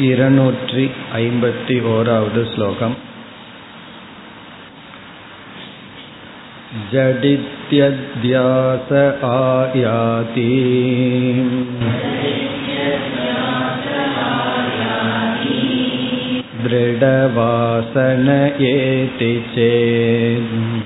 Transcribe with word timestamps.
இருநூற்றி 0.00 0.90
ஐம்பத்தி 1.12 1.78
ओरावद् 1.92 2.38
श्लोकम् 2.52 2.94
जडित्यध्यास 6.92 8.92
आयाति 9.30 10.46
दृढवासन 16.64 18.28
एति 18.70 19.32
चेत् 19.54 20.82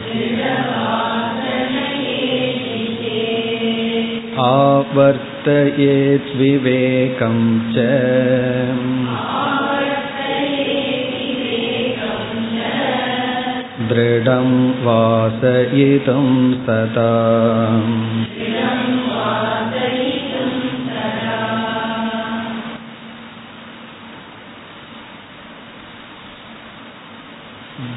आवर्तयेद्विवेकं 5.40 7.36
च 7.74 7.76
दृढं 13.90 14.48
वासयितुं 14.84 16.26
सदा 16.66 17.10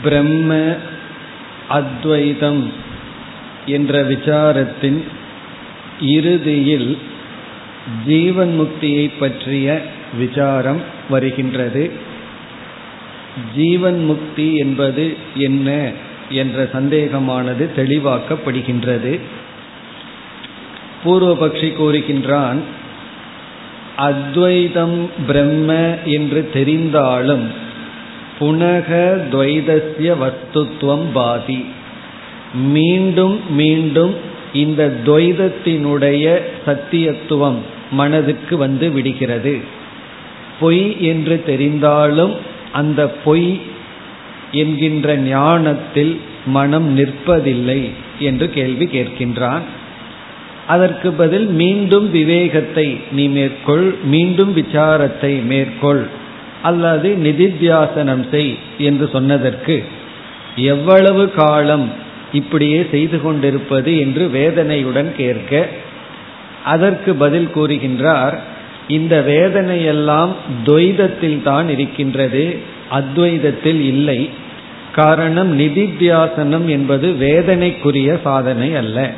பிரம்ம 0.03 0.51
அத்வைதம் 1.69 2.71
என்ற 3.65 4.03
விசாரத்தின் 4.03 4.99
இறுதியில் 6.15 6.89
ஜீவன் 8.06 8.52
முக்தியை 8.60 9.10
பற்றிய 9.18 9.82
விசாரம் 10.18 10.80
வருகின்றது. 11.10 11.90
ஜீவன் 13.56 14.04
முக்தி 14.04 14.56
என்பது 14.56 15.16
என்ன 15.34 15.90
என்ற 16.28 16.68
சந்தேகமானது 16.72 17.70
தெளிவாக்கப்படுகின்றது. 17.76 19.20
பூர்வபக்ஷி 21.04 21.68
கூறுகின்றான் 21.76 22.60
அத்வைதம் 23.96 25.10
பிரம்ம 25.26 25.98
என்று 26.04 26.50
தெரிந்தாலும் 26.54 27.44
புனக 28.40 28.88
துவைதசிய 29.32 30.16
வஸ்துத்துவம் 30.22 31.06
பாதி. 31.12 31.64
மீண்டும் 32.54 33.54
மீண்டும் 33.54 34.14
இந்த 34.52 35.00
துவைதத்தினுடைய 35.06 36.40
சத்தியத்துவம் 36.66 37.60
மனதுக்கு 38.00 38.54
வந்து 38.64 38.86
விடுகிறது. 38.92 39.54
பொய் 40.60 40.84
என்று 41.10 41.36
தெரிந்தாலும் 41.46 42.34
அந்த 42.80 43.00
பொய் 43.24 43.48
என்கின்ற 44.62 45.16
ஞானத்தில் 45.30 46.14
மனம் 46.56 46.88
நிற்பதில்லை 46.98 47.80
என்று 48.28 48.46
கேள்வி 48.56 48.86
கேட்கின்றான். 48.94 49.64
அதற்கு 50.72 51.08
பதில் 51.20 51.48
மீண்டும் 51.60 52.06
விவேகத்தை 52.10 52.86
நீ 53.16 53.24
மேற்கொள் 53.36 53.86
மீண்டும் 54.12 54.52
விசாரத்தை 54.58 55.32
மேற்கொள் 55.50 56.04
அல்லது 56.68 57.08
நிதித்தியாசனம் 57.24 58.24
செய் 58.30 58.52
என்று 58.88 59.06
சொன்னதற்கு 59.14 59.76
எவ்வளவு 60.72 61.24
காலம் 61.40 61.86
இப்படியே 62.40 62.78
செய்து 62.92 63.18
கொண்டிருப்பது 63.20 63.90
என்று 64.04 64.24
வேதனையுடன் 64.36 65.10
கேட்க 65.20 65.52
அதற்கு 66.64 67.14
பதில் 67.14 67.50
கூறுகின்றார் 67.54 68.38
இந்த 68.88 69.24
வேதனையெல்லாம் 69.28 70.32
துவைதத்தில் 70.64 71.42
தான் 71.42 71.68
இருக்கின்றது. 71.68 72.58
அத்வைதத்தில் 72.90 73.80
இல்லை. 73.80 74.30
காரணம் 74.92 75.58
நிதித்தியாசனம் 75.58 76.66
என்பது 76.66 77.08
வேதனைக்குரிய 77.20 78.20
சாதனை 78.20 78.76
அல்ல. 78.76 79.10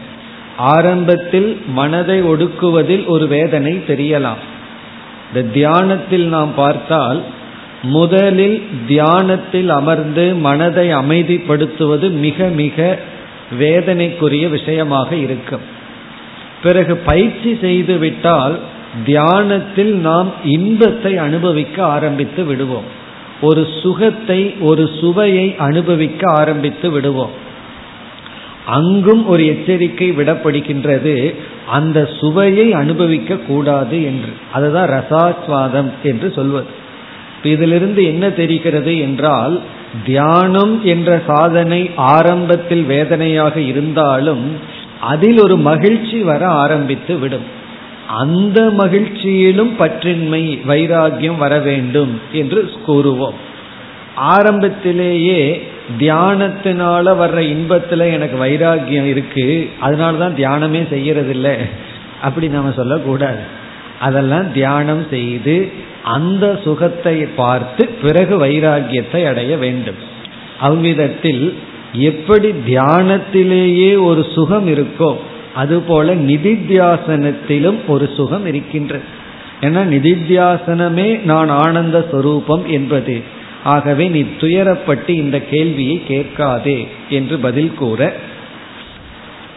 ஆரம்பத்தில் 0.57 1.61
மனதை 1.67 2.23
ஒடுக்குவதில் 2.23 3.07
ஒரு 3.07 3.27
வேதனை 3.27 3.83
தெரியலாம். 3.89 4.43
இந்த 5.35 5.49
தியானத்தில் 5.53 6.27
நாம் 6.27 6.55
பார்த்தால் 6.55 7.23
முதலில் 7.83 8.69
தியானத்தில் 8.87 9.69
அமர்ந்து 9.69 10.35
மனதை 10.35 10.95
அமைதிப்படுத்துவது 10.95 12.11
மிக 12.11 12.45
மிக 12.45 12.99
வேதனைக்குரிய 13.61 14.49
விஷயமாக 14.49 15.17
இருக்கும். 15.17 15.76
பிறகு 16.63 16.97
பயிற்சி 16.97 17.59
செய்து 17.61 17.99
விட்டால் 17.99 18.59
தியானத்தில் 19.05 19.95
நாம் 19.95 20.33
இன்பத்தை 20.45 21.17
அனுபவிக்க 21.17 21.85
ஆரம்பித்து 21.85 22.45
விடுவோம். 22.45 23.05
ஒரு 23.41 23.67
சுகத்தை 23.83 24.55
ஒரு 24.61 24.91
சுவையை 25.01 25.55
அனுபவிக்க 25.59 26.31
ஆரம்பித்து 26.31 26.91
விடுவோம். 26.91 27.31
அங்கும் 28.67 29.27
ஒரு 29.27 29.47
எச்சரிக்கை 29.47 30.13
விடப்படுகின்றது 30.13 31.35
அந்த 31.67 32.09
சுவையை 32.21 32.73
அனுபவிக்க 32.73 33.37
கூடாது 33.37 34.05
என்று. 34.05 34.33
அதுதான் 34.53 34.89
ரசாஸ்வாதம் 34.89 35.91
என்று 36.03 36.33
சொல்வது. 36.35 36.67
இதிலிருந்து 37.43 38.05
என்ன 38.05 38.31
தெரிகிறது 38.31 38.99
என்றால் 38.99 39.61
தியானம் 40.05 40.85
என்ற 40.85 41.23
சாதனை 41.27 41.91
ஆரம்பத்தில் 41.97 42.83
வேதனையாக 42.83 43.61
இருந்தாலும் 43.61 44.75
அதில் 45.01 45.39
ஒரு 45.39 45.57
மகிழ்ச்சி 45.57 46.23
வர 46.23 46.47
ஆரம்பித்து 46.47 47.19
விடும். 47.19 47.65
அந்த 48.09 48.63
மகிழ்ச்சியிலும் 48.63 49.71
பற்றின்மை 49.79 50.61
வைராகியம் 50.69 51.37
வர 51.37 51.59
வேண்டும் 51.59 52.21
என்று 52.33 52.71
கூறுவோம். 52.87 53.35
ஆரம்பத்திலேயே 54.17 55.69
தியானத்தினால 55.99 57.07
வர்ற 57.23 57.39
இன்பத்துல 57.55 58.13
எனக்கு 58.13 58.45
வைராகியம் 58.45 59.05
இருக்கு 59.05 59.71
அதனால 59.81 60.17
தான் 60.17 60.35
தியானமே 60.35 60.83
செய்யறதில்லை. 60.91 61.57
அப்படி 62.23 62.49
நாம 62.49 62.71
சொல்லக்கூடாது. 62.71 63.39
அதெல்லாம் 64.01 64.53
தியானம் 64.53 65.07
செய்து 65.11 65.73
அந்த 66.03 66.61
சுகத்தை 66.65 67.27
பார்த்து 67.37 67.89
பிறகு 68.03 68.45
வைராகியத்தை 68.45 69.27
அடைய 69.27 69.57
வேண்டும். 69.57 69.95
அவ்விதத்தில் 70.61 71.55
எப்படி 71.93 72.51
தியானத்திலேயே 72.51 74.03
ஒரு 74.03 74.27
சுகம் 74.35 74.69
இருக்கோ 74.69 75.17
அதுபோல 75.55 76.15
நிதித்தியாசனத்திலும் 76.15 77.77
ஒரு 77.87 78.11
சுகம் 78.17 78.47
இருக்கின்றது. 78.47 79.03
ஏன்னா 79.61 79.83
நிதித்தியாசனமே 79.87 81.23
நான் 81.23 81.49
ஆனந்த 81.49 82.09
சொரூபம் 82.11 82.67
என்பது. 82.67 83.23
ஆகவே 83.65 84.09
நீ 84.09 84.23
துயரப்பட்டு 84.23 85.09
இந்த 85.09 85.41
கேள்வியை 85.41 86.03
கேட்காதே 86.09 86.89
என்று 87.11 87.39
பதில் 87.39 87.75
கூற 87.75 88.13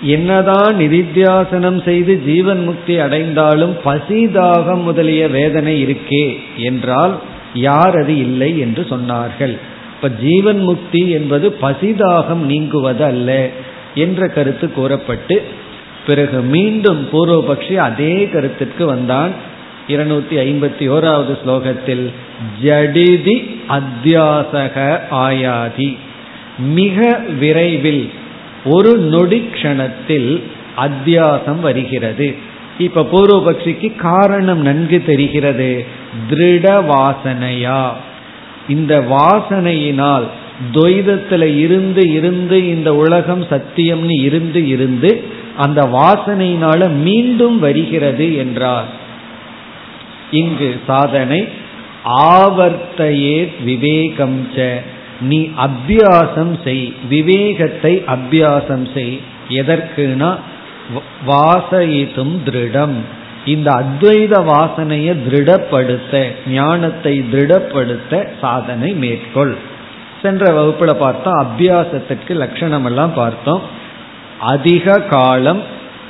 என்னதான் 0.01 0.75
நிதித்தியாசனம் 0.75 1.83
செய்து 1.83 2.23
ஜீவன் 2.25 2.63
முக்தி 2.63 2.99
அடைந்தாலும் 2.99 3.75
பசிதாகம் 3.85 4.81
முதலிய 4.81 5.27
வேதனை 5.27 5.85
இருக்கே 5.85 6.39
என்றால் 6.57 7.19
யார் 7.53 7.97
அது 7.97 8.17
இல்லை? 8.17 8.59
என்று 8.59 8.85
சொன்னார்கள். 8.89 9.57
இப்ப 10.01 10.15
ஜீவன் 10.21 10.59
முக்தி 10.59 11.09
என்பது 11.09 11.57
பசிதாகம் 11.61 12.45
நீங்குவது 12.45 13.03
அல்ல 13.03 13.49
என்ற 13.95 14.27
கருத்து 14.27 14.71
கூறப்பட்டு 14.71 15.43
பிறகு 16.07 16.41
மீண்டும் 16.41 17.07
பூர்வபக்ஷி 17.13 17.75
அதே 17.75 18.29
கருத்திற்கு 18.33 18.85
வந்தான். 18.85 19.29
இருநூத்தி 19.87 20.31
ஐம்பத்தி 20.31 20.89
ஓராவது 20.89 21.37
ஸ்லோகத்தில் 21.45 22.13
ஜடிதி 22.63 23.59
அத்தியாசக 23.69 24.99
ஆயாதி. 25.11 25.97
மிக 26.59 27.19
விரைவில் 27.39 28.09
ஒரு 28.65 28.97
நொடி 28.97 29.49
க்ஷணத்தில் 29.53 30.41
அத்தியாசம் 30.77 31.59
வருகிறது. 31.59 32.35
இப்ப 32.77 33.07
பூர்வபக்ஷிக்கு 33.11 33.95
காரணம் 33.95 34.61
நன்கு 34.61 35.03
தெரிகிறது. 35.05 35.85
திருட 36.29 36.83
வாசனையா 36.91 37.89
இந்த 38.69 38.93
வாசனையினால் 39.11 40.27
துவைதத்துல 40.73 41.57
இருந்து 41.57 42.03
இருந்து 42.11 42.57
இந்த 42.67 42.95
உலகம் 42.95 43.43
சத்தியம்னு 43.43 44.15
இருந்து 44.21 44.67
இருந்து 44.67 45.11
அந்த 45.57 45.81
வாசனையினால 45.83 46.89
மீண்டும் 46.89 47.59
வருகிறது 47.59 48.35
என்றார். 48.35 48.89
இங்கு 50.31 50.79
சாதனை 50.87 51.47
ஆவர்த்தையே 52.33 53.37
விவேகம் 53.63 54.47
ச 54.55 54.67
நீ 55.21 55.49
அபியாசம் 55.65 56.53
செய் 56.63 56.93
விவேகத்தை 57.09 58.03
அபியாசம் 58.07 58.85
செய். 58.93 59.15
எதற்குனா 59.49 60.31
வாசயித்தும் 61.27 62.35
திருடம். 62.45 62.97
இந்த 63.49 63.69
அத்வைத 63.71 64.33
வாசனையை 64.51 65.13
திருடப்படுத்த 65.23 66.13
ஞானத்தை 66.47 67.13
திருடப்படுத்த 67.31 68.13
சாதனை 68.41 68.91
மேற்கொள். 68.93 69.53
சென்ற 70.21 70.45
வகுப்புல 70.53 70.93
பார்த்தோம் 70.93 71.39
அபியாசத்திற்கு 71.43 72.33
லட்சணம் 72.33 72.85
எல்லாம் 72.85 73.13
பார்த்தோம். 73.13 73.61
அதிக 74.39 74.97
காலம் 75.09 75.61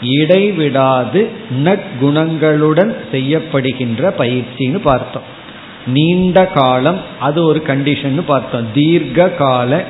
இடைவிடாது 0.01 1.21
நற்குணங்களுடன் 1.63 2.91
செய்யப்படுகின்ற 3.11 4.11
பயிற்சின்னு 4.17 4.79
பார்த்தோம். 4.83 5.27
நீண்ட 5.85 6.45
காலம் 6.45 6.99
அது 7.19 7.39
ஒரு 7.45 7.63
கண்டிஷன் 7.67 8.21
பார்த்தோம். 8.25 8.67
தீர்க்க 8.73 9.29
கால 9.29 9.83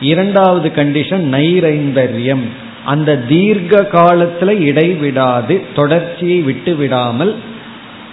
இரண்டாவது 0.00 0.68
கண்டிஷன் 0.68 1.24
நைரைந்தர்யம். 1.36 2.46
அந்த 2.92 3.16
தீர்க்க 3.30 3.80
காலத்துல 3.92 4.50
இடைவிடாது 4.68 5.54
தொடர்ச்சியை 5.74 6.38
விட்டு 6.48 6.72
விடாமல் 6.76 7.32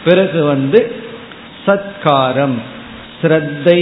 பிறகு 0.05 0.41
வந்து 0.43 0.79
சத்காரம் 1.67 2.57
ஸ்ரத்தை 3.21 3.81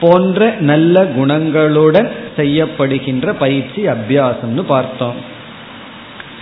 போன்ற 0.00 0.50
நல்ல 0.70 1.02
குணங்களுடன் 1.16 2.10
செய்யப்படுகின்ற 2.36 3.32
பயிற்சி 3.38 3.80
அபியாசம்னு 3.94 4.62
பார்த்தோம். 4.74 5.18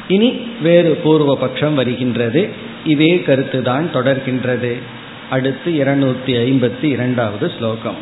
இனி 0.09 0.31
வேறு 0.63 0.93
பூர்வ 1.05 1.33
பட்சம் 1.37 1.75
வருகின்றது. 1.75 2.43
இதே 2.85 3.13
கருத்து 3.27 3.59
தான் 3.63 3.87
தொடர்கின்றது. 3.95 4.73
அடுத்து 5.31 5.71
இருநூத்தி 5.81 6.33
ஐம்பத்தி 6.45 6.89
இரண்டாவது 6.97 7.47
ஸ்லோகம். 7.57 7.99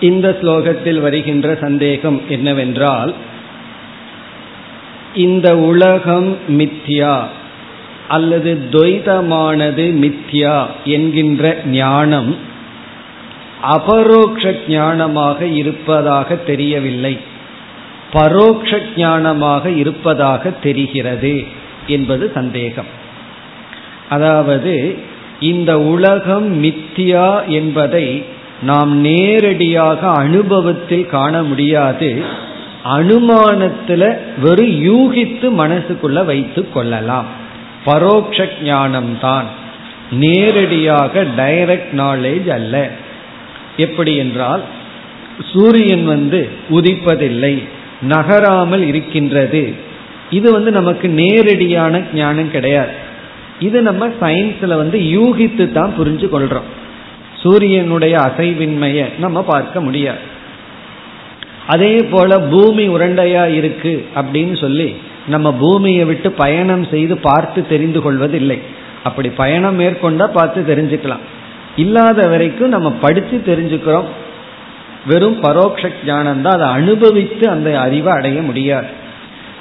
இந்த 0.00 0.38
ஸ்லோகத்தில் 0.42 1.00
வருகின்ற 1.00 1.54
சந்தேகம் 1.54 2.20
என்னவென்றால் 2.28 3.14
இந்த 5.14 5.58
உலகம் 5.58 6.38
மித்யா 6.48 7.24
அல்லது 8.08 8.58
துவைதமானது 8.70 9.84
மித்யா 10.04 10.66
என்கின்ற 10.84 11.60
ஞானம் 11.66 12.36
அபரோக்ஷ 13.62 14.54
ஞானமாக 14.68 15.40
இருப்பதாக 15.54 16.34
தெரியவில்லை. 16.34 17.30
பரோக்ஷ 18.12 18.78
ஞானமாக 18.96 19.76
இருப்பதாக 19.76 20.50
தெரிகிறது 20.50 21.44
என்பது 21.86 22.30
சந்தேகம். 22.34 22.86
அதாவது 24.08 24.98
இந்த 25.40 25.80
உலகம் 25.80 26.64
மித்தியா 26.64 27.46
என்பதை 27.46 28.24
நாம் 28.62 28.96
நேரடியாக 28.96 30.08
அனுபவத்தில் 30.08 31.06
காண 31.06 31.42
முடியாது. 31.42 32.24
அனுமானத்தில் 32.98 34.18
வெறும் 34.40 34.74
யூகித்து 34.88 35.46
மனசுக்குள்ள 35.60 36.24
வைத்து 36.24 36.70
கொள்ளலாம். 36.70 37.26
பரோக்ஷ 37.84 38.48
ஞானம்தான் 38.64 39.44
நேரடியாக 40.10 41.24
டைரக்ட் 41.24 41.92
நாலேஜ் 41.96 42.48
அல்ல. 42.48 42.90
எப்படி 43.76 44.16
என்றால் 44.16 44.62
சூரியன் 45.52 46.04
வந்து 46.04 46.48
உதிப்பதில்லை. 46.70 47.62
நகராமல் 48.02 48.84
இருக்கின்றது. 48.86 49.74
இது 50.30 50.52
வந்து 50.52 50.70
நமக்கு 50.70 51.08
நேரடியான 51.08 52.02
ஞானம் 52.14 52.50
கிடையாது. 52.50 52.90
இது 53.58 53.82
நம்ம 53.82 54.06
சயின்ஸ்ல 54.20 54.76
வந்து 54.76 54.98
யூகித்து 54.98 55.72
தான் 55.72 55.92
புரிஞ்சு 55.98 56.28
கொள்றோம். 56.34 56.68
சூரியனுடைய 57.42 58.18
அசைவின்மையை 58.18 59.06
நம்ம 59.18 59.42
பார்க்க 59.42 59.80
முடியாது. 59.80 60.18
அதே 61.66 61.96
போல 62.10 62.38
பூமி 62.38 62.88
உருண்டையா 62.88 63.54
இருக்கு 63.54 64.06
அப்படின்னு 64.14 64.56
சொல்லி 64.56 64.94
நம்ம 65.28 65.52
பூமியை 65.52 66.04
விட்டு 66.04 66.32
பயணம் 66.32 66.84
செய்து 66.84 67.16
பார்த்து 67.16 67.66
தெரிந்து 67.66 68.02
கொள்வதில்லை. 68.02 68.58
அப்படி 69.02 69.28
பயணம் 69.28 69.80
மேற்கொண்டா 69.80 70.26
பார்த்து 70.32 70.74
தெரிஞ்சுக்கலாம். 70.74 71.22
இல்லாத 71.76 72.28
வரைக்கும் 72.28 72.68
நம்ம 72.68 72.90
படித்து 72.90 73.42
தெரிஞ்சுக்கிறோம். 73.54 74.04
வெறும் 75.06 75.42
பரோட்ச 75.42 75.90
ஞானம் 76.06 76.42
தான் 76.42 76.52
அதை 76.52 76.68
அனுபவித்து 76.68 77.48
அந்த 77.48 77.80
அறிவை 77.80 78.12
அடைய 78.12 78.42
முடியாது. 78.42 78.86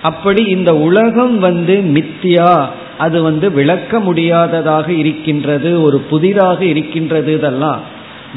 அப்படி 0.02 0.44
இந்த 0.44 0.76
உலகம் 0.76 1.40
வந்து 1.40 1.84
மித்தியா 1.94 2.68
அது 2.98 3.22
வந்து 3.22 3.52
விளக்க 3.52 4.00
முடியாததாக 4.00 4.92
இருக்கின்றது 4.92 5.82
ஒரு 5.82 6.00
புதிதாக 6.00 6.66
இருக்கின்றது 6.66 7.34
இதெல்லாம். 7.34 7.80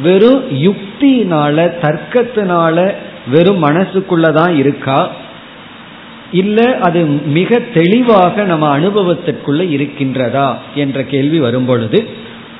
வெறும் 0.02 0.42
யுக்தினால 0.50 1.72
தர்க்கத்தினால 1.82 2.94
வெறும் 3.30 3.64
மனசுக்குள்ளதான் 3.64 4.56
இருக்கா? 4.56 5.10
இல்ல 6.32 6.78
அது 6.80 7.04
மிக 7.06 7.58
தெளிவாக 7.58 8.44
நம்ம 8.44 8.78
அனுபவத்திற்குள்ள 8.78 9.62
இருக்கின்றதா? 9.68 10.54
என்ற 10.74 11.04
கேள்வி 11.04 11.40
வரும்பொழுது 11.40 12.08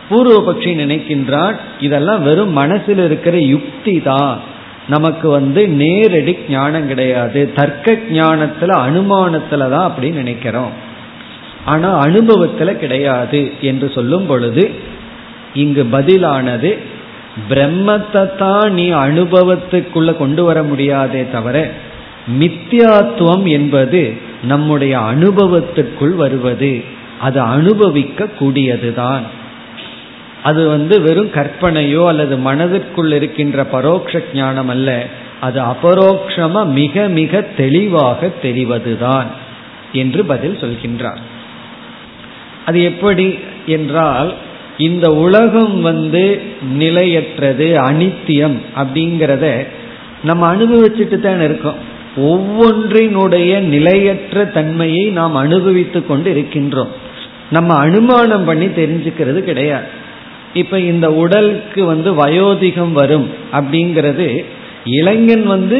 பூர்வபக்ஷி 0.08 0.72
நினைக்கின்றான் 0.82 1.56
இதெல்லாம் 1.80 2.22
வெறும் 2.22 2.52
மனசில் 2.52 3.02
இருக்கிற 3.04 3.36
யுக்தி 3.54 3.94
தான் 4.00 4.34
நமக்கு 4.88 5.26
வந்து 5.28 5.60
நேரடி 5.82 6.32
ஞானம் 6.48 6.86
கிடையாது. 6.86 7.40
தர்க்க 7.54 7.92
ஞானத்துல 7.92 8.72
அனுமானத்துல 8.86 9.68
தான் 9.74 9.88
அப்படி 9.90 10.08
நினைக்கிறோம். 10.10 10.72
ஆனா 11.64 11.90
அனுபவத்துல 12.06 12.70
கிடையாது 12.74 13.40
என்று 13.60 13.86
சொல்லும் 13.90 14.26
பொழுது 14.26 14.64
இங்கு 15.54 15.84
பதிலானது 15.84 16.70
பிரம்மத்தை 17.50 18.24
தான் 18.36 18.72
நீ 18.72 18.86
அனுபவத்துக்குள்ள 19.06 20.10
கொண்டு 20.16 20.44
வர 20.44 20.58
முடியாதே 20.62 21.22
தவிர 21.32 21.56
மித்தியாத்துவம் 22.40 23.46
என்பது 23.58 24.02
நம்முடைய 24.42 24.94
அனுபவத்துக்குள் 25.12 26.14
வருவது. 26.14 26.72
அது 27.20 27.40
அனுபவிக்க 27.56 28.28
கூடியதுதான் 28.38 29.24
அது 30.44 30.62
வந்து 30.68 30.94
வெறும் 31.00 31.30
கற்பனையோ 31.34 32.02
அல்லது 32.06 32.34
மனதிற்குள் 32.38 33.12
இருக்கின்ற 33.12 33.58
பரோட்ச 33.72 34.22
ஞானம் 34.34 34.68
அல்ல. 34.68 34.90
அது 35.40 35.58
அபரோக்ஷமா 35.72 36.62
மிக 36.80 37.04
மிக 37.18 37.42
தெளிவாக 37.60 38.30
தெரிவதுதான் 38.42 39.30
என்று 39.92 40.20
பதில் 40.24 40.58
சொல்கின்றார். 40.60 41.22
அது 42.66 42.78
எப்படி 42.82 43.26
என்றால் 43.66 44.30
இந்த 44.78 45.06
உலகம் 45.24 45.74
வந்து 45.80 46.24
நிலையற்றது 46.76 47.66
அனித்தியம் 47.88 48.56
அப்படிங்கிறத 48.80 49.46
நம்ம 50.22 50.42
அனுபவிச்சுட்டு 50.54 51.18
தான் 51.20 51.42
இருக்கோம். 51.42 51.80
ஒவ்வொன்றினுடைய 52.30 53.52
நிலையற்ற 53.74 54.44
தன்மையை 54.56 55.04
நாம் 55.18 55.34
அனுபவித்து 55.34 56.00
கொண்டு 56.06 56.28
இருக்கின்றோம். 56.34 56.92
நம்ம 57.50 57.74
அனுமானம் 57.86 58.44
பண்ணி 58.44 58.66
தெரிஞ்சுக்கிறது 58.80 59.40
கிடையாது. 59.50 60.02
இப்ப 60.54 60.78
இந்த 60.92 61.06
உடலுக்கு 61.12 61.84
வந்து 61.84 62.10
வயோதிகம் 62.26 62.92
வரும் 62.92 63.26
அப்படிங்கிறது 63.52 64.28
இளைஞன் 64.84 65.46
வந்து 65.46 65.78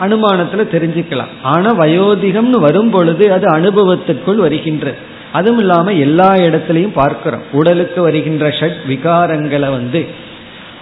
அனுமானத்துல 0.00 0.62
தெரிஞ்சுக்கலாம். 0.74 1.32
ஆனா 1.42 1.70
வயோதிகம்னு 1.78 2.58
வரும் 2.66 2.90
பொழுது 2.90 3.32
அது 3.32 3.46
அனுபவத்திற்குள் 3.48 4.44
வருகின்றது 4.46 4.98
அதுவும் 5.32 5.58
இல்லாம 5.58 5.92
எல்லா 6.06 6.30
இடத்துலையும் 6.46 6.98
பார்க்கிறோம். 7.00 7.44
உடலுக்கு 7.52 8.00
வருகின்ற 8.02 8.48
ஷட் 8.48 8.80
விகாரங்களை 8.88 9.70
வந்து 9.70 10.02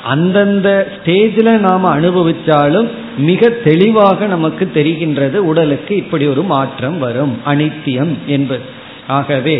அந்தந்த 0.04 0.68
ஸ்டேஜில் 0.94 1.58
நாம் 1.58 1.84
அனுபவிச்சாலும் 1.84 2.88
மிக 3.18 3.48
தெளிவாக 3.48 4.26
நமக்கு 4.26 4.64
தெரிகின்றது 4.74 5.38
உடலுக்கு 5.50 5.96
இப்படி 5.96 6.26
ஒரு 6.26 6.42
மாற்றம் 6.42 6.98
வரும் 6.98 7.34
அனித்தியம் 7.46 8.12
என்பது. 8.26 8.64
ஆகவே 9.06 9.56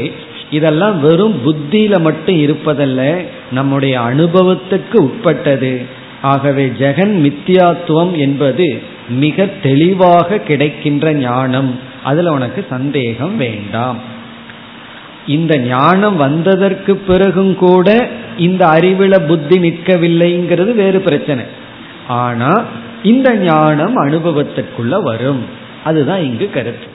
இதெல்லாம் 0.52 1.00
வெறும் 1.00 1.40
புத்தியில 1.46 2.00
மட்டும் 2.00 2.36
இருப்பதல்ல 2.36 3.24
நம்முடைய 3.50 4.00
அனுபவத்துக்கு 4.00 4.94
உட்பட்டது. 4.94 5.82
ஆகவே 6.22 6.66
ஜெகன் 6.66 7.14
மித்தியாத்துவம் 7.22 8.16
என்பது 8.16 8.82
மிக 9.08 9.48
தெளிவாக 9.62 10.38
கிடைக்கின்ற 10.38 11.12
ஞானம். 11.12 11.78
அதுல 12.04 12.32
உனக்கு 12.32 12.66
சந்தேகம் 12.68 13.36
வேண்டாம். 13.36 13.98
இந்த 15.26 15.58
ஞானம் 15.58 16.16
வந்ததற்கு 16.16 16.96
பிறகும் 16.96 17.54
கூட 17.54 18.08
இந்த 18.38 18.66
அறிவில 18.66 19.26
புத்தி 19.26 19.58
நிற்கவில்லைங்கிறது 19.58 20.74
வேறு 20.74 21.00
பிரச்சனை. 21.00 21.44
ஆனா 22.08 22.64
இந்த 23.02 23.34
ஞானம் 23.34 23.96
அனுபவத்திற்குள்ள 23.96 25.02
வரும். 25.02 25.44
அதுதான் 25.84 26.22
இங்கு 26.22 26.50
கருத்து. 26.50 26.91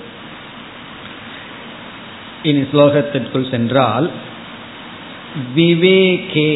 இனி 2.50 2.64
ஸ்லோகத்திற்குள் 2.72 3.52
சென்றால் 3.52 4.08
விவேகே 5.56 6.52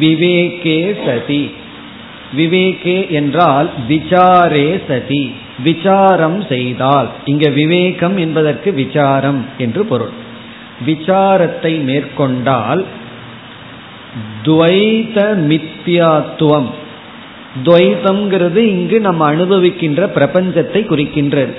விவேகே 0.00 0.80
சதி 1.06 1.44
விவேகே 2.36 2.96
என்றால் 3.10 3.68
விசாரே 3.88 4.68
சதி 4.88 5.24
விசாரம் 5.64 6.40
செய்தால். 6.48 7.08
இங்க 7.24 7.44
விவேகம் 7.50 8.16
என்பதற்கு 8.16 8.68
விசாரம் 8.72 9.40
என்று 9.58 9.82
பொருள். 9.84 10.12
விசாரத்தை 10.86 11.72
மேற்கொண்டால் 11.88 12.82
துவைத 14.42 15.16
மித்யாத்துவம் 15.50 16.68
துவைதம்ங்கிறது 17.64 18.60
இங்கு 18.74 18.98
நம்ம 19.00 19.22
அனுபவிக்கின்ற 19.32 20.00
பிரபஞ்சத்தை 20.16 20.80
குறிக்கின்றது. 20.86 21.54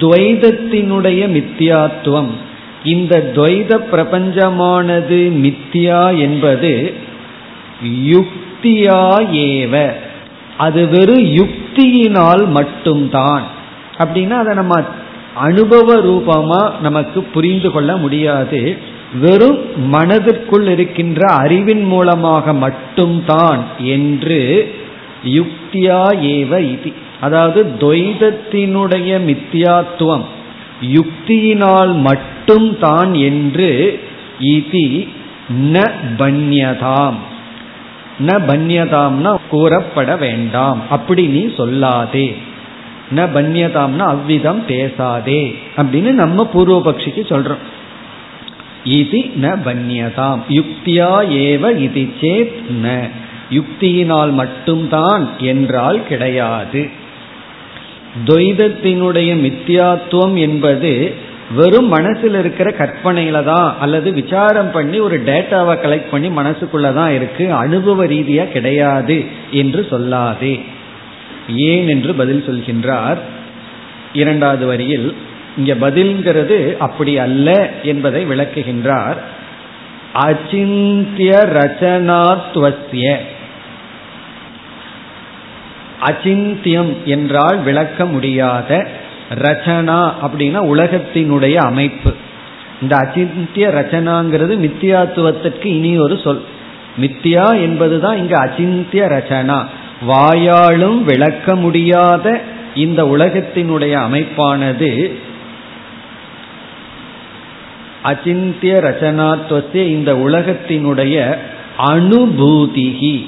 துவைதத்தினுடைய 0.00 1.22
மித்தியாத்துவம். 1.36 2.30
இந்த 2.84 3.32
துவைத 3.34 3.80
பிரபஞ்சமானது 3.92 5.18
மித்தியா 5.44 6.18
என்பது 6.18 6.94
யுக்தியா 7.84 9.00
ஏவ 9.32 9.92
அது 10.56 10.88
வெறும் 10.88 11.24
யுக்தியினால் 11.24 12.46
மட்டும்தான். 12.46 13.42
அப்படின்னா 13.98 14.30
அதை 14.30 14.54
நம்ம 14.54 14.84
அனுபவ 15.34 15.96
ரூபமா 15.96 16.80
நமக்கு 16.80 17.22
புரிந்து 17.22 17.70
கொள்ள 17.70 17.96
முடியாது. 17.96 18.76
வெறும் 19.20 19.88
மனதிற்குள் 19.88 20.66
இருக்கின்ற 20.66 21.26
அறிவின் 21.32 21.84
மூலமாக 21.84 22.52
மட்டும்தான் 22.52 23.64
என்று 23.78 24.74
யுக்தியா 25.24 26.00
ஏவ 26.30 26.58
இது. 26.58 26.92
அதாவது 27.20 27.64
துவைதத்தினுடைய 27.80 29.10
மித்தியாத்துவம் 29.28 30.24
யுக்தியினால் 30.82 32.00
மட்டும் 32.00 32.78
தான் 32.78 33.14
என்று 33.14 34.00
இதி 34.40 35.08
ந 35.48 35.90
பன்யதாம். 36.18 37.14
ந 38.18 38.26
பன்யதாம்னா 38.26 39.36
கூறப்பட 39.50 40.16
வேண்டாம். 40.16 40.82
அப்படி 40.90 41.26
நீ 41.26 41.44
சொல்லாதே. 41.56 42.34
ந 43.14 43.16
பன்யதாம்னா 43.16 43.98
அவ்விதம் 43.98 44.64
பேசாதே 44.66 45.58
அப்படின்னு 45.76 46.12
நம்ம 46.12 46.50
பூர்வபக்ஷிக்கு 46.54 47.22
சொல்றோம். 47.22 47.64
இது 48.84 49.18
ந 49.18 49.56
பன்யதாம். 49.64 50.38
யுக்தியா 50.48 51.10
ஏவ 51.28 51.76
இது 51.76 52.08
சேத் 52.20 52.60
ந. 52.82 53.08
யுக்தியினால் 53.50 54.32
மட்டும்தான் 54.32 55.28
என்றால் 55.38 56.06
கிடையாது. 56.06 56.90
துவைதத்தினுடைய 58.24 59.30
மித்தியாத்துவம் 59.46 60.34
என்பது 60.34 61.14
வெறும் 61.54 61.88
மனசில் 61.88 62.34
இருக்கிற 62.34 62.70
கற்பனையில 62.70 63.44
தான் 63.44 63.76
அல்லது 63.80 64.12
விசாரம் 64.12 64.70
பண்ணி 64.70 64.98
ஒரு 64.98 65.22
டேட்டாவை 65.26 65.74
கலெக்ட் 65.76 66.10
பண்ணி 66.10 66.28
மனசுக்குள்ள 66.28 66.94
தான் 66.94 67.14
இருக்கு 67.14 67.52
அனுபவ 67.52 68.06
ரீதியா 68.06 68.48
கிடையாது 68.48 69.24
என்று 69.50 69.86
சொல்லாதே. 69.90 70.60
ஏன் 71.56 71.88
என்று 71.88 72.14
பதில் 72.14 72.44
சொல்கின்றார். 72.46 73.16
இரண்டாவது 74.12 74.66
வரியில் 74.66 75.14
இங்க 75.56 75.74
பதில்ங்கிறது 75.74 76.76
அப்படி 76.76 77.18
அல்ல 77.18 77.70
என்பதை 77.82 78.24
விளக்குகின்றார். 78.24 79.16
அச்சிந்திய 80.12 81.32
ரச்சனாத்வசிய 81.52 83.16
அச்சிந்தியம் 86.04 87.02
என்றால் 87.04 87.62
விளக்க 87.62 88.06
முடியாத 88.06 88.86
ரச்சனா 89.34 90.12
அப்படின்னா 90.22 90.60
உலகத்தினுடைய 90.74 91.54
அமைப்பு. 91.54 92.14
இந்த 92.82 92.96
அச்சிந்திய 92.96 93.68
ரச்சனாங்கிறது 93.68 94.56
மித்தியாத்துவத்திற்கு 94.56 95.64
இனி 95.64 95.98
ஒரு 95.98 96.18
சொல். 96.18 96.42
மித்தியா 97.00 97.60
என்பதுதான் 97.60 98.16
இங்க 98.16 98.36
அச்சிந்திய 98.38 99.06
ரச்சனா. 99.06 99.64
வாயாலும் 100.08 101.02
விளக்க 101.02 101.56
முடியாத 101.56 102.40
இந்த 102.74 103.04
உலகத்தினுடைய 103.04 103.94
அமைப்பானது 104.08 105.12
அச்சிந்திய 108.02 108.74
ரச்சனாத்வத்திய 108.80 109.74
இந்த 109.74 110.14
உலகத்தினுடைய 110.14 111.36
அனுபூதிகி. 111.78 113.26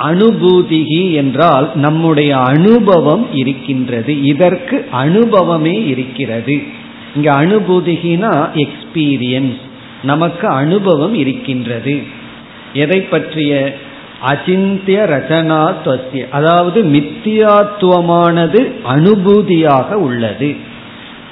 அனுபூதிகி 0.00 1.14
என்றால் 1.14 1.70
நம்முடைய 1.74 2.36
அனுபவம் 2.36 3.26
இருக்கின்றது. 3.32 4.22
இதற்கு 4.22 4.86
அனுபவமே 4.90 5.86
இருக்கிறது. 5.86 6.62
இங்க 7.16 7.32
அனுபூதிகினா 7.32 8.48
எக்ஸ்பீரியன்ஸ் 8.54 9.60
நமக்கு 10.02 10.48
அனுபவம் 10.48 11.14
இருக்கின்றது. 11.14 12.02
எதை 12.72 13.00
பற்றிய? 13.00 13.76
அச்சிந்திய 14.22 15.04
ரச்சனா 15.10 15.74
துவசிய 15.84 16.28
அதாவது 16.30 16.84
மித்தியாத்துவமானது 16.84 18.72
அனுபூதியாக 18.88 19.92
உள்ளது. 19.92 20.54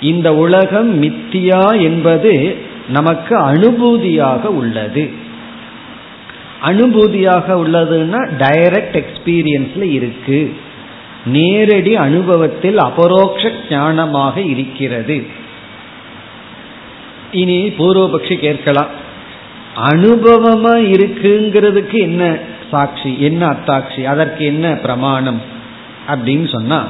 இந்த 0.00 0.34
உலகம் 0.34 1.02
மித்தியா 1.02 1.82
என்பது 1.82 2.56
நமக்கு 2.88 3.38
அனுபூதியாக 3.38 4.42
உள்ளது. 4.42 5.10
அனுபூதியாக 6.64 7.52
உள்ளதுன்னா 7.52 8.28
டைரக்ட் 8.38 9.04
எக்ஸ்பீரியன்ஸ்ல 9.04 9.82
இருக்கு. 9.82 10.56
நேரடி 11.24 11.96
அனுபவத்தில் 11.96 12.78
அபரோக்ஷ 12.78 13.52
ஞானமாக 13.68 14.36
இருக்கிறது. 14.36 15.26
இனி 17.32 17.68
பூர்வபக்ஷி 17.68 18.38
கேட்கலாம். 18.38 18.88
அனுபவமா 19.90 20.74
இருக்குங்கிறதுக்கு 20.90 21.98
என்ன 21.98 22.38
சாட்சி? 22.70 23.20
என்ன 23.20 23.46
அத்தாட்சி? 23.46 24.02
அதற்கு 24.02 24.44
என்ன 24.44 24.74
பிரமாணம்? 24.74 25.42
அப்படின்னு 26.08 26.48
சொன்னா 26.48 26.86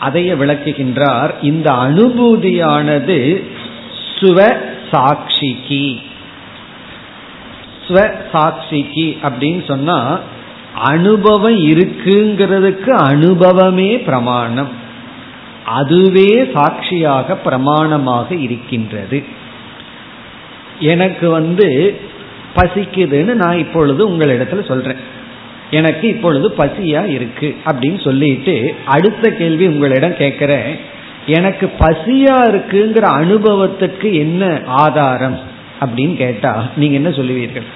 அதைய 0.00 0.36
விளக்குகின்றார். 0.36 1.30
இந்த 1.42 1.72
அனுபூதியானது 1.72 3.42
சுவ 4.20 4.56
சாட்சிக்கு. 4.90 5.98
ஸ்வ 7.90 8.12
சாட்சிக்கு 8.32 9.18
அப்படின்னு 9.22 9.66
சொன்னா 9.66 10.20
அனுபவம் 10.74 11.56
இருக்குங்கிறதுக்கு 11.56 12.90
அனுபவமே 12.90 13.98
பிரமாணம். 13.98 14.68
அதுவே 15.64 16.50
சாட்சியாக 16.54 17.38
பிரமாணமாக 17.44 18.40
இருக்கின்றது. 18.40 19.24
எனக்கு 20.80 21.30
வந்து 21.30 22.00
பசிக்குதுன்னு 22.56 23.34
நான் 23.34 23.58
இப்பொழுது 23.58 24.10
உங்களிடத்துல 24.10 24.66
சொல்றேன். 24.66 24.96
எனக்கு 25.70 26.08
இப்பொழுது 26.08 26.54
பசியா 26.58 27.06
இருக்கு 27.06 27.56
அப்படின்னு 27.64 28.04
சொல்லிட்டு 28.04 28.74
அடுத்த 28.86 29.30
கேள்வி 29.30 29.66
உங்களிடம் 29.66 30.16
கேட்கிறேன். 30.16 30.78
எனக்கு 31.26 31.72
பசியா 31.78 32.36
இருக்குங்கிற 32.48 33.04
அனுபவத்துக்கு 33.20 34.12
என்ன 34.12 34.60
ஆதாரம் 34.66 35.38
அப்படின்னு 35.80 36.14
கேட்டா 36.16 36.66
நீங்க 36.76 36.94
என்ன 36.94 37.08
சொல்லுவீர்கள்? 37.08 37.66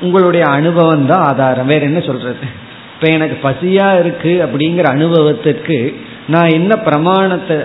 உங்களுடைய 0.00 0.46
அனுபவம் 0.46 1.06
தான் 1.06 1.24
ஆதாரம். 1.24 1.66
வேற 1.66 1.84
என்ன 1.84 2.00
சொல்றது? 2.00 2.66
இப்ப 2.94 3.12
எனக்கு 3.12 3.48
பசியா 3.48 3.98
இருக்கு 3.98 4.40
அப்படிங்கிற 4.44 4.82
அனுபவத்திற்கு 4.82 6.00
நான் 6.26 6.48
என்ன 6.48 6.76
பிரமாணத்தை 6.76 7.56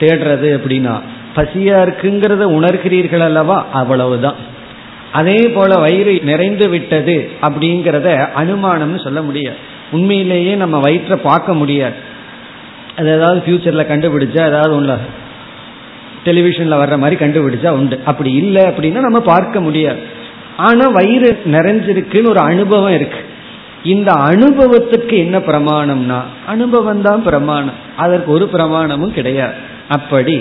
தேடுறது 0.00 0.48
அப்படின்னா 0.58 1.00
பசியா 1.36 1.76
இருக்குங்கிறத 1.82 2.44
உணர்கிறீர்கள் 2.58 3.18
அல்லவா? 3.18 3.66
அவ்வளவுதான். 3.72 4.34
அதே 5.12 5.48
போல 5.48 5.74
வயிறு 5.74 6.20
நிறைந்து 6.22 6.68
விட்டது 6.68 7.30
அப்படிங்கிறத 7.42 8.28
அனுமானம்னு 8.36 9.02
சொல்ல 9.02 9.22
முடியாது. 9.22 9.56
உண்மையிலேயே 9.90 10.54
நம்ம 10.54 10.78
வயிற்றை 10.78 11.18
பார்க்க 11.18 11.54
முடியாது. 11.54 11.94
அது 12.96 13.14
ஏதாவது 13.14 13.42
ஃபியூச்சர்ல 13.46 13.82
கண்டுபிடிச்சா 13.92 14.46
ஏதாவது 14.46 14.74
ஒன்று 14.74 14.96
டெலிவிஷன்ல 16.24 16.74
வர்ற 16.82 16.98
மாதிரி 16.98 17.24
கண்டுபிடிச்சா 17.24 17.68
உண்டு. 17.68 18.00
அப்படி 18.04 18.32
இல்லை 18.32 18.62
அப்படின்னா 18.62 19.00
நம்ம 19.00 19.20
பார்க்க 19.20 19.60
முடியாது. 19.60 20.20
ஆனா 20.66 20.84
வயிறு 20.96 21.30
நிறைஞ்சிருக்குன்னு 21.54 22.32
ஒரு 22.32 22.42
அனுபவம் 22.50 22.94
இருக்கு. 22.98 23.20
இந்த 23.92 24.10
அனுபவத்துக்கு 24.30 25.14
என்ன 25.24 25.36
பிரமாணம்னா 25.48 26.18
அனுபவம் 26.46 27.04
தான் 27.06 27.22
பிரமாணம். 27.28 27.78
அதற்கு 28.04 28.30
ஒரு 28.36 28.46
பிரமாணமும் 28.54 29.16
கிடையாது. 29.18 29.56
அப்படி 29.96 30.36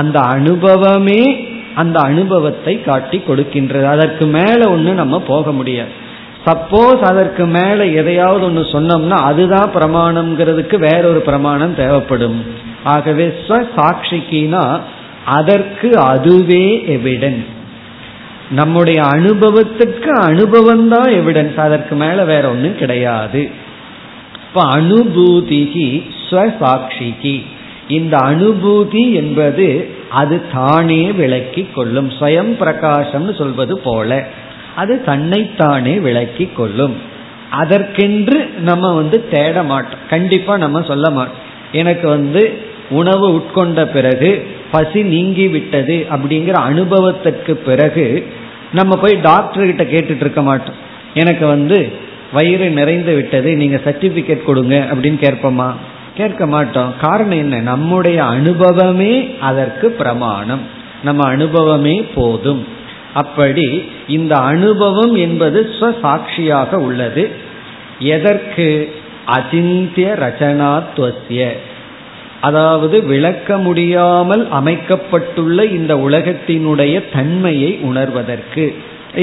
அந்த 0.00 0.18
அனுபவமே 0.36 1.22
அந்த 1.80 1.98
அனுபவத்தை 2.10 2.74
காட்டி 2.82 3.18
கொடுக்கின்றது. 3.26 3.86
அதற்கு 3.94 4.24
மேல 4.38 4.60
ஒன்று 4.74 4.92
நம்ம 5.02 5.20
போக 5.28 5.52
முடியாது. 5.58 5.94
சப்போஸ் 6.46 7.02
அதற்கு 7.10 7.44
மேல 7.56 7.84
எதையாவது 8.00 8.44
ஒன்று 8.48 8.62
சொன்னோம்னா 8.74 9.18
அதுதான் 9.30 9.72
பிரமாணம்ங்கிறதுக்கு 9.74 10.76
வேறொரு 10.86 11.20
பிரமாணம் 11.28 11.78
தேவைப்படும். 11.80 12.38
ஆகவே 12.94 13.26
சாட்சிக்குனா 13.76 14.64
அதற்கு 15.38 15.90
அதுவே 16.12 16.64
எவிடன்ஸ் 16.96 17.50
நம்முடைய 18.50 19.02
அனுபவத்துக்கு 19.02 20.08
அனுபவம் 20.08 20.88
தான் 20.88 21.12
எவிடன்ஸ் 21.12 21.56
அதற்கு 21.56 21.94
மேல 21.94 22.24
வேற 22.24 22.48
ஒன்றும் 22.48 22.78
கிடையாது. 22.78 23.50
இப்ப 24.46 24.64
அனுபூதிகி 24.64 26.02
ஸ்வசாட்சிகி. 26.30 27.42
இந்த 27.88 28.16
அனுபூதி 28.16 29.12
என்பது 29.12 29.88
அது 30.10 30.42
தானே 30.52 31.12
விளக்கி 31.12 31.68
கொள்ளும். 31.74 32.08
ஸ்வயம் 32.08 32.52
பிரகாசம்னு 32.60 33.34
சொல்வது 33.34 33.78
போல 33.78 34.26
அது 34.76 35.04
தன்னைத்தானே 35.04 35.98
விளக்கி 35.98 36.50
கொள்ளும். 36.56 36.96
அதற்கென்று 37.50 38.50
நம்ம 38.60 38.92
வந்து 38.92 39.28
தேட 39.28 39.62
மாட்டோம் 39.62 39.98
கண்டிப்பா 40.10 40.56
நம்ம 40.56 40.82
சொல்ல 40.82 41.10
மாட்டோம். 41.10 41.50
எனக்கு 41.72 42.08
வந்து 42.08 42.58
உணவு 42.90 43.28
உட்கொண்ட 43.36 43.84
பிறகு 43.84 44.46
பசி 44.72 45.02
நீங்கி 45.02 45.48
விட்டது 45.48 46.06
அப்படிங்கிற 46.10 46.50
அனுபவத்திற்கு 46.50 47.56
பிறகு 47.56 48.26
நம்ம 48.72 48.96
போய் 48.96 49.20
டாக்டர் 49.22 49.64
கிட்ட 49.64 49.82
கேட்டுட்டு 49.82 50.16
இருக்க 50.16 50.42
மாட்டோம். 50.42 50.74
எனக்கு 51.14 51.46
வந்து 51.46 51.92
வயிறு 52.32 52.70
நிறைந்து 52.70 53.14
விட்டது 53.14 53.56
நீங்க 53.56 53.80
சர்டிபிகேட் 53.84 54.44
கொடுங்க 54.44 54.86
அப்படின்னு 54.92 55.24
கேட்போமா? 55.24 55.74
கேட்க 56.16 56.46
மாட்டோம். 56.46 56.94
காரணம் 57.00 57.38
என்ன? 57.38 57.60
நம்முடைய 57.60 58.24
அனுபவமே 58.24 59.36
அதற்கு 59.40 59.90
பிரமாணம். 59.90 60.60
நம்ம 61.04 61.28
அனுபவமே 61.28 62.08
போதும். 62.14 62.66
அப்படி 63.14 63.90
இந்த 64.08 64.34
அனுபவம் 64.36 65.14
என்பது 65.14 65.68
ஸ்வசாட்சியாக 65.80 66.74
உள்ளது. 66.74 67.30
எதற்கு? 67.98 68.94
அசிந்திய 69.26 70.14
ரச்சனாத்வசிய 70.20 71.48
அதாவது 72.46 72.96
விளக்க 73.12 73.58
முடியாமல் 73.58 74.42
அமைக்கப்பட்டுள்ள 74.50 75.64
இந்த 75.76 75.92
உலகத்தினுடைய 76.06 76.94
தன்மையை 77.12 77.70
உணர்வதற்கு. 77.88 78.64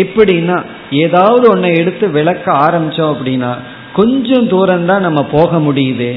எப்படின்னா 0.04 0.58
ஏதாவது 1.04 1.46
ஒன்றை 1.50 1.72
எடுத்து 1.82 2.06
விளக்க 2.18 2.48
ஆரம்பிச்சோம் 2.66 3.14
அப்படின்னா 3.16 3.52
கொஞ்சம் 3.94 4.48
தூரம் 4.48 4.86
தான் 4.86 5.06
நம்ம 5.08 5.22
போக 5.32 5.52
முடியுது. 5.68 6.10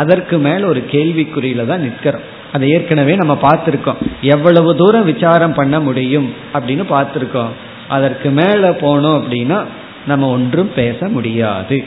அதற்கு 0.00 0.36
மேல் 0.46 0.64
ஒரு 0.64 0.80
கேள்விக்குறியில 0.90 1.66
தான் 1.66 1.84
நிற்கிறோம். 1.86 2.26
அதை 2.52 2.66
ஏற்கனவே 2.70 3.14
நம்ம 3.14 3.34
பார்த்துருக்கோம். 3.42 4.00
எவ்வளவு 4.34 4.70
தூரம் 4.76 5.08
விசாரம் 5.12 5.56
பண்ண 5.60 5.76
முடியும் 5.80 6.28
அப்படின்னு 6.54 6.84
பார்த்துருக்கோம். 6.94 7.52
அதற்கு 7.88 8.28
மேலே 8.30 8.70
போனோம் 8.82 9.18
அப்படின்னா 9.20 9.58
நம்ம 10.06 10.28
ஒன்றும் 10.28 10.70
பேச 10.74 11.08
முடியாது. 11.16 11.78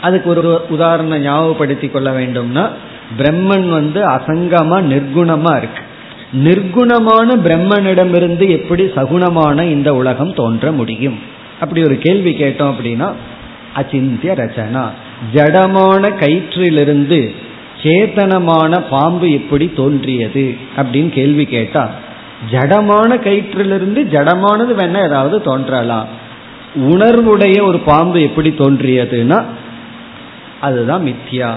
அதுக்கு 0.00 0.28
ஒரு 0.30 0.42
உதாரணம் 0.68 1.22
ஞாபகப்படுத்தி 1.22 1.88
கொள்ள 1.88 2.10
வேண்டும்னா 2.10 2.64
பிரம்மன் 3.18 3.68
வந்து 3.68 4.08
அசங்கமா 4.08 4.78
நிர்குணமா 4.92 5.56
இருக்கு. 5.56 5.82
நிர்குணமான 6.44 7.36
பிரம்மனிடமிருந்து 7.44 8.48
எப்படி 8.48 8.84
சகுணமான 8.84 9.62
இந்த 9.62 9.94
உலகம் 9.94 10.34
தோன்ற 10.34 10.72
முடியும்? 10.72 11.18
அப்படி 11.60 11.82
ஒரு 11.82 11.98
கேள்வி 11.98 12.32
கேட்டோம் 12.32 12.72
அப்படின்னா 12.72 13.12
அச்சிந்திய 13.74 14.32
ரச்சனா 14.32 14.88
ஜடமான 15.34 16.10
கயிற்றிலிருந்து 16.20 17.34
சேத்தனமான 17.82 18.82
பாம்பு 18.90 19.32
எப்படி 19.32 19.72
தோன்றியது? 19.76 20.56
அப்படின்னு 20.76 21.08
கேள்வி 21.08 21.44
கேட்டா 21.44 21.90
ஜடமான 22.50 23.10
கயிற்றிலிருந்து 23.18 24.00
ஜடமானது 24.12 24.72
வேணா 24.78 25.04
ஏதாவது 25.04 25.42
தோன்றலாம். 25.42 26.06
உணர்வுடைய 26.76 27.62
ஒரு 27.62 27.78
பாம்பு 27.78 28.22
எப்படி 28.22 28.48
தோன்றியதுன்னா 28.50 29.44
அதுதான் 30.60 31.04
மித்யா. 31.04 31.50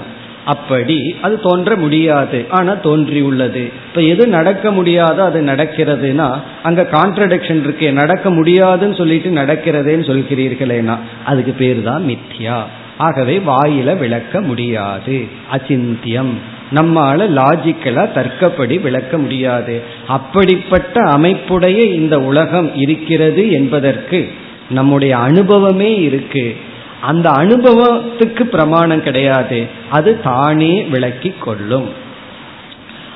அப்படி 0.46 1.16
அது 1.22 1.40
தோன்ற 1.40 1.76
முடியாது. 1.76 2.44
ஆனா 2.50 2.72
தோன்றியுள்ளது. 2.72 3.62
இப்ப 3.88 4.00
எது 4.00 4.26
நடக்க 4.26 4.70
முடியாதோ 4.70 5.22
அது 5.28 5.40
நடக்கிறதுனா 5.42 6.40
அங்க 6.62 6.86
கான்ட்ரடிக்ஷன் 6.90 7.62
இருக்கு 7.62 7.92
நடக்க 7.92 8.30
முடியாதுன்னு 8.30 8.94
சொல்லிட்டு 8.94 9.30
நடக்கிறதேன்னு 9.30 10.08
சொல்கிறீர்களேனா 10.10 10.98
அதுக்கு 11.24 11.52
பேர் 11.52 11.82
தான் 11.82 12.04
மித்யா. 12.06 12.60
ஆகவே 12.96 13.42
வாயில 13.46 13.98
விளக்க 13.98 14.40
முடியாது. 14.40 15.24
அச்சிந்தியம். 15.52 16.32
நம்மால 16.74 17.20
லாஜிக்கலா 17.38 18.04
தர்க்கப்படி 18.12 18.80
விளக்க 18.80 19.18
முடியாது. 19.18 19.82
அப்படிப்பட்ட 20.08 21.00
அமைப்புடைய 21.00 21.92
இந்த 21.92 22.20
உலகம் 22.20 22.76
இருக்கிறது 22.76 23.50
என்பதற்கு 23.50 24.28
நம்முடைய 24.70 25.16
அனுபவமே 25.16 25.94
இருக்கு. 26.00 26.56
அந்த 27.06 27.30
அனுபவத்துக்கு 27.30 28.42
பிரமாணம் 28.42 29.02
கிடையாது. 29.02 29.58
அது 29.90 30.10
தானே 30.22 30.72
விளக்கி 30.82 31.32
கொள்ளும். 31.40 31.88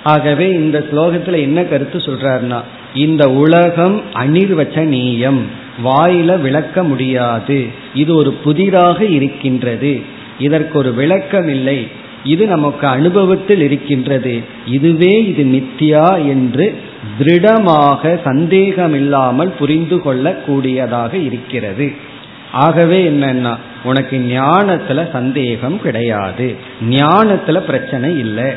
ஆகவே 0.05 0.47
இந்த 0.49 0.79
ஸ்லோகத்துல 0.91 1.39
என்ன 1.41 1.65
கருத்து 1.65 1.99
சொல்றாருன்னா 1.99 2.61
இந்த 2.95 3.25
உலகம் 3.31 3.97
அனிர்வச்சனீயம் 4.15 5.41
வாயில 5.85 6.41
விளக்க 6.41 6.83
முடியாது. 6.83 7.59
இது 7.95 8.15
ஒரு 8.15 8.33
புதிராக 8.45 9.05
இருக்கின்றது. 9.05 9.93
இதற்கு 10.39 10.79
ஒரு 10.79 10.93
விளக்கம் 10.95 11.49
இல்லை. 11.49 11.79
இது 12.25 12.47
நமக்கு 12.47 12.87
அனுபவத்தில் 12.87 13.61
இருக்கின்றது. 13.61 14.35
இதுவே 14.67 15.15
இது 15.27 15.45
நித்யா 15.55 16.07
என்று 16.29 16.67
திருடமாக 17.19 18.21
சந்தேகமில்லாமல் 18.25 19.53
புரிந்து 19.59 19.97
கொள்ளக்கூடியதாக 19.97 21.15
இருக்கிறது. 21.25 22.09
ஆகவே 22.53 23.11
என்னன்னா 23.11 23.57
உனக்கு 23.83 24.17
ஞானத்துல 24.17 25.11
சந்தேகம் 25.11 25.81
கிடையாது. 25.81 26.57
ஞானத்துல 26.89 27.59
பிரச்சனை 27.59 28.19
இல்லை. 28.19 28.53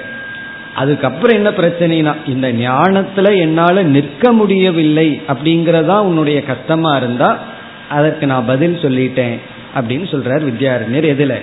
அதுக்கப்புறம் 0.75 1.35
என்ன 1.35 1.49
பிரச்சனைனா 1.49 2.15
இந்த 2.27 2.51
ஞானத்துல 2.51 3.37
என்னால 3.37 3.83
நிற்க 3.83 4.31
முடியவில்லை 4.31 5.21
அப்படிங்கறதா 5.27 5.99
உன்னுடைய 5.99 6.43
கஷ்டமா 6.43 6.95
இருந்தா 6.95 7.39
அதற்கு 7.89 8.25
நான் 8.25 8.45
பதில் 8.45 8.79
சொல்லிட்டேன் 8.81 9.39
அப்படின்னு 9.75 10.03
சொல்றார் 10.03 10.43
வித்யாரண்யர். 10.43 11.13
எதுல? 11.13 11.33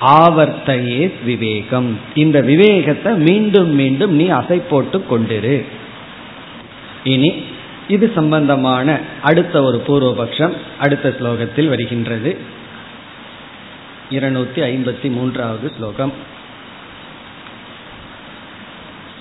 ஆவர்த்தையே 0.00 1.12
விவேகம். 1.24 1.98
இந்த 2.14 2.40
விவேகத்தை 2.40 3.14
மீண்டும் 3.14 3.74
மீண்டும் 3.74 4.14
நீ 4.14 4.28
அசை 4.28 4.62
போட்டு 4.70 5.04
கொண்டிரு. 5.10 5.64
இனி 7.04 7.44
இது 7.89 8.11
சம்பந்தமான 8.15 8.99
அடுத்த 9.21 9.63
ஒரு 9.63 9.83
பூர்வபக்ஷம் 9.87 10.53
அடுத்த 10.79 11.15
ஸ்லோகத்தில் 11.19 11.67
வருகின்றது 11.67 12.37
இருநூத்தி 14.09 14.71
ஐம்பத்தி 14.71 15.11
மூன்றாவது 15.11 15.71
ஸ்லோகம் 15.77 16.33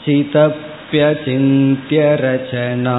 चितप्यचिन्त्य 0.04 2.16
रचना 2.16 2.96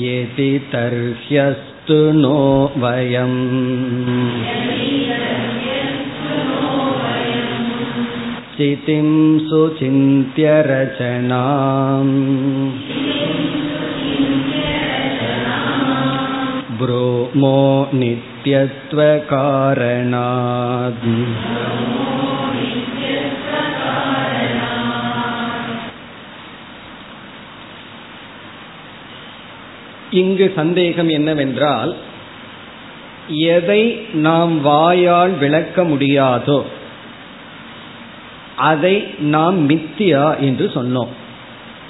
यदि 0.00 0.58
तर्ह्यस्तु 0.72 2.12
नो 2.16 2.70
वयम् 2.76 4.73
चितिं 8.56 9.08
सुचिन्त्य 9.48 10.46
रचनाम् 10.70 12.16
ब्रूमो 16.80 17.58
नित्यत्वकारणात् 17.92 19.10
இங்கு 30.12 30.46
சந்தேகம் 30.54 31.08
என்னவென்றால் 31.08 31.92
எதை 33.52 33.82
நாம் 34.12 34.54
வாயால் 34.60 35.34
விளக்க 35.38 35.84
முடியாதோ 35.84 36.58
அதை 38.55 39.07
நாம் 39.19 39.69
மித்தியா 39.69 40.39
என்று 40.39 40.71
சொன்னோம். 40.73 41.07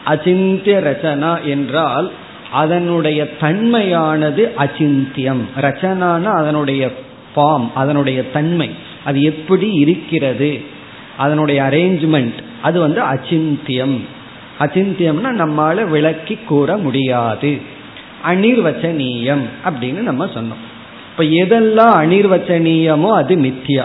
அச்சிந்திய 0.06 0.80
ரச்சனா 0.80 1.44
என்றால் 1.44 2.12
அதனுடைய 2.52 3.28
தன்மையானது 3.42 4.50
அச்சிந்தியம். 4.58 5.42
ரச்சனான 5.62 6.24
அதனுடைய 6.24 6.92
ஃபார்ம் 7.36 7.68
அதனுடைய 7.74 8.30
தன்மை. 8.30 8.70
அது 9.06 9.22
எப்படி 9.22 9.72
இருக்கிறது? 9.72 10.62
அதனுடைய 11.18 11.62
அரேஞ்ச்மெண்ட் 11.62 12.34
அது 12.62 12.80
வந்து 12.80 13.02
அச்சிந்தியம். 13.02 14.00
அச்சிந்தியம்னா 14.60 15.26
நம்மால 15.26 15.90
விளக்கி 15.90 16.36
கூற 16.36 16.78
முடியாது. 16.78 17.62
அனிர்வச்சனீயம் 18.28 19.42
அப்படின்னு 19.66 20.00
நம்ம 20.00 20.26
சொன்னோம். 20.26 20.64
இப்ப 21.12 21.24
எதெல்லாம் 21.24 22.06
அனிர்வச்சனீயமோ 22.06 23.08
அது 23.08 23.36
மித்தியா. 23.36 23.84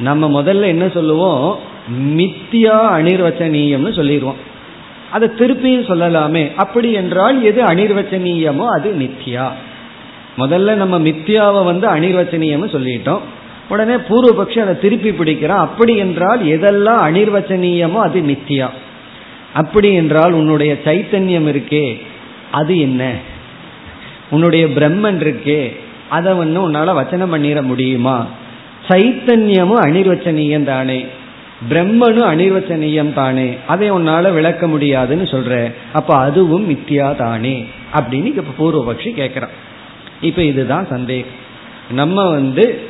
நம்ம 0.00 0.42
முதல்ல 0.42 0.62
என்ன 0.62 0.88
சொல்லுவோம்? 0.88 1.58
மித்தியா 1.98 2.76
அனிர்வச்சனீயம்னு 2.98 3.92
சொல்லிடுவோம் 3.96 4.40
அதை 5.10 5.28
திருப்பியும் 5.28 5.88
சொல்லலாமே. 5.88 6.54
அப்படி 6.56 6.92
என்றால் 6.92 7.42
எது 7.42 7.62
அனிர்வச்சனீயமோ 7.62 8.66
அது 8.66 8.94
மித்தியா. 8.98 9.50
முதல்ல 10.38 10.74
நம்ம 10.74 10.98
மித்தியாவை 10.98 11.64
வந்து 11.64 11.86
அனிர்வச்சனீயம்னு 11.88 12.70
சொல்லிட்டோம். 12.72 13.20
உடனே 13.68 13.94
பூர்வபக்ஷி 13.94 14.58
அதை 14.58 14.78
திருப்பி 14.78 15.10
பிடிக்கிறான். 15.10 15.64
அப்படி 15.66 15.96
என்றால் 15.96 16.40
எதெல்லாம் 16.44 17.02
அனிர்வச்சனீயமோ 17.08 17.98
அது 17.98 18.20
மித்தியா. 18.20 18.68
அப்படி 19.52 19.92
என்றால் 19.92 20.32
உன்னுடைய 20.32 20.76
சைத்தன்யம் 20.84 21.48
இருக்கே 21.48 22.00
அது 22.50 22.80
என்ன? 22.80 23.12
உன்னுடைய 24.30 24.66
பிரம்மன் 24.66 25.20
இருக்கே 25.20 25.72
அதை 26.08 26.32
வந்து 26.32 26.70
உன்னால 26.70 26.94
வச்சனம் 26.94 27.32
பண்ணிட 27.34 27.62
முடியுமா? 27.62 28.26
சைத்தன்யமும் 28.88 29.82
அனிர்வச்சனீயம் 29.86 30.64
தானே 30.64 31.06
பிரம்மனு 31.68 32.22
அனிர்வச்சனீயம் 32.32 33.12
தானே. 33.12 33.56
அதை 33.66 33.92
உன்னால 33.92 34.32
விளக்க 34.32 34.66
முடியாதுன்னு 34.66 35.22
சொல்ற. 35.22 35.72
அப்ப 35.92 36.16
அதுவும் 36.16 36.70
மித்தியா 36.70 37.16
தானே. 37.16 37.66
அப்படின்னு 37.94 38.24
இப்ப 38.24 38.70
பூர்வபக்ஷி 38.70 39.06
கேட்கிறான் 39.06 39.48
இப்ப 40.20 40.42
இதுதான் 40.42 40.86
சந்தேகம். 40.90 41.48
நம்ம 41.90 42.30
வந்து 42.30 42.80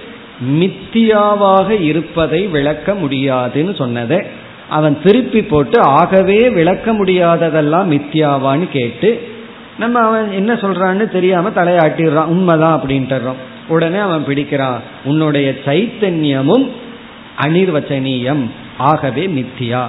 மித்தியாவாக 0.58 1.80
இருப்பதை 1.80 2.46
விளக்க 2.46 2.94
முடியாதுன்னு 2.94 3.74
சொன்னதை 3.74 4.22
அவன் 4.68 4.98
திருப்பி 5.04 5.42
போட்டு 5.42 5.80
ஆகவே 5.80 6.50
விளக்க 6.50 6.92
முடியாததெல்லாம் 6.92 7.90
மித்தியாவான்னு 7.90 8.68
கேட்டு 8.68 9.28
நம்ம 9.78 10.00
அவன் 10.00 10.32
என்ன 10.32 10.52
சொல்றான்னு 10.52 11.08
தெரியாம 11.08 11.48
தலையாட்டிடுறான். 11.48 12.24
உண்மைதான் 12.24 12.80
அப்படின்ட்டுறோம் 12.80 13.68
உடனே 13.68 13.98
அவன் 13.98 14.24
பிடிக்கிறான். 14.26 14.80
உன்னுடைய 15.04 15.54
சைத்தன்யமும் 15.64 16.70
அனிர்வச்சனீயம். 17.42 18.42
ஆகவே 18.78 19.26
மித்தியா. 19.26 19.86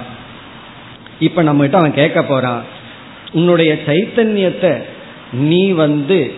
இப்ப 1.20 1.42
நம்ம 1.42 1.60
கிட்ட 1.60 1.78
அவன் 1.78 1.94
கேட்க 1.94 2.22
போறான் 2.22 2.62
உன்னுடைய 3.32 3.78
சைத்தன்யத்தை 3.86 4.82
நீ 5.32 5.70
வந்து 5.70 6.32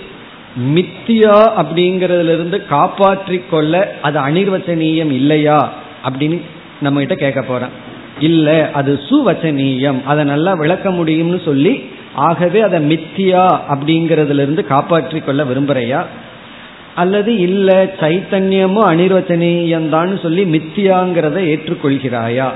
மித்தியா 0.75 1.37
அப்படிங்கறதுல 1.61 2.35
இருந்து 2.35 2.67
காப்பாற்றி 2.67 3.43
கொள்ள 3.51 3.97
அது 4.03 4.21
அனிர்வச்சனீயம் 4.21 5.13
இல்லையா? 5.13 5.73
அப்படின்னு 6.09 6.41
நம்ம 6.81 6.99
கிட்ட 6.99 7.15
கேட்க 7.15 7.43
போறான். 7.43 7.71
இல்ல 8.21 8.71
அது 8.71 9.01
சுவச்சனீயம். 9.11 10.03
அதை 10.05 10.25
நல்லா 10.25 10.55
விளக்க 10.55 10.91
முடியும்னு 10.91 11.45
சொல்லி 11.45 11.85
ஆகவே 12.15 12.61
அதை 12.61 12.95
மித்தியா 12.95 13.61
அப்படிங்கறதுல 13.73 14.43
இருந்து 14.43 14.67
காப்பாற்றி 14.67 15.19
கொள்ள 15.19 15.45
விரும்புறையா? 15.45 16.05
அல்லது 16.95 17.37
இல்ல 17.39 17.95
சைத்தன்யமும் 18.01 18.89
அனிர்வச்சனீயம்தான் 18.91 20.21
சொல்லி 20.21 20.45
மித்தியாங்கிறத 20.45 21.39
ஏற்றுக்கொள்கிறாயா? 21.53 22.49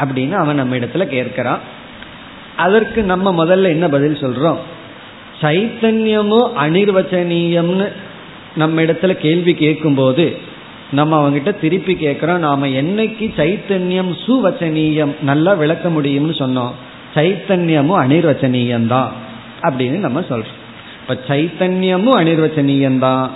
அப்படின்னு 0.00 0.32
அவன் 0.32 0.56
நம்ம 0.56 0.76
இடத்துல 0.76 1.04
கேட்கிறான். 1.16 1.58
அதற்கு 2.56 3.02
நம்ம 3.02 3.44
முதல்ல 3.44 3.62
என்ன 3.62 3.88
பதில் 3.88 4.20
சொல்றோம்? 4.20 4.56
சைத்தன்யமும் 5.40 6.50
அனிர்வச்சனீயம்னு 6.60 7.92
நம்ம 8.56 8.82
இடத்துல 8.82 9.12
கேள்வி 9.12 9.54
கேட்கும்போது 9.54 10.36
நம்ம 10.92 11.12
அவங்ககிட்ட 11.18 11.60
திருப்பி 11.60 11.94
கேட்கிறோம் 11.94 12.38
நாம 12.38 12.66
என்னைக்கு 12.66 13.26
சைத்தன்யம் 13.36 14.12
சுவச்சனீயம் 14.26 15.14
நல்லா 15.22 15.52
விளக்க 15.52 15.88
முடியும்னு 15.88 16.34
சொன்னோம் 16.38 16.70
சைத்தன்யமும் 17.14 18.00
அனிர்வச்சனீயம் 18.02 18.86
தான் 18.86 19.12
அப்படின்னு 19.62 19.98
நம்ம 19.98 20.20
சொல்றோம். 20.20 20.56
இப்ப 21.00 21.34
சைத்தன்யமும் 21.34 22.18
அனிர்வச்சனீயம் 22.20 22.98
தான் 22.98 23.30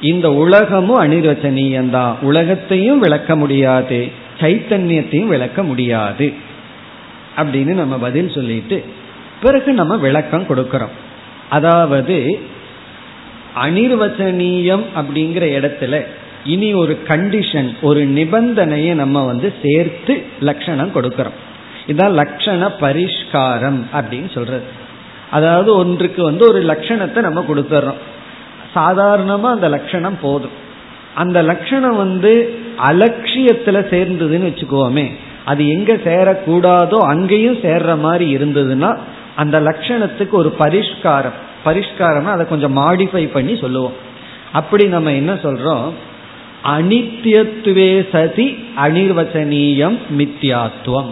இந்த 0.00 0.32
உலகமும் 0.32 1.02
அனிர்வச்சனீயம் 1.02 1.90
தான் 1.90 2.18
உலகத்தையும் 2.20 2.98
விளக்க 2.98 3.36
முடியாது. 3.36 4.10
சைத்தன்யத்தையும் 4.40 5.26
விளக்க 5.26 5.62
முடியாது. 5.62 6.32
அப்படின்னு 7.36 7.72
நம்ம 7.72 7.98
பதில் 7.98 8.30
சொல்லிட்டு 8.30 8.84
பிறகு 9.42 9.72
நம்ம 9.72 9.96
விளக்கம் 9.96 10.46
கொடுக்கிறோம். 10.48 10.94
அதாவது 11.50 12.40
அனிர்வச்சனீயம் 13.64 14.84
அப்படிங்கிற 14.96 15.44
இடத்துல 15.58 16.04
இனி 16.44 16.74
ஒரு 16.74 16.98
கண்டிஷன் 17.08 17.74
ஒரு 17.82 18.08
நிபந்தனையை 18.08 18.94
நம்ம 18.94 19.24
வந்து 19.24 19.54
சேர்த்து 19.62 20.22
லட்சணம் 20.40 20.94
கொடுக்கிறோம். 20.94 21.38
இதான் 21.86 22.16
லட்சண 22.20 22.72
பரிஷ்காரம் 22.80 23.80
அப்படின்னு 23.92 24.32
சொல்றது. 24.34 24.62
அதாவது 25.30 25.76
ஒன்றுக்கு 25.76 26.22
வந்து 26.22 26.46
ஒரு 26.48 26.64
லட்சணத்தை 26.64 27.20
நம்ம 27.20 27.44
கொடுத்துட்றோம் 27.48 28.00
சாதாரணமா 28.74 29.48
அந்த 29.56 29.68
லட்சணம் 29.68 30.18
போதும். 30.22 30.56
அந்த 31.14 31.42
லட்சணம் 31.42 31.96
வந்து 31.96 32.58
அலட்சியத்துல 32.88 33.78
சேர்ந்ததுன்னு 33.92 34.48
வச்சுக்கோமே 34.50 35.10
அது 35.44 35.68
எங்க 35.68 35.92
சேரக்கூடாதோ 35.92 36.98
அங்கேயும் 36.98 37.56
சேர்ற 37.56 37.98
மாதிரி 37.98 38.36
இருந்ததுன்னா 38.36 38.96
அந்த 39.36 39.60
லட்சணத்துக்கு 39.60 40.30
ஒரு 40.30 40.54
பரிஷ்காரம் 40.58 41.38
பரிஷ்காரம்னா 41.64 42.24
அதை 42.24 42.46
கொஞ்சம் 42.48 42.76
மாடிஃபை 42.76 43.28
பண்ணி 43.32 43.56
சொல்லுவோம். 43.56 43.92
அப்படி 44.52 44.84
நம்ம 44.84 45.12
என்ன 45.12 45.34
சொல்றோம்? 45.34 45.90
அனித்தியத்துவே 46.64 48.08
சதி 48.12 48.64
அனிர்வச்சனீயம் 48.76 49.98
மித்யாத்துவம் 50.18 51.10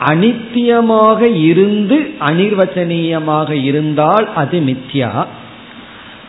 அனித்தியமாக 0.00 1.42
இருந்து 1.42 2.14
அனிர்வச்சனீயமாக 2.20 3.50
இருந்தால் 3.50 4.28
அது 4.34 4.58
மித்யா. 4.60 5.26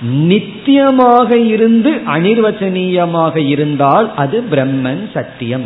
நித்தியமாக 0.05 1.47
இருந்து 1.47 1.91
அனிர்வச்சனீயமாக 2.07 3.47
இருந்தால் 3.47 4.11
அது 4.15 4.43
பிரம்மன் 4.51 5.11
சத்தியம். 5.13 5.65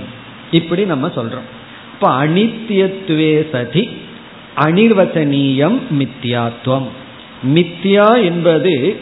இப்படி 0.52 0.86
நம்ம 0.86 1.08
சொல்றோம். 1.08 1.48
இப்ப 1.94 2.26
அனித்தியத்துவே 2.26 3.50
சதி 3.52 3.90
அனிர்வச்சனீயம் 4.58 5.80
மித்தியாத்துவம் 6.00 6.88
மித்யா 7.48 8.24
என்பது 8.24 9.00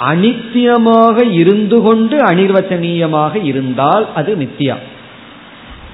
அனித்தியமாக 0.00 1.32
இருந்து 1.32 1.82
கொண்டு 1.82 2.16
அனிர்வச்சனீயமாக 2.16 3.44
இருந்தால் 3.44 4.06
அது 4.14 4.36
மித்தியா. 4.36 4.76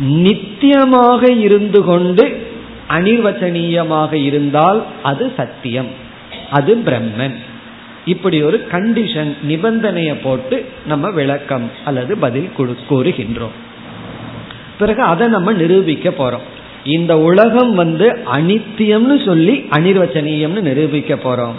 நித்தியமாக 0.01 1.41
இருந்து 1.41 1.85
கொண்டு 1.85 2.47
அனிர்வச்சனீயமாக 2.89 4.13
இருந்தால் 4.13 4.85
அது 5.03 5.33
சத்தியம். 5.37 5.87
அது 6.51 6.83
பிரம்மன். 6.87 7.37
இப்படி 8.05 8.43
ஒரு 8.43 8.67
கண்டிஷன் 8.73 9.37
நிபந்தனையை 9.49 10.17
போட்டு 10.23 10.65
நம்ம 10.87 11.11
விளக்கம் 11.11 11.71
அல்லது 11.85 12.17
பதில் 12.17 12.51
கூறுகின்றோம். 12.91 13.57
பிறகு 14.79 15.03
அதை 15.03 15.27
நம்ம 15.27 15.53
நிரூபிக்க 15.53 16.11
போறோம். 16.11 16.47
இந்த 16.85 17.19
உலகம் 17.19 17.75
வந்து 17.75 18.19
அனித்தியம்னு 18.33 19.25
சொல்லி 19.25 19.69
அனிர்வச்சனீயம்னு 19.71 20.61
நிரூபிக்க 20.61 21.15
போறோம். 21.15 21.53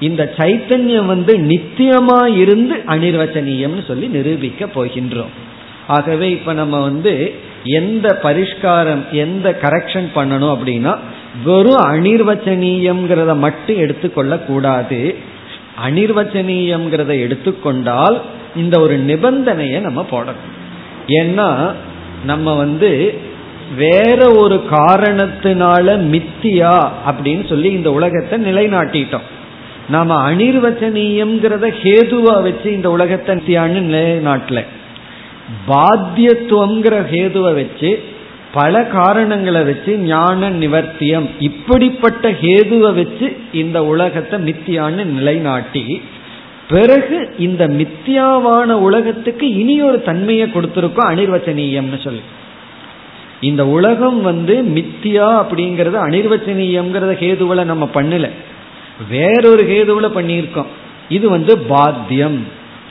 இந்த 0.00 0.32
சைத்தன்யம் 0.36 1.06
வந்து 1.06 1.38
நித்தியமா 1.38 2.36
இருந்து 2.36 2.74
அனிர்வச்சனீயம்னு 2.86 3.84
சொல்லி 3.86 4.06
நிரூபிக்க 4.06 4.64
போகின்றோம். 4.64 5.32
ஆகவே 5.86 6.30
இப்ப 6.30 6.52
நம்ம 6.52 6.80
வந்து 6.80 7.34
எந்த 7.64 8.20
பரிஷ்காரம் 8.22 9.10
எந்த 9.10 9.58
கரெக்ஷன் 9.62 10.06
பண்ணணும் 10.14 10.56
அப்படின்னா 10.56 10.98
வெறும் 11.44 11.82
அனிர்வச்சனீயம்ங்கிறத 11.82 13.36
மட்டும் 13.36 13.76
எடுத்துக்கொள்ள 13.76 14.38
கூடாது 14.38 15.16
அனிர்வச்சனீயம்ங்கிறத 15.84 17.20
எடுத்துக்கொண்டால் 17.20 18.20
இந்த 18.56 18.80
ஒரு 18.80 18.98
நிபந்தனையை 18.98 19.80
நம்ம 19.80 20.06
போடணும். 20.10 20.44
ஏன்னா 21.08 21.72
நம்ம 22.24 22.54
வந்து 22.54 23.18
வேற 23.76 24.30
ஒரு 24.32 24.64
காரணத்தினால 24.70 25.86
மித்தியா 26.12 26.88
அப்படின்னு 27.06 27.48
சொல்லி 27.48 27.72
இந்த 27.72 27.92
உலகத்தை 27.92 28.44
நிலைநாட்டிட்டோம். 28.44 29.26
நாம 29.88 30.32
அனிர்வச்சனீயம்ங்கிறத 30.32 31.66
ஹேதுவா 31.82 32.42
வச்சு 32.42 32.72
இந்த 32.72 32.90
உலகத்தை 32.90 33.36
நிலைநாட்டல. 33.36 34.64
பாத்தியத்துவங்கிற 35.68 36.94
ஹேதுவை 37.12 37.54
வச்சு 37.54 37.90
பல 38.58 38.82
காரணங்களை 38.84 39.62
வச்சு 39.62 39.92
ஞான 40.10 40.50
நிவர்த்தியம் 40.50 41.26
இப்படிப்பட்ட 41.38 42.30
ஹேதுவை 42.42 42.90
வச்சு 42.94 43.36
இந்த 43.52 43.78
உலகத்தை 43.84 44.36
மித்தியான்னு 44.48 45.04
நிலைநாட்டி 45.18 46.02
பிறகு 46.68 47.18
இந்த 47.38 47.62
மித்தியாவான 47.68 48.70
உலகத்துக்கு 48.86 49.46
இனி 49.54 49.82
ஒரு 49.82 50.02
தன்மையை 50.02 50.46
கொடுத்திருக்கோம் 50.48 51.10
அனிர்வச்சனீயம்னு 51.10 51.98
சொல்லி. 52.04 52.20
இந்த 53.40 53.62
உலகம் 53.66 54.20
வந்து 54.22 54.54
மித்தியா 54.76 55.28
அப்படிங்கறது 55.42 55.96
அனிர்வச்சனீயம்ங்கிறத 56.08 57.12
ஹேதுவில 57.22 57.64
நம்ம 57.64 57.88
பண்ணல. 57.94 58.28
வேறொரு 59.10 59.64
ஹேதுவில 59.72 60.06
பண்ணியிருக்கோம். 60.18 60.70
இது 61.08 61.26
வந்து 61.30 61.58
பாத்தியம் 61.58 62.38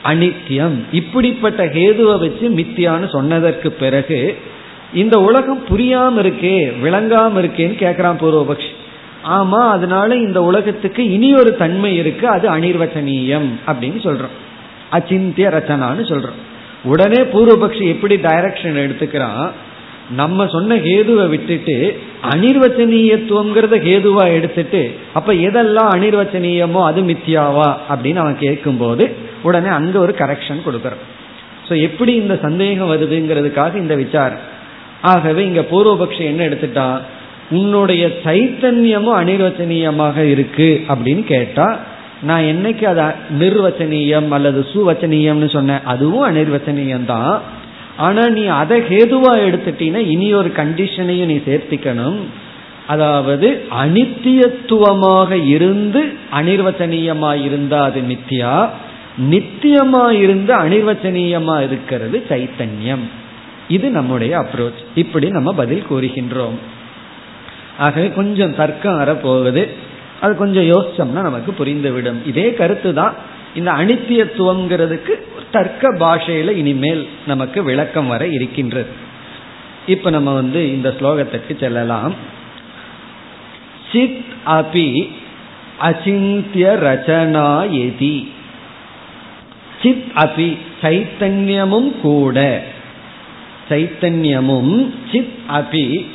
அனித்தியம். 0.04 0.76
இப்படிப்பட்ட 0.92 1.66
ஹேதுவை 1.66 2.18
வச்சு 2.18 2.48
மித்தியான்னு 2.56 3.08
சொன்னதற்கு 3.08 3.70
பிறகு 3.72 4.20
இந்த 4.94 5.20
உலகம் 5.20 5.62
புரியாம 5.70 6.18
இருக்கே 6.22 6.72
விளங்காம 6.82 7.40
இருக்கேன்னு 7.42 7.76
கேட்கிறான் 7.84 8.20
பூர்வபக்ஷி. 8.22 8.72
ஆமா 9.28 9.60
அதனால 9.68 10.16
இந்த 10.16 10.42
உலகத்துக்கு 10.42 11.10
இனி 11.10 11.34
ஒரு 11.34 11.56
தன்மை 11.56 11.96
இருக்கு 11.96 12.28
அது 12.28 12.56
அனிர்வச்சனீயம் 12.56 13.48
அப்படின்னு 13.66 14.00
சொல்றோம். 14.02 14.34
அச்சிந்திய 14.90 15.48
ரச்சனான்னு 15.48 16.04
சொல்றோம். 16.12 16.40
உடனே 16.84 17.20
பூர்வபக்ஷி 17.22 17.86
எப்படி 17.88 18.16
டைரக்ஷன் 18.16 18.82
எடுத்துக்கிறான்? 18.84 19.50
நம்ம 20.10 20.46
சொன்ன 20.46 20.74
ஹேதுவை 20.74 21.28
விட்டுட்டு 21.28 21.98
அனிர்வச்சனீயத்துவங்கிறத 22.34 23.76
ஹேதுவா 23.88 24.32
எடுத்துட்டு 24.32 24.98
அப்ப 25.14 25.32
எதெல்லாம் 25.32 25.90
அனிர்வச்சனீயமோ 25.96 26.84
அது 26.84 27.02
மித்தியாவா 27.02 27.76
அப்படின்னு 27.88 28.16
அவன் 28.16 28.38
கேட்கும்போது 28.38 29.14
உடனே 29.42 29.68
அங்க 29.68 29.98
ஒரு 29.98 30.14
கரெக்ஷன் 30.18 30.66
கொடுக்கறான். 30.66 31.02
ஸோ 31.68 31.80
எப்படி 31.80 32.14
இந்த 32.14 32.38
சந்தேகம் 32.42 32.90
வருதுங்கிறதுக்காக 32.90 33.74
இந்த 33.74 33.94
விசாரம். 33.94 34.54
ஆகவே 35.02 35.44
இங்க 35.44 35.60
பூர்வபக்ஷம் 35.60 36.30
என்ன 36.32 36.42
எடுத்துட்டா 36.48 36.88
உன்னுடைய 37.50 38.04
சைத்தன்யமும் 38.24 39.18
அனிர்வச்சனீயமாக 39.22 40.16
இருக்கு 40.16 40.68
அப்படின்னு 40.88 41.24
கேட்டா 41.24 41.66
நான் 42.22 42.48
என்னைக்கு 42.52 42.84
அதை 42.84 43.06
நிர்வச்சனீயம் 43.38 44.30
அல்லது 44.30 44.66
சுவச்சனீயம்னு 44.72 45.50
சொன்னேன் 45.56 45.84
அதுவும் 45.84 46.26
அனிர்வச்சனீயம் 46.30 47.04
தான் 47.04 47.40
ஆனா 47.96 48.28
நீ 48.28 48.46
அதை 48.46 48.78
ஹேதுவா 48.88 49.32
எடுத்துட்டீங்கன்னா 49.46 50.02
இனி 50.14 50.34
ஒரு 50.34 50.50
கண்டிஷனையும் 50.60 51.30
நீ 51.32 51.36
சேர்த்திக்கணும். 51.46 52.18
அதாவது 52.86 53.48
அனித்தியத்துவமாக 53.84 55.30
இருந்து 55.54 56.02
அனிர்வச்சனீயமா 56.32 57.34
இருந்தா 57.44 57.78
அது 57.84 58.00
நித்தியா 58.00 58.70
நித்தியமா 59.30 60.04
இருந்து 60.24 60.52
அனிர்வச்சனீயமா 60.54 61.56
இருக்கிறது 61.60 62.22
சைத்தன்யம். 62.28 63.06
இது 63.68 63.90
நம்முடைய 63.90 64.38
அப்ரோச் 64.38 64.84
இப்படி 64.94 65.28
நம்ம 65.28 65.52
பதில் 65.52 65.84
கூறுகின்றோம். 65.90 66.58
ஆகவே 67.78 68.12
கொஞ்சம் 68.16 68.54
தர்க்கம் 68.54 69.00
வரப்போகுது. 69.00 69.68
அது 70.20 70.36
கொஞ்சம் 70.36 70.62
யோசிச்சோம்னா 70.62 71.22
நமக்கு 71.22 71.64
புரிந்துவிடும். 71.64 72.26
இதே 72.26 72.54
கருத்து 72.54 72.94
தான் 72.94 73.14
இந்த 73.54 73.72
அனித்தியத்துவங்கிறதுக்கு 73.72 75.10
தர்க்க 75.50 75.92
பாஷையில 75.92 76.50
இனிமேல் 76.50 77.08
நமக்கு 77.26 77.62
விளக்கம் 77.62 78.06
வர 78.06 78.26
இருக்கின்றது. 78.26 78.88
இப்ப 79.86 80.10
நம்ம 80.10 80.34
வந்து 80.34 80.74
இந்த 80.74 80.94
ஸ்லோகத்திற்கு 81.00 81.58
செல்லலாம். 81.60 82.14
சித் 83.92 84.24
அபி 84.46 85.10
அச்சிந்திய 85.80 86.72
ரச்சனா 86.78 87.68
எதி 87.70 88.28
சித் 89.82 90.04
அபி 90.14 90.56
சைத்தன்யமும் 90.82 92.00
கூட 92.00 92.64
சைத்தன்யமும் 93.68 94.90
சித் 95.12 95.38
அபி 95.48 96.06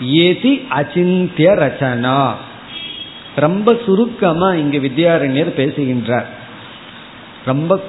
ஏதி 0.00 0.66
அச்சிந்திய 0.70 1.48
ரச்சனா. 1.62 2.32
ரொம்ப 3.36 3.76
சுருக்கமா 3.86 4.54
இங்கு 4.54 4.78
வித்யாரண்யர் 4.78 5.54
பேசுகின்றார். 5.54 6.28
ரொம்ப 7.44 7.80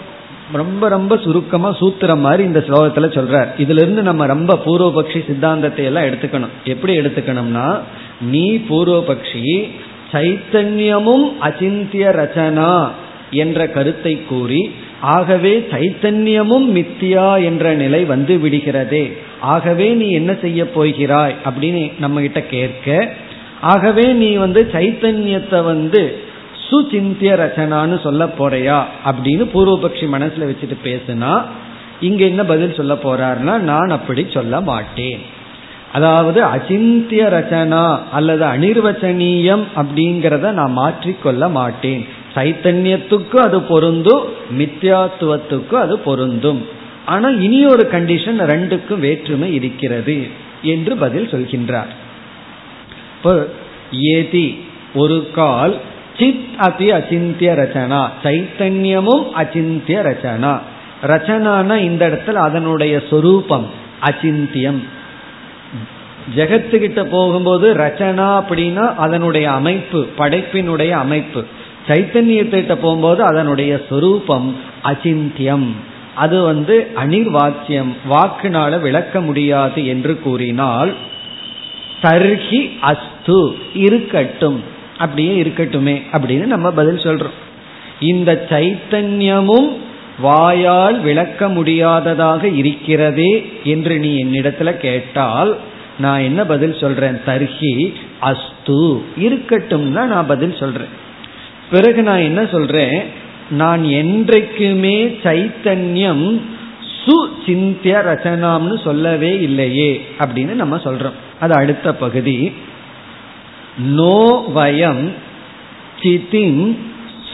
ரொம்ப 0.52 0.90
ரொம்ப 0.90 1.18
சுருக்கமா 1.18 1.76
சூத்திரம் 1.80 2.20
மாதிரி 2.20 2.44
இந்த 2.44 2.60
ஸ்லோகத்துல 2.68 3.08
சொல்றார். 3.18 3.48
இதுல 3.58 3.82
இருந்து 3.84 4.02
நம்ம 4.02 4.26
ரொம்ப 4.26 4.60
பூர்வபக்ஷி 4.66 5.26
சித்தாந்தத்தை 5.26 5.86
எல்லாம் 5.86 6.04
எடுத்துக்கணும். 6.04 6.54
எப்படி 6.66 7.00
எடுத்துக்கணும்னா 7.00 7.80
நீ 8.22 8.58
பூர்வபக்ஷி 8.70 9.70
சைத்தன்யமும் 10.12 11.26
அச்சிந்திய 11.42 12.06
ரச்சனா 12.22 12.90
என்ற 13.32 13.68
கருத்தை 13.68 14.26
கூறி 14.26 14.72
ஆகவே 15.02 15.68
சைத்தன்யமும் 15.72 16.68
மித்தியா 16.78 17.44
என்ற 17.44 17.74
நிலை 17.74 18.04
வந்து 18.04 18.38
விடுகிறதே. 18.38 19.12
ஆகவே 19.40 19.94
நீ 19.94 20.10
என்ன 20.12 20.36
செய்ய 20.42 20.66
போகிறாய் 20.66 21.36
அப்படின்னு 21.46 21.92
நம்ம 22.00 22.20
கிட்ட 22.20 22.42
கேட்க 22.42 23.16
ஆகவே 23.62 24.14
நீ 24.14 24.34
வந்து 24.36 24.70
சைத்தன்யத்தை 24.74 25.64
வந்து 25.64 26.24
சுச்சிந்திய 26.70 27.32
ரச்சனான்னு 27.42 28.02
சொல்ல 28.02 28.26
போறையா 28.26 28.84
அப்படின்னு 29.06 29.46
பூர்வபக்ஷி 29.54 30.08
மனசுல 30.16 30.48
வச்சுட்டு 30.50 30.78
பேசுனா 30.84 31.42
இங்க 32.00 32.24
என்ன 32.26 32.44
பதில் 32.44 32.74
சொல்ல 32.74 32.94
போறாருன்னா 32.94 33.58
நான் 33.60 33.90
அப்படி 33.90 34.26
சொல்ல 34.30 34.62
மாட்டேன். 34.62 35.20
அதாவது 35.92 36.44
அச்சிந்திய 36.44 37.24
ரச்சனா 37.28 38.00
அல்லது 38.12 38.46
அனிர்வச்சனீயம் 38.46 39.64
அப்படிங்கிறத 39.76 40.52
நான் 40.52 40.72
மாற்றிக்கொள்ள 40.72 41.50
மாட்டேன். 41.50 42.06
சைத்தன்யத்துக்கும் 42.36 43.46
அது 43.48 43.60
பொருந்தும் 43.72 44.24
மித்யாத்துவத்துக்கும் 44.58 45.84
அது 45.86 45.96
பொருந்தும். 46.00 46.62
ஆனால் 47.06 47.36
இனி 47.42 47.60
ஒரு 47.66 47.84
கண்டிஷன் 47.92 48.40
ரெண்டுக்கும் 48.52 49.04
வேற்றுமை 49.06 49.50
இருக்கிறது 49.54 50.18
என்று 50.62 50.94
பதில் 50.98 51.32
சொல்கின்றார். 51.34 51.92
ஏதி 54.16 54.48
ஒரு 54.94 55.18
கால் 55.34 55.76
சித் 56.20 56.46
அதி 56.58 56.88
அச்சிந்திய 56.92 57.50
ரச்சனா 57.62 58.02
சைத்தன்யமும் 58.24 59.26
அச்சிந்திய 59.42 59.98
ரச்சனா. 60.10 60.54
ரச்சனானா 61.12 61.76
இந்த 61.90 62.04
இடத்துல 62.10 62.38
அதனுடைய 62.48 62.96
சொரூபம் 63.10 63.68
அச்சிந்தியம் 64.04 64.80
ஜெகத்துக்கிட்ட 66.36 67.02
போகும்போது 67.10 67.68
ரச்சனா 67.74 68.28
அப்படின்னா 68.40 68.86
அதனுடைய 68.96 69.48
அமைப்பு 69.52 70.00
படைப்பினுடைய 70.18 70.92
அமைப்பு. 71.04 71.42
சைத்தன்யத்திட்ட 71.88 72.76
போகும்போது 72.76 73.22
அதனுடைய 73.24 73.72
சொரூபம் 73.90 74.48
அச்சிந்தியம். 74.84 75.68
அது 76.16 76.38
வந்து 76.44 76.76
அனிர்வாச்சியம் 77.04 77.92
வாக்குனால 78.12 78.80
விளக்க 78.82 79.22
முடியாது 79.22 79.80
என்று 79.86 80.14
கூறினால் 80.20 80.94
தர்கி 82.02 82.62
அஸ்து 82.92 83.40
இருக்கட்டும் 83.74 84.60
அப்படியே 84.98 85.44
இருக்கட்டுமே 85.44 85.96
அப்படின்னு 86.16 86.46
நம்ம 86.46 86.72
பதில் 86.72 87.02
சொல்றோம். 87.06 87.38
இந்த 88.00 88.32
சைத்தன்யமும் 88.50 89.70
வாயால் 90.22 90.98
விளக்க 91.00 91.48
முடியாததாக 91.50 92.48
இருக்கிறதே 92.48 93.32
என்று 93.64 94.00
நீ 94.00 94.12
என்னிடத்துல 94.24 94.72
கேட்டால் 94.78 95.52
நான் 96.00 96.20
என்ன 96.20 96.42
பதில் 96.46 96.78
சொல்றேன்? 96.80 97.18
தர்ஹி 97.26 97.74
அஸ்து 98.30 98.80
இருக்கட்டும் 99.18 99.94
தான் 99.94 100.08
நான் 100.08 100.32
பதில் 100.34 100.56
சொல்றேன். 100.60 100.94
பிறகு 101.72 102.04
நான் 102.04 102.18
என்ன 102.18 102.46
சொல்றேன்? 102.46 103.06
நான் 103.50 103.84
என்றைக்குமே 103.84 105.06
சைத்தன்யம் 105.24 106.42
சுச்சிந்திய 107.06 107.96
ரச்சனாம்னு 108.10 108.84
சொல்லவே 108.84 109.42
இல்லையே 109.42 110.08
அப்படின்னு 110.20 110.54
நம்ம 110.54 110.76
சொல்றோம். 110.76 111.18
அது 111.40 111.54
அடுத்த 111.56 111.96
பகுதி. 111.96 112.54
நோ 113.78 114.46
வயம் 114.56 115.12
சிதிம் 116.02 116.78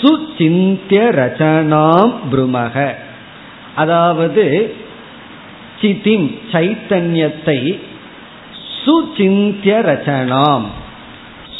சுச்சிந்திய 0.01 1.01
ரச்சனாம் 1.19 2.13
புருமக. 2.31 2.93
அதாவது 3.75 4.75
சிதிம் 5.81 6.39
சைத்தன்யத்தை 6.51 7.79
சுச்சிந்திய 8.85 9.75
ரச்சனாம் 9.89 10.65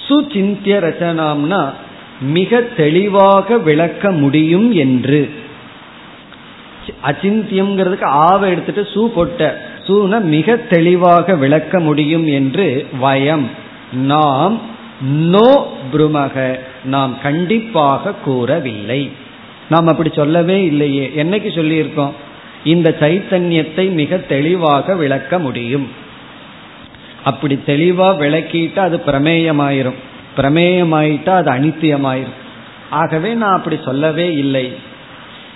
சுசிந்திய 0.07 0.75
ரச்சனாம்னா 0.79 1.73
மிக 2.21 2.61
தெளிவாக 2.61 3.57
விளக்க 3.57 4.11
முடியும் 4.11 4.71
என்று. 4.71 5.29
அச்சிந்தியம்ங்கிறதுக்கு 7.03 8.03
ஆவை 8.03 8.49
எடுத்துட்டு 8.49 8.87
சூ 8.93 9.11
பொட்ட. 9.13 9.53
சூன 9.83 10.19
மிக 10.19 10.55
தெளிவாக 10.55 11.35
விளக்க 11.35 11.79
முடியும் 11.79 12.27
என்று 12.27 12.87
வயம். 13.01 13.45
நாம் 13.93 14.61
நோ 15.01 15.73
புருமக. 15.93 16.59
நாம் 16.83 17.21
கண்டிப்பாக 17.21 18.11
கூறவில்லை. 18.11 19.09
நாம் 19.69 19.87
அப்படி 19.87 20.09
சொல்லவே 20.13 20.63
இல்லையே. 20.63 21.11
என்னைக்கு 21.15 21.49
சொல்லியிருக்கோம்? 21.55 22.11
இந்த 22.63 22.95
சைத்தன்யத்தை 22.99 23.91
மிக 23.91 24.17
தெளிவாக 24.17 24.95
விளக்க 24.95 25.39
முடியும். 25.39 25.87
அப்படி 27.23 27.59
தெளிவா 27.65 28.15
விளக்கிட்டு 28.19 28.79
அது 28.79 29.01
பிரமேயமாயிரும். 29.05 29.95
பிரமேயமாயிட்டா 30.37 31.29
அது 31.29 31.51
அனித்தியமாயிரும். 31.51 32.39
ஆகவே 32.89 33.33
நான் 33.33 33.55
அப்படி 33.55 33.79
சொல்லவே 33.83 34.33
இல்லை. 34.33 34.75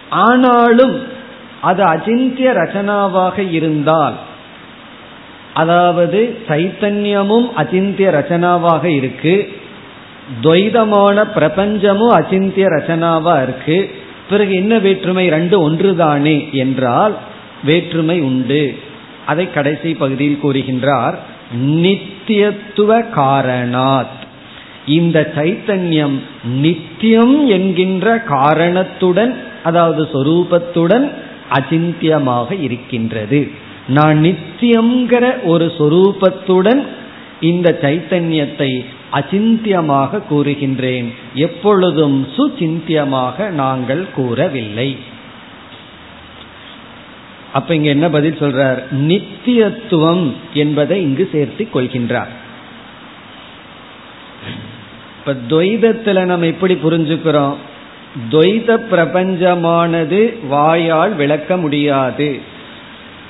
ஆனாலும் 0.09 1.03
அது 1.61 1.83
அஜிந்திய 1.83 2.49
ரச்சனாவாக 2.61 3.51
இருந்தால் 3.51 4.13
அதாவது 5.53 6.37
சைத்தன்யமும் 6.47 7.47
அச்சிந்திய 7.57 8.07
ரச்சனாவாக 8.09 8.83
இருக்கு 8.83 9.53
துவைதமான 10.41 11.27
பிரபஞ்சமும் 11.35 12.13
அச்சிந்திய 12.13 12.67
ரச்சனாவா 12.67 13.43
இருக்கு 13.43 13.95
பிறகு 14.29 14.55
என்ன 14.55 14.79
வேற்றுமை 14.79 15.29
ரெண்டு 15.29 15.69
ஒன்றுதானே 15.69 16.51
என்றால் 16.51 17.17
வேற்றுமை 17.63 18.21
உண்டு. 18.21 18.79
அதை 19.25 19.51
கடைசி 19.51 19.93
பகுதியில் 19.93 20.39
கூறுகின்றார் 20.43 21.15
நித்தியத்துவ 21.57 23.03
காரணாத். 23.15 24.15
இந்த 24.85 25.31
சைத்தன்யம் 25.35 26.19
நித்தியம் 26.45 27.47
என்கின்ற 27.47 28.17
காரணத்துடன் 28.17 29.37
அதாவது 29.63 30.09
சொரூபத்துடன் 30.13 31.11
அச்சிந்தியமாக 31.49 32.61
இருக்கின்றது. 32.61 33.51
நான் 33.87 34.21
நித்தியங்கிற 34.23 35.43
ஒரு 35.43 35.73
சொரூபத்துடன் 35.77 36.85
இந்த 37.39 37.77
சைத்தன்யத்தை 37.81 38.85
அச்சிந்தியமாக 39.11 40.21
கூறுகின்றேன். 40.29 41.05
எப்பொழுதும் 41.33 42.27
சுச்சிந்தியமாக 42.37 43.49
நாங்கள் 43.49 44.05
கூறவில்லை. 44.15 44.97
அப்ப 47.53 47.75
இங்க 47.75 47.89
என்ன 47.89 48.09
பதில் 48.09 48.39
சொல்றார்? 48.39 48.83
நித்தியத்துவம் 48.91 50.31
என்பதை 50.53 51.01
இங்கு 51.01 51.29
சேர்த்து 51.31 51.67
கொள்கின்றார். 51.73 52.27
இப்ப 55.27 55.39
துவைதத்துல 55.49 56.23
நம்ம 56.23 56.45
எப்படி 56.45 56.73
புரிஞ்சுக்கிறோம்? 56.73 57.55
துவைத 58.31 58.77
பிரபஞ்சமானது 58.91 60.47
வாயால் 60.47 61.15
விளக்க 61.15 61.57
முடியாது. 61.57 62.39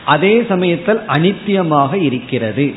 அதே 0.05 0.43
சமயத்தில் 0.49 0.99
அனித்தியமாக 1.07 2.01
இருக்கிறது. 2.01 2.73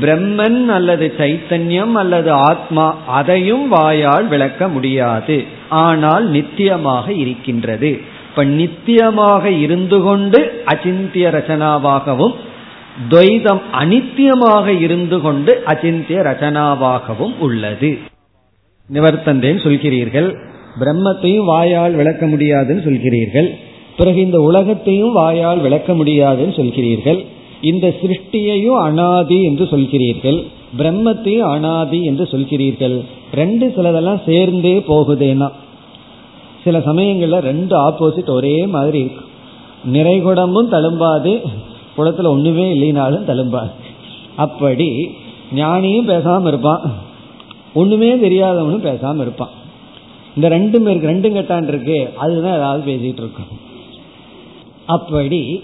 பிரம்மன் 0.00 0.66
அல்லது 0.66 1.14
சைத்தன்யம் 1.18 1.92
அல்லது 1.92 2.32
ஆத்மா 2.32 2.96
அதையும் 3.06 3.68
வாயால் 3.68 4.26
விளக்க 4.26 4.68
முடியாது. 4.68 5.44
ஆனால் 5.68 6.30
நித்தியமாக 6.30 7.08
இருக்கின்றது. 7.12 8.00
இப்ப 8.30 8.44
நித்தியமாக 8.44 9.44
இருந்து 9.44 10.02
கொண்டு 10.02 10.62
அச்சிந்திய 10.66 11.30
ரச்சனாவாகவும் 11.30 12.34
துவைதம் 13.10 13.60
அனித்தியமாக 13.72 14.80
இருந்து 14.80 15.20
கொண்டு 15.20 15.62
அச்சிந்திய 15.64 16.22
ரச்சனாவாகவும் 16.22 17.34
உள்ளது. 17.38 17.90
நிவர்த்தந்தேன் 18.88 19.62
சொல்கிறீர்கள் 19.62 20.28
பிரம்மத்தையும் 20.80 21.44
வாயால் 21.44 21.94
விளக்க 21.94 22.26
முடியாதுன்னு 22.26 22.82
சொல்கிறீர்கள் 22.82 23.48
பிறகு 23.96 24.20
இந்த 24.20 24.40
உலகத்தையும் 24.40 25.12
வாயால் 25.12 25.60
விளக்க 25.60 25.94
முடியாதுன்னு 25.94 26.54
சொல்கிறீர்கள் 26.54 27.20
இந்த 27.60 27.94
சிருஷ்டியையும் 28.00 28.78
அனாதி 28.82 29.42
என்று 29.42 29.64
சொல்கிறீர்கள் 29.64 30.38
பிரம்மத்தையும் 30.78 31.48
அனாதி 31.48 32.04
என்று 32.04 32.24
சொல்கிறீர்கள் 32.24 32.96
ரெண்டு 33.32 33.66
சிலதெல்லாம் 33.66 34.22
சேர்ந்தே 34.26 34.84
போகுதேனா 34.88 35.48
சில 36.64 36.80
சமயங்களில் 36.80 37.44
ரெண்டு 37.44 37.74
ஆப்போசிட் 37.76 38.30
ஒரே 38.30 38.66
மாதிரி 38.66 38.98
இருக்கும் 39.00 39.30
நிறைகுடமும் 39.92 40.68
தழும்பாது 40.68 41.32
குளத்துல 41.96 42.26
ஒண்ணுமே 42.26 42.66
இல்லைனாலும் 42.74 43.24
தழும்பாது 43.24 43.70
அப்படி 44.36 44.88
ஞானியும் 45.54 46.08
பேசாம 46.10 46.46
இருப்பான். 46.46 46.92
ஒண்ணுமே 47.74 48.14
தெரியாதவனும் 48.14 48.86
பேசாம 48.86 49.20
இருப்பான். 49.20 49.48
இந்த 50.34 50.48
ரெண்டும் 50.48 50.90
இருக்கு 50.90 51.10
ரெண்டும் 51.10 51.36
கட்டான் 51.36 51.68
இருக்கு. 51.68 52.10
அதுதான் 52.16 52.56
ஏதாவது 52.56 52.92
பேசிட்டு 52.92 53.20
இருக்கும். 53.22 53.60
அப்படி 54.86 55.62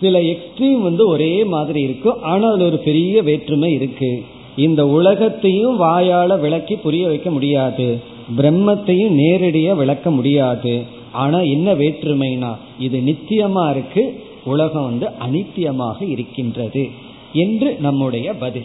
சில 0.00 0.18
எக்ஸ்ட்ரீம் 0.18 0.80
வந்து 0.80 1.08
ஒரே 1.08 1.44
மாதிரி 1.44 1.80
இருக்கும் 1.80 2.22
ஆனால் 2.22 2.50
அதுல 2.50 2.64
ஒரு 2.64 2.78
பெரிய 2.78 3.22
வேற்றுமை 3.22 3.72
இருக்கு. 3.72 4.24
இந்த 4.56 4.86
உலகத்தையும் 4.86 5.80
வாயால 5.80 6.40
விளக்கி 6.40 6.76
புரிய 6.76 7.08
வைக்க 7.08 7.30
முடியாது. 7.30 8.00
பிரம்மத்தையும் 8.36 9.08
நேரடியாக 9.08 9.78
விளக்க 9.78 10.10
முடியாது. 10.10 10.82
ஆனா 11.12 11.40
என்ன 11.40 11.74
வேற்றுமைனா 11.74 12.56
இது 12.78 12.98
நித்தியமா 12.98 13.70
இருக்கு 13.70 14.24
உலகம் 14.44 14.84
வந்து 14.84 15.08
அனித்தியமாக 15.26 16.08
இருக்கின்றது 16.08 16.90
என்று 17.32 17.76
நம்முடைய 17.80 18.34
பதில். 18.34 18.64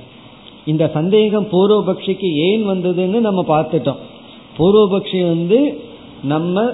இந்த 0.65 0.91
சந்தேகம் 0.93 1.47
பூர்வபக்ஷிக்கு 1.51 2.33
ஏன் 2.33 2.69
வந்ததுன்னு 2.69 3.19
நம்ம 3.19 3.45
பார்த்துட்டோம். 3.47 3.95
பூர்வபக்ஷி 4.57 5.27
வந்து 5.27 5.81
நம்ம 6.23 6.71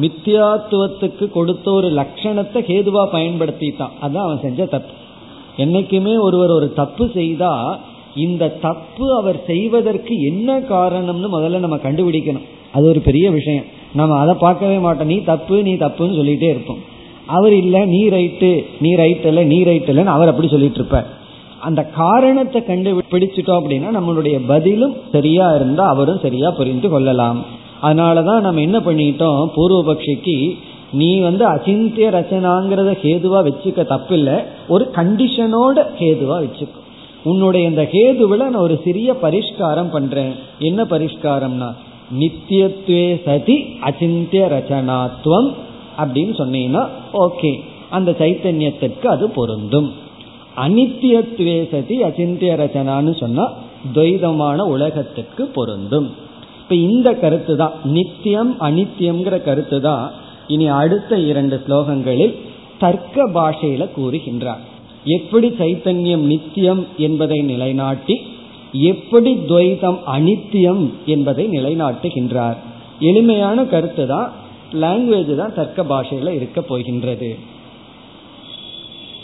மித்தியாத்துவத்துக்கு 0.00 1.28
கொடுத்த 1.28 1.70
ஒரு 1.70 1.88
லட்சணத்தை 1.90 2.54
கேதுவா 2.54 3.08
பயன்படுத்திட்டான். 3.12 3.90
அதான் 4.02 4.24
அவன் 4.24 4.40
செஞ்ச 4.42 4.64
தப்பு. 4.64 4.92
என்னைக்குமே 5.56 6.20
ஒருவர் 6.20 6.50
ஒரு 6.50 6.72
தப்பு 6.72 7.10
செய்தா 7.14 7.80
இந்த 8.14 8.48
தப்பு 8.48 9.16
அவர் 9.16 9.44
செய்வதற்கு 9.46 10.20
என்ன 10.20 10.60
காரணம்னு 10.60 11.28
முதல்ல 11.32 11.58
நம்ம 11.58 11.76
கண்டுபிடிக்கணும். 11.76 12.44
அது 12.72 12.88
ஒரு 12.88 13.00
பெரிய 13.00 13.30
விஷயம். 13.30 13.64
நம்ம 13.94 14.16
அதை 14.16 14.34
பார்க்கவே 14.34 14.78
மாட்டோம். 14.78 15.06
நீ 15.06 15.16
தப்பு 15.16 15.62
நீ 15.62 15.72
தப்புன்னு 15.72 16.18
சொல்லிட்டே 16.18 16.48
இருப்போம். 16.48 16.94
அவர் 17.26 17.52
இல்ல 17.52 17.84
நீ 17.84 18.08
ரைட்டு 18.08 18.50
நீ 18.80 18.94
ரைட் 18.94 19.24
இல்லை 19.24 19.44
நீ 19.44 19.62
ரைட் 19.62 19.90
இல்லைன்னு 19.90 20.16
அவர் 20.16 20.28
அப்படி 20.28 20.48
சொல்லிட்டு 20.48 20.74
இருப்பார். 20.74 21.06
அந்த 21.60 21.82
காரணத்தை 21.82 22.64
கண்டு 22.64 22.90
பிடிச்சிட்டோம் 23.10 23.58
அப்படின்னா 23.60 23.90
நம்மளுடைய 23.98 24.40
பதிலும் 24.46 24.94
சரியா 25.12 25.54
இருந்தா 25.54 25.86
அவரும் 25.86 26.22
சரியா 26.22 26.50
புரிந்து 26.50 26.88
கொள்ளலாம். 26.88 27.44
அதனாலதான் 27.82 28.40
நம்ம 28.40 28.60
என்ன 28.60 28.78
பண்ணிட்டோம் 28.78 29.40
பூர்வபக்ஷிக்கு 29.56 30.38
நீ 30.92 31.20
வந்து 31.20 31.44
அசிந்திய 31.48 32.08
ரச்சனாங்கிறத 32.16 32.90
ஹேதுவா 33.02 33.40
வச்சுக்க 33.48 33.80
தப்பில்லை 33.92 34.36
ஒரு 34.68 34.90
கண்டிஷனோட 34.94 35.76
ஹேதுவா 36.00 36.36
வச்சுக்கோ. 36.44 36.80
உன்னுடைய 37.24 37.68
இந்த 37.68 37.82
ஹேதுவில் 37.92 38.44
நான் 38.46 38.64
ஒரு 38.66 38.80
சிறிய 38.84 39.12
பரிஷ்காரம் 39.22 39.90
பண்றேன். 39.90 40.32
என்ன 40.58 40.84
பரிஷ்காரம்னா 40.84 41.70
நித்தியத்துவே 42.18 43.06
சதி 43.24 43.56
அச்சிந்திய 43.80 44.42
ரச்சனாத்வம் 44.54 45.48
அப்படின்னு 46.00 46.34
சொன்னீங்கன்னா 46.42 46.82
ஓகே 47.24 47.52
அந்த 47.96 48.10
சைத்தன்யத்திற்கு 48.20 49.06
அது 49.14 49.26
பொருந்தும். 49.38 49.88
அனித்தியத்துவே 50.64 51.56
சதி 51.72 51.96
அச்சிந்திய 52.02 52.52
ரச்சனான்னு 52.62 53.12
சொன்னா 53.22 53.44
துவைதமான 53.94 54.58
உலகத்துக்கு 54.74 55.44
பொருந்தும். 55.56 56.08
இப்ப 56.60 56.74
இந்த 56.74 57.08
கருத்து 57.22 57.54
தான். 57.56 57.74
நித்தியம் 57.96 58.52
அனித்தியம்ங்கிற 58.68 59.36
கருத்து 59.42 59.78
தான் 59.80 60.06
இனி 60.54 60.66
அடுத்த 60.80 61.18
இரண்டு 61.30 61.56
ஸ்லோகங்களில் 61.64 62.34
தர்க்க 62.78 63.26
பாஷையில 63.36 63.84
கூறுகின்றார். 63.96 64.62
எப்படி 65.16 65.48
சைத்தன்யம் 65.60 66.24
நித்தியம் 66.32 66.82
என்பதை 67.06 67.38
நிலைநாட்டி 67.50 68.16
எப்படி 68.90 69.32
துவைதம் 69.50 70.00
அனித்தியம் 70.16 70.82
என்பதை 71.06 71.44
நிலைநாட்டுகின்றார். 71.56 72.58
எளிமையான 73.00 73.64
கருத்து 73.74 74.06
தான் 74.06 74.28
லாங்குவேஜ் 74.81 75.33
தான் 75.35 75.55
தர்க்க 75.55 75.83
பாஷையில 75.83 76.33
இருக்க 76.33 76.59
போகின்றது 76.61 77.29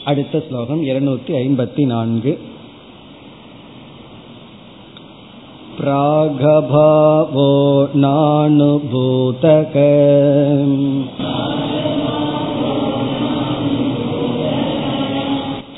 அடுத்த 0.04 0.42
ஸ்லோகம் 0.48 0.82
இருநூத்தி 0.84 1.34
ஐம்பத்தி 1.44 1.86
நான்கு 1.86 2.34
प्रागभावो 5.80 7.50
नानुभूतक 7.96 9.76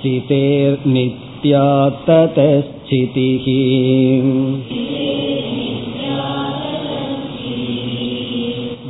चितेर्नित्या 0.01 1.65
ततश्चितिः 2.03 3.45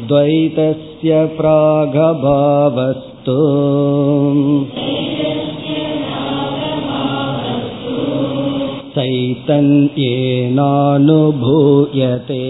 द्वैतस्य 0.10 1.12
प्रागभावस्तु 1.38 3.38
चैतन्येनानुभूयते 11.10 12.44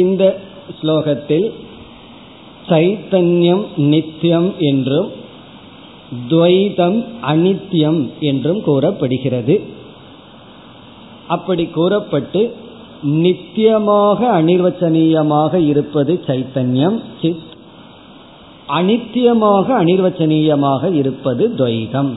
இந்த 0.00 0.24
ஸ்லோகத்தில் 0.80 1.46
சைத்தன்யம் 2.68 3.64
நித்தியம் 3.92 4.50
என்றும் 4.70 5.08
துவைதம் 6.29 7.05
அனித்தியம் 7.21 8.09
என்றும் 8.19 8.61
கூறப்படுகிறது. 8.61 9.61
அப்படி 11.27 11.65
கூறப்பட்டு 11.65 12.55
நித்தியமாக 13.03 14.41
அனிர்வச்சனீயமாக 14.41 15.53
இருப்பது 15.53 16.19
சைத்தன்யம். 16.27 17.01
சித் 17.21 17.53
அனித்தியமாக 18.69 19.67
அனிர்வச்சனீயமாக 19.81 20.93
இருப்பது 20.93 21.53
துவைதம். 21.57 22.13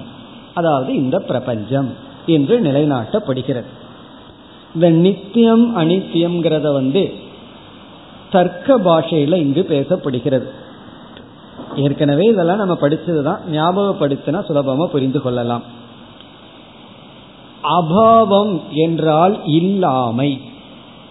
அதாவது 0.54 0.94
இந்த 0.94 1.18
பிரபஞ்சம் 1.18 1.94
என்று 2.26 2.60
நிலைநாட்டப்படுகிறது. 2.60 3.70
இந்த 4.74 4.90
நித்தியம் 4.90 5.76
அனித்தியம்ங்கிறத 5.78 6.72
வந்து 6.72 7.12
தர்க்க 8.30 8.78
பாஷையில 8.78 9.36
இங்கு 9.36 9.66
பேசப்படுகிறது. 9.68 10.46
ஏற்கனவே 11.76 12.22
இதெல்லாம் 12.22 12.56
நம்ம 12.56 12.74
படிச்சதுதான் 12.74 13.38
ஞாபகப்படுத்தினா 13.52 14.40
சுலபமா 14.48 14.86
புரிந்து 14.86 15.22
கொள்ளலாம். 15.22 15.62
அபாவம் 17.62 18.60
என்றால் 18.70 19.40
இல்லாமை. 19.44 20.40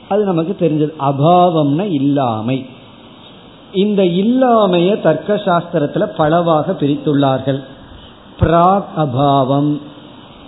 அது 0.09 0.23
நமக்கு 0.23 0.55
தெரிஞ்சது. 0.59 1.03
அபாவம்னா 1.03 1.91
இல்லாமை. 1.91 2.65
இந்த 3.73 4.03
இல்லாமைய 4.03 5.01
தர்க்க 5.01 5.35
சாஸ்திரத்துல 5.35 6.03
பலவாக 6.03 6.71
பிரித்துள்ளார்கள். 6.71 7.63
பிராக் 8.39 8.83
அபாவம் 8.97 9.81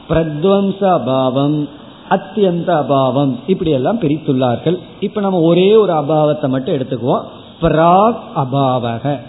பிரத்வம்ச 0.10 0.80
அபாவம் 0.80 1.70
அத்தியந்த 2.10 2.70
அபாவம் 2.70 3.36
இப்படி 3.48 3.70
எல்லாம் 3.70 4.00
பிரித்துள்ளார்கள். 4.00 4.80
இப்ப 5.00 5.22
நம்ம 5.22 5.40
ஒரே 5.40 5.76
ஒரு 5.76 5.94
அபாவத்தை 5.94 6.48
மட்டும் 6.48 6.76
எடுத்துக்குவோம். 6.76 7.24
பிராக் 7.62 8.20
அபாவக. 8.36 9.20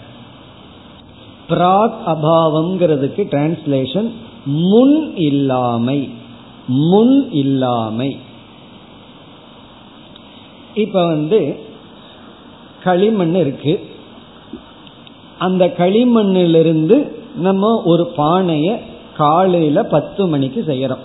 பிராக் 1.51 1.99
அபாவம்ங்கிறதுக்கு 2.05 3.23
டிரான்ஸ்லேஷன் 3.31 4.09
முன் 4.45 5.15
இல்லாமை 5.15 6.09
முன் 6.67 7.31
இல்லாமை. 7.31 8.17
இப்ப 10.73 11.05
வந்து 11.05 11.59
களிமண் 12.83 13.35
இருக்கு. 13.35 13.89
அந்த 15.39 15.73
களிமண்ணிலிருந்து 15.77 17.11
நம்ம 17.35 17.81
ஒரு 17.85 18.11
பானைய 18.17 18.77
காலையில 19.17 19.83
பத்து 19.83 20.27
மணிக்கு 20.27 20.63
செய்யறோம். 20.67 21.03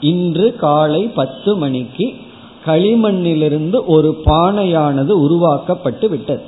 இன்று 0.00 0.56
காலை 0.56 1.02
பத்து 1.02 1.56
மணிக்கு 1.56 2.14
களிமண்ணிலிருந்து 2.66 3.84
ஒரு 3.86 4.22
பானையானது 4.24 5.08
உருவாக்கப்பட்டு 5.08 6.08
விட்டது. 6.08 6.42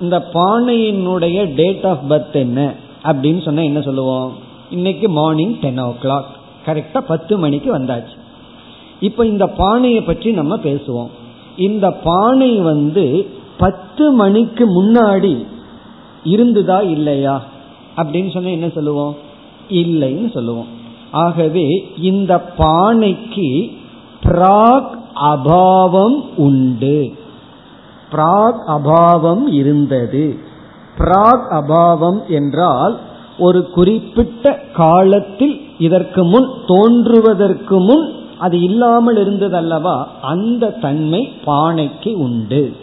இந்த 0.00 0.28
பானையினுடைய 0.34 1.54
டேட் 1.54 1.84
ஆஃப் 1.84 2.12
பர்த் 2.12 2.32
என்ன? 2.32 2.74
அப்படின்னு 3.04 3.42
சொன்னா 3.42 3.62
என்ன 3.62 3.80
சொல்லுவோம்? 3.80 4.32
இன்னைக்கு 4.70 5.08
மார்னிங் 5.08 5.58
டென் 5.58 5.78
ஓ 5.78 5.92
கிளாக் 6.02 6.24
கரெக்டா 6.66 6.98
பத்து 6.98 7.38
மணிக்கு 7.38 7.78
வந்தாச்சு. 7.78 8.16
இப்ப 9.00 9.26
இந்த 9.26 9.48
பானையை 9.48 10.00
பற்றி 10.00 10.30
நம்ம 10.30 10.56
பேசுவோம். 10.56 11.08
இந்த 11.56 11.92
பானை 11.92 12.58
வந்து 12.58 13.30
பத்து 13.58 14.12
மணிக்கு 14.12 14.84
முன்னாடி 14.84 15.46
இருந்துதா 16.24 16.90
இல்லையா? 16.90 17.42
அப்படின்னு 17.96 18.32
சொன்னா 18.32 18.48
என்ன 18.48 18.68
சொல்லுவோம்? 18.68 19.16
இல்லைன்னு 19.70 20.32
சொல்லுவோம். 20.32 20.66
ஆகவே 21.10 21.92
இந்த 21.98 22.52
பானைக்கு 22.58 23.76
பிராக் 24.22 24.98
அபாவம் 25.14 26.24
உண்டு. 26.36 27.14
பிராக் 28.14 28.62
அபாவம் 28.66 29.46
இருந்தது. 29.46 30.36
பிராக் 30.98 31.46
அபாவம் 31.50 32.26
என்றால் 32.28 32.98
ஒரு 33.38 33.70
குறிப்பிட்ட 33.70 34.60
காலத்தில் 34.76 35.60
இதற்கு 35.78 36.24
முன் 36.24 36.48
தோன்றுவதற்கு 36.66 37.80
முன் 37.80 38.12
அது 38.38 38.60
இல்லாமல் 38.60 39.16
இருந்தது 39.16 39.56
அல்லவா 39.56 40.08
அந்த 40.22 40.70
தன்மை 40.70 41.32
பானைக்கு 41.46 42.14
உண்டு. 42.16 42.76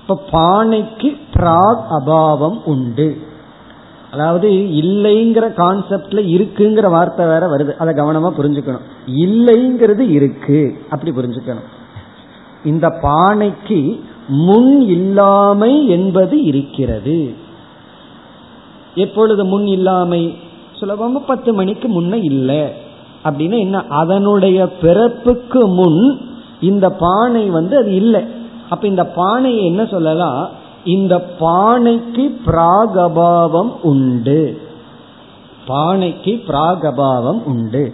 இப்ப 0.00 0.22
பானைக்கு 0.32 1.16
பிராக் 1.34 1.84
அபாவம் 1.90 2.58
உண்டு. 2.64 3.26
அதாவது 4.12 4.50
இல்லைங்கிற 4.50 5.46
கான்செப்ட்ல 5.56 6.20
இருக்குங்கிற 6.36 6.90
வார்த்தை 6.90 7.26
வேற 7.26 7.46
வருது. 7.46 7.76
அதை 7.76 7.94
கவனமா 7.94 8.30
புரிஞ்சுக்கணும். 8.38 8.86
இல்லைங்கிறது 9.06 10.10
இருக்கு. 10.10 10.76
அப்படி 10.90 11.10
புரிஞ்சுக்கணும். 11.10 11.68
இந்த 12.64 12.90
பானைக்கு 12.90 14.00
முன் 14.28 14.80
இல்லாமை 14.80 15.86
என்பது 15.86 16.42
இருக்கிறது. 16.42 17.34
எப்பொழுது 18.94 19.44
முன் 19.44 19.66
இல்லாமை? 19.66 20.38
சுலபமா 20.80 21.18
பத்து 21.26 21.52
மணிக்கு 21.52 21.88
முன்ன 21.88 22.14
இல்லை. 22.22 22.72
அப்படின்னு 23.24 23.58
என்ன? 23.58 23.84
அதனுடைய 23.88 24.68
பிறப்புக்கு 24.68 25.66
முன் 25.66 26.20
இந்த 26.60 26.90
பானை 26.90 27.50
வந்து 27.50 27.76
அது 27.76 27.94
இல்லை. 27.94 28.24
அப்ப 28.70 28.86
இந்த 28.86 29.04
பானையை 29.04 29.64
என்ன 29.64 29.86
சொல்லலாம் 29.86 30.48
இந்த 30.84 31.26
பானைக்கு 31.40 32.40
பிராகபாவம் 32.46 33.72
உண்டு. 33.82 34.60
பானைக்கு 35.68 36.42
பிராகபாவம் 36.46 37.42
உண்டு. 37.44 37.92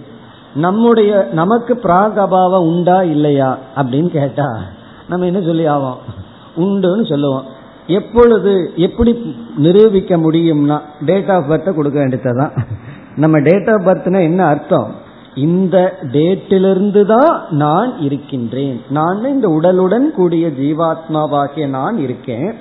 நம்முடைய 0.55 1.29
நமக்கு 1.33 1.81
பிராகபாவம் 1.83 2.67
உண்டா 2.67 3.03
இல்லையா? 3.03 3.59
அப்படின்னு 3.77 4.07
கேட்டா 4.07 4.61
நம்ம 5.09 5.27
என்ன 5.27 5.41
சொல்லி 5.41 5.67
ஆவோம்? 5.67 5.97
உண்டுன்னு 6.57 7.09
சொல்லுவோம். 7.09 7.45
எப்பொழுது 7.87 8.73
எப்படி 8.77 9.37
நிரூபிக்க 9.57 10.17
முடியும்னா 10.17 10.81
டேட் 11.01 11.31
ஆஃப் 11.31 11.51
பர்த்தை 11.51 11.75
கொடுக்க 11.75 11.99
வேண்டியதான் 12.01 12.51
நம்ம 13.17 13.39
டேட் 13.39 13.69
ஆஃப் 13.69 13.87
பர்த்னா 13.87 14.23
என்ன 14.23 14.45
அர்த்தம்? 14.45 14.95
இந்த 15.35 15.99
டேட்டிலிருந்து 16.03 17.05
தான் 17.07 17.45
நான் 17.51 17.99
இருக்கின்றேன். 17.99 18.81
நான் 18.91 19.25
இந்த 19.25 19.49
உடலுடன் 19.49 20.11
கூடிய 20.11 20.49
ஜீவாத்மாவாகிய 20.49 21.69
நான் 21.69 21.99
இருக்கேன். 21.99 22.55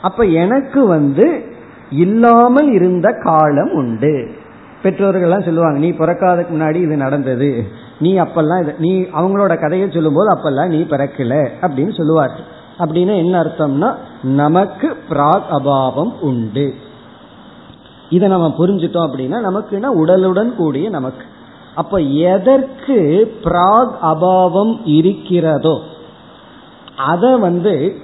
அப்ப 0.00 0.24
எனக்கு 0.24 0.86
வந்து 0.86 1.42
இல்லாமல் 1.90 2.72
இருந்த 2.72 3.12
காலம் 3.22 3.72
உண்டு. 3.72 4.30
பெற்றோர்கள்லாம் 4.82 5.44
சொல்லுவாங்க 5.44 5.78
நீ 5.78 5.90
பிறக்காததுக்கு 5.90 6.52
முன்னாடி 6.52 6.74
இது 6.74 6.96
நடந்தது. 6.96 7.66
நீ 8.00 8.18
அப்பெல்லாம் 8.18 8.78
நீ 8.78 9.00
அவங்களோட 9.00 9.60
கதையை 9.60 9.90
சொல்லும்போது 9.90 10.28
அப்பெல்லாம் 10.34 10.66
நீ 10.66 10.78
பிறக்கல 10.78 11.48
அப்படின்னு 11.60 11.94
சொல்லுவார். 11.94 12.40
அப்படின்னு 12.78 13.16
என்ன 13.16 13.42
அர்த்தம்னா 13.42 13.94
நமக்கு 14.22 14.96
பிராக் 15.08 15.48
அபாவம் 15.50 16.12
உண்டு. 16.20 16.74
இதை 18.10 18.28
நம்ம 18.28 18.54
புரிஞ்சுட்டோம் 18.58 19.08
அப்படின்னா 19.08 19.38
நமக்குன்னா 19.48 19.88
உடலுடன் 19.96 20.54
கூடிய 20.54 20.88
நமக்கு. 20.88 21.24
அப்ப 21.74 21.98
எதற்கு 21.98 22.98
பிராக் 23.44 23.92
அபாவம் 24.02 24.80
இருக்கிறதோ 24.84 25.80
அதை 26.96 27.38
வந்து 27.38 27.96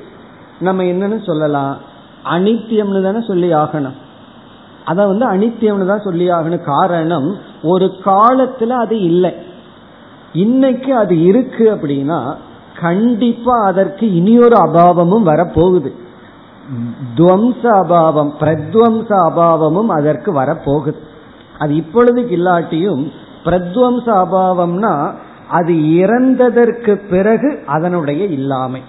நம்ம 0.58 0.82
என்னன்னு 0.82 1.26
சொல்லலாம்? 1.26 1.76
அனித்தியம்னு 2.24 3.02
தானே 3.02 3.20
சொல்லி 3.26 3.54
ஆகணும். 3.54 3.96
அதை 4.84 5.06
வந்து 5.06 5.26
அனித்தியம்னு 5.32 5.86
தான் 5.86 6.00
சொல்லி 6.00 6.30
ஆகணும். 6.30 6.64
காரணம் 6.64 7.36
ஒரு 7.62 7.86
காலத்துல 8.04 8.68
அது 8.68 9.00
இல்லை. 9.00 9.34
இன்னைக்கு 10.42 10.90
அது 11.02 11.14
இருக்கு 11.28 11.64
அப்படின்னா 11.74 12.20
கண்டிப்பா 12.80 13.54
அதற்கு 13.64 14.06
இனியொரு 14.14 14.56
அபாவமும் 14.66 15.28
வரப்போகுது. 15.30 15.90
துவம்ச 17.18 17.62
அபாவம் 17.82 18.32
பிரத்வம்ச 18.40 19.10
அபாவமும் 19.28 19.90
அதற்கு 19.98 20.30
வரப்போகுது. 20.40 21.00
அது 21.58 21.72
இப்பொழுதுக்கு 21.74 22.32
இல்லாட்டியும் 22.38 23.04
பிரத்வம்ச 23.44 24.06
அபாவம்னா 24.24 24.94
அது 25.58 25.72
இறந்ததற்கு 26.02 26.92
பிறகு 27.10 27.50
அதனுடைய 27.66 28.22
இல்லாமை. 28.36 28.82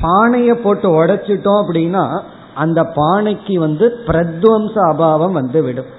பானையை 0.00 0.54
போட்டு 0.56 0.88
உடைச்சிட்டோம் 1.00 1.60
அப்படின்னா 1.62 2.04
அந்த 2.54 2.80
பானைக்கு 2.96 3.54
வந்து 3.58 3.86
பிரத்வம்ச 4.06 4.76
அபாவம் 4.92 5.36
வந்து 5.40 5.60
விடும் 5.62 5.90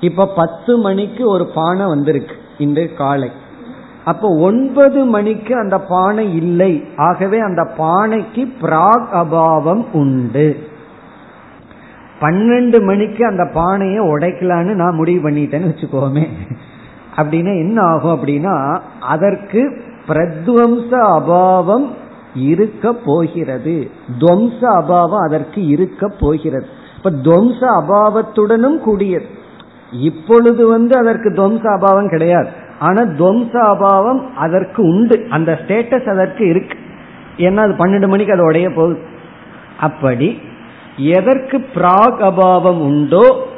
இப்ப 0.00 0.30
பத்து 0.38 0.72
மணிக்கு 0.78 1.22
ஒரு 1.34 1.44
பானை 1.58 1.84
வந்திருக்கு 1.86 2.36
இன்று 2.64 2.84
காலை. 2.94 3.30
அப்போ 4.06 4.28
ஒன்பது 4.28 5.04
மணிக்கு 5.04 5.52
அந்த 5.58 5.76
பானை 5.78 6.34
இல்லை. 6.34 6.72
ஆகவே 6.96 7.38
அந்த 7.38 7.62
பானைக்கு 7.78 8.42
பிராக் 8.60 9.08
அபாவம் 9.12 9.84
உண்டு. 9.92 10.56
பன்னெண்டு 12.20 12.82
மணிக்கு 12.82 13.26
அந்த 13.26 13.44
பானையை 13.54 14.04
உடைக்கலான்னு 14.04 14.74
நான் 14.74 14.94
முடிவு 14.94 15.30
பண்ணிட்டேன்னு 15.30 15.70
வச்சுக்கோமே. 15.70 16.24
அப்படின்னா 17.16 17.54
என்ன 17.58 17.82
ஆகும் 17.82 18.14
அப்படின்னா 18.16 18.80
அதற்கு 19.00 19.82
பிரத்வம்ச 20.08 20.90
அபாவம் 20.90 21.86
இருக்க 22.34 22.92
போகிறது. 22.92 23.90
துவம்ச 24.18 24.60
அபாவம் 24.60 25.24
அதற்கு 25.26 25.66
இருக்க 25.66 26.08
போகிறது. 26.08 26.66
இப்ப 26.96 27.10
துவம்ச 27.10 27.60
அபாவத்துடனும் 27.80 28.78
கூடியது. 28.78 29.26
இப்பொழுது 29.92 30.66
வந்து 30.66 30.98
அதற்கு 30.98 31.30
துவம்ச 31.30 31.64
அபாவம் 31.78 32.08
கிடையாது. 32.08 32.64
ஆனா 32.78 33.02
துவம்ச 33.02 33.52
அபாவம் 33.52 34.34
அதற்கு 34.34 34.82
உண்டு. 34.82 35.26
அந்த 35.30 35.60
ஸ்டேட்டஸ் 35.66 36.08
அதற்கு 36.08 36.48
இருக்கு. 36.48 36.78
ஏன்னா 37.36 37.56
அது 37.56 37.72
பன்னெண்டு 37.72 38.08
மணிக்கு 38.08 38.32
அது 38.32 38.44
உடைய 38.44 38.70
போகுது. 38.70 39.00
அப்படி 39.80 40.40
எதற்கு 40.96 41.66
பிராக் 41.74 42.20
அபாவம் 42.20 42.78
உண்டோ 42.78 43.48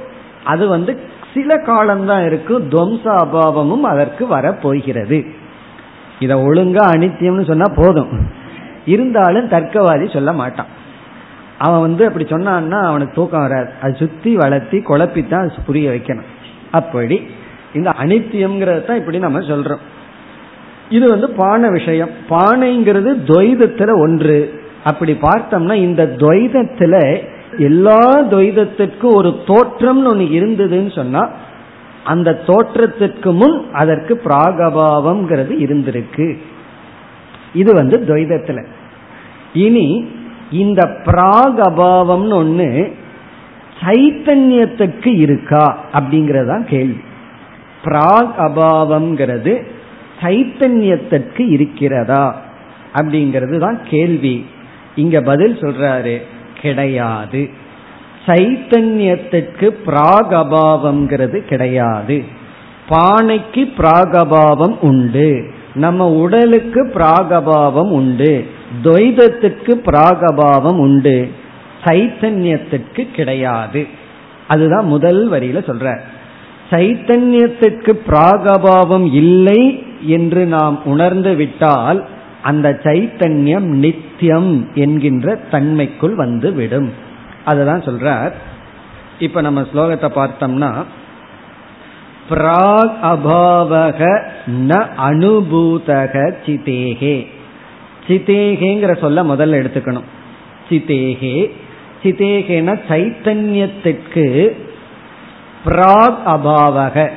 அது 0.45 0.69
வந்து 0.69 0.99
சில 1.35 1.57
காலம்தான் 1.57 2.27
இருக்கும் 2.27 2.69
துவம்ச 2.69 3.03
அபாவமும் 3.05 3.81
அதற்கு 3.81 4.27
வரப்போகிறது. 4.27 5.25
இதை 6.19 6.37
ஒழுங்கா 6.37 6.79
அனித்தியம்னு 6.79 7.47
சொன்னா 7.47 7.75
போதும். 7.75 8.31
இருந்தாலும் 8.85 9.49
தர்க்கவாதி 9.49 10.13
சொல்ல 10.13 10.33
மாட்டான். 10.33 10.67
அவன் 11.59 11.81
வந்து 11.81 12.07
அப்படி 12.07 12.27
சொன்னான்னா 12.29 12.79
அவனுக்கு 12.79 13.15
தூக்கம் 13.15 13.41
வராது. 13.41 13.71
அது 13.83 13.95
சுத்தி 13.95 14.37
வளர்த்தி 14.37 14.79
குழப்பித்தான் 14.79 15.51
புரிய 15.67 15.91
வைக்கணும். 15.91 16.27
அப்படி 16.71 17.27
இந்த 17.75 17.91
அனித்தியம்ங்கிறத 17.91 18.85
தான் 18.85 18.97
இப்படி 18.97 19.19
நம்ம 19.19 19.41
சொல்றோம். 19.41 19.79
இது 20.91 21.09
வந்து 21.09 21.31
பானை 21.31 21.71
விஷயம். 21.71 22.09
பானைங்கிறது 22.31 23.17
துவைதத்துல 23.27 24.01
ஒன்று. 24.01 24.63
அப்படி 24.85 25.13
பார்த்தோம்னா 25.13 25.75
இந்த 25.75 26.15
துவைதத்துல 26.17 27.25
எல்லா 27.59 28.23
துவைதத்திற்கும் 28.23 29.15
ஒரு 29.15 29.29
தோற்றம்னு 29.47 30.05
ஒன்று 30.05 30.25
இருந்ததுன்னு 30.25 30.95
சொன்னா 30.95 31.31
அந்த 32.05 32.35
தோற்றத்திற்கு 32.35 33.33
முன் 33.33 33.73
அதற்கு 33.73 34.21
பிராகபாவம்ங்கிறது 34.25 35.53
இருந்திருக்கு. 35.59 36.39
இது 37.55 37.75
வந்து 37.75 38.05
துவைதத்துல. 38.09 38.67
இனி 39.53 40.09
இந்த 40.51 40.85
பிராக் 41.05 41.59
அபாவம்னு 41.59 42.33
ஒண்ணு 42.33 42.93
சைத்தன்யத்துக்கு 43.81 45.19
இருக்கா 45.19 45.85
அப்படிங்கறதான் 45.93 46.65
கேள்வி. 46.65 47.07
பிராக் 47.89 48.35
அபாவம்ங்கிறது 48.39 49.63
சைத்தன்யத்திற்கு 50.21 51.49
இருக்கிறதா? 51.49 52.41
அப்படிங்கிறது 52.95 53.59
தான் 53.59 53.81
கேள்வி. 53.91 54.47
இங்க 54.95 55.21
பதில் 55.21 55.55
சொல்றாரு 55.55 56.23
கிடையாது. 56.61 57.49
சைத்தன்யத்திற்கு 58.27 59.75
பிராகபாவம்ங்கிறது 59.87 61.39
கிடையாது. 61.39 62.25
பானைக்கு 62.89 63.73
பிராகபாவம் 63.79 64.79
உண்டு. 64.81 65.51
நம்ம 65.75 66.09
உடலுக்கு 66.09 66.87
பிராகபாவம் 66.95 67.91
உண்டு. 67.91 68.47
துவைதத்துக்கு 68.85 69.71
பிராகபாவம் 69.71 70.79
உண்டு. 70.79 71.31
சைத்தன்யத்திற்கு 71.85 73.11
கிடையாது. 73.11 73.87
அதுதான் 74.49 74.87
முதல் 74.87 75.31
வரியில 75.31 75.61
சொல்ற. 75.71 75.99
சைத்தன்யத்திற்கு 76.71 77.93
பிராகபாவம் 78.07 79.13
இல்லை 79.13 79.87
என்று 80.03 80.47
நாம் 80.47 80.85
உணர்ந்து 80.85 81.35
விட்டால் 81.35 82.09
அந்த 82.43 82.81
சைத்தன்யம் 82.83 83.69
நித்தியம் 83.77 84.69
என்கின்ற 84.75 85.41
தன்மைக்குள் 85.51 86.15
வந்து 86.15 86.53
விடும் 86.53 86.93
அதுதான் 87.45 87.83
சொல்றார். 87.83 88.33
இப்ப 89.19 89.41
நம்ம 89.41 89.61
ஸ்லோகத்தை 89.61 90.09
பார்த்தோம்னா 90.09 90.85
பிராக் 92.31 92.93
அபாவக 93.03 94.23
ந 94.69 94.87
அனுபூதக 95.09 96.33
சிதேகே. 96.47 97.27
சிதேகேங்கிற 98.09 98.99
சொல்ல 98.99 99.23
முதல்ல 99.23 99.61
எடுத்துக்கணும். 99.61 100.09
சிதேகே. 100.69 101.51
சிதேகேன 102.03 102.81
சைத்தன்யத்திற்கு 102.89 104.51
பிராக் 105.65 106.19
அபாவக. 106.27 107.11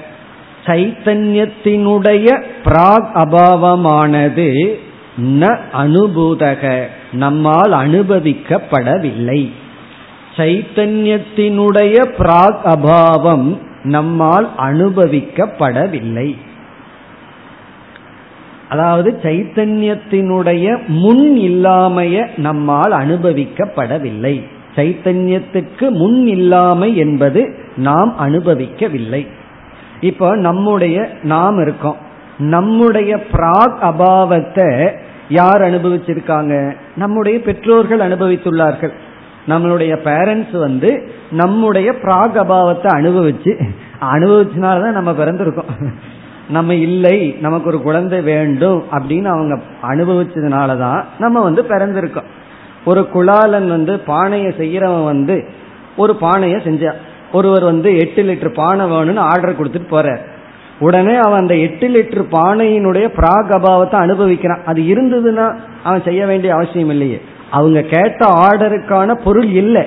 சைத்தன்யத்தினுடைய 0.66 2.44
பிராக் 2.64 3.10
அபாவமானது 3.16 4.80
ந 5.22 5.58
அனுபூதக. 5.74 6.86
நம்மால் 7.12 7.72
அனுபவிக்கப்படவில்லை. 7.72 9.52
சைத்தன்யத்தினுடைய 10.36 12.14
பிராக் 12.18 12.60
அபாவம் 12.66 13.58
நம்மால் 13.84 14.50
அனுபவிக்கப்படவில்லை. 14.58 16.38
அதாவது 18.70 19.20
சைத்தன்யத்தினுடைய 19.24 20.88
முன் 20.88 21.38
இல்லாமைய 21.38 22.28
நம்மால் 22.38 22.92
அனுபவிக்கப்படவில்லை. 22.92 24.44
சைத்தன்யத்துக்கு 24.76 25.90
முன் 25.90 26.28
இல்லாமை 26.28 26.98
என்பது 26.98 27.56
நாம் 27.76 28.16
அனுபவிக்கவில்லை. 28.20 29.28
இப்போ 30.02 30.36
நம்முடைய 30.36 31.10
நாம் 31.24 31.62
இருக்கோம். 31.62 31.96
நம்முடைய 32.38 33.24
பிராக் 33.32 33.78
அபாவத்தை 33.82 34.98
யார் 35.30 35.62
அனுபவிச்சிருக்காங்க? 35.62 36.76
நம்முடைய 36.96 37.42
பெற்றோர்கள் 37.42 38.00
அனுபவித்துள்ளார்கள். 38.00 38.92
நம்மளுடைய 39.48 39.98
பேரண்ட்ஸ் 40.04 40.58
வந்து 40.60 41.10
நம்முடைய 41.32 41.92
பிராக் 41.92 42.36
அபாவத்தை 42.36 42.90
அனுபவிச்சு 42.94 43.70
அனுபவிச்சனாலதான் 44.02 44.92
நம்ம 44.92 45.12
பிறந்திருக்கோம். 45.12 45.94
நம்ம 46.50 46.74
இல்லை 46.74 47.38
நமக்கு 47.42 47.68
ஒரு 47.68 47.82
குழந்தை 47.82 48.22
வேண்டும் 48.22 48.84
அப்படின்னு 48.92 49.26
அவங்க 49.26 49.62
அனுபவிச்சதுனால 49.82 50.80
தான் 50.80 51.06
நம்ம 51.20 51.42
வந்து 51.42 51.64
பிறந்திருக்கோம். 51.64 52.30
ஒரு 52.86 53.08
குலாலன் 53.14 53.68
வந்து 53.68 54.00
பானையை 54.00 54.52
செய்யறவன் 54.52 55.04
வந்து 55.04 55.48
ஒரு 55.98 56.16
பானையை 56.16 56.60
செஞ்சா 56.60 56.94
ஒருவர் 57.32 57.64
வந்து 57.64 57.98
எட்டு 57.98 58.24
லிட்டர் 58.24 58.54
பானை 58.54 58.86
வேணும்னு 58.86 59.18
ஆர்டர் 59.18 59.60
கொடுத்துட்டு 59.60 59.94
போறார். 59.94 60.20
உடனே 60.80 61.16
அவன் 61.16 61.40
அந்த 61.40 61.56
எட்டு 61.56 61.88
லிட்டர் 61.88 62.26
பானையினுடைய 62.32 63.08
பிராக் 63.18 63.52
அபாவத்தை 63.52 63.96
அனுபவிக்கிறான். 63.96 64.64
அது 64.66 64.82
இருந்ததுன்னா 64.82 65.56
அவன் 65.84 66.02
செய்ய 66.04 66.26
வேண்டிய 66.26 66.54
அவசியம் 66.54 66.90
இல்லையே. 66.90 67.22
அவங்க 67.52 67.82
கேட்ட 67.82 68.28
ஆர்டருக்கான 68.28 69.14
பொருள் 69.24 69.46
இல்லை. 69.46 69.84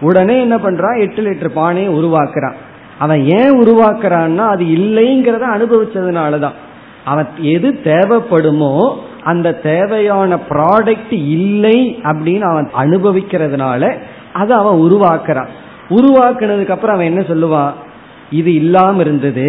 உடனே 0.00 0.40
என்ன 0.40 0.56
பண்றான்? 0.56 1.00
எட்டு 1.00 1.22
லிட்டர் 1.22 1.48
பானையை 1.48 1.94
உருவாக்குறான். 1.94 2.54
அவன் 2.98 3.24
ஏன் 3.24 3.62
உருவாக்குறான்னா 3.62 4.36
அது 4.36 4.64
இல்லைங்கிறத 4.64 5.42
அனுபவிச்சதுனாலதான். 5.54 6.52
அவன் 7.04 7.26
எது 7.40 7.78
தேவைப்படுமோ 7.84 8.96
அந்த 9.28 9.54
தேவையான 9.70 10.38
ப்ராடக்ட் 10.48 11.12
இல்லை 11.36 11.78
அப்படின்னு 12.02 12.40
அவன் 12.40 12.68
அனுபவிக்கிறதுனால 12.78 13.82
அதை 14.32 14.56
அவன் 14.56 14.80
உருவாக்குறான். 14.80 15.50
உருவாக்குனதுக்கு 15.90 16.74
அப்புறம் 16.76 16.96
அவன் 16.96 17.10
என்ன 17.10 17.20
சொல்லுவான்? 17.20 17.72
இது 18.30 18.54
இல்லாம 18.54 19.00
இருந்தது. 19.00 19.46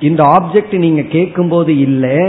இந்த 0.00 0.22
ஆப்ஜெக்ட் 0.22 0.78
நீங்க 0.78 1.02
கேட்கும் 1.02 1.48
போது 1.48 1.72
இல்லை. 1.78 2.20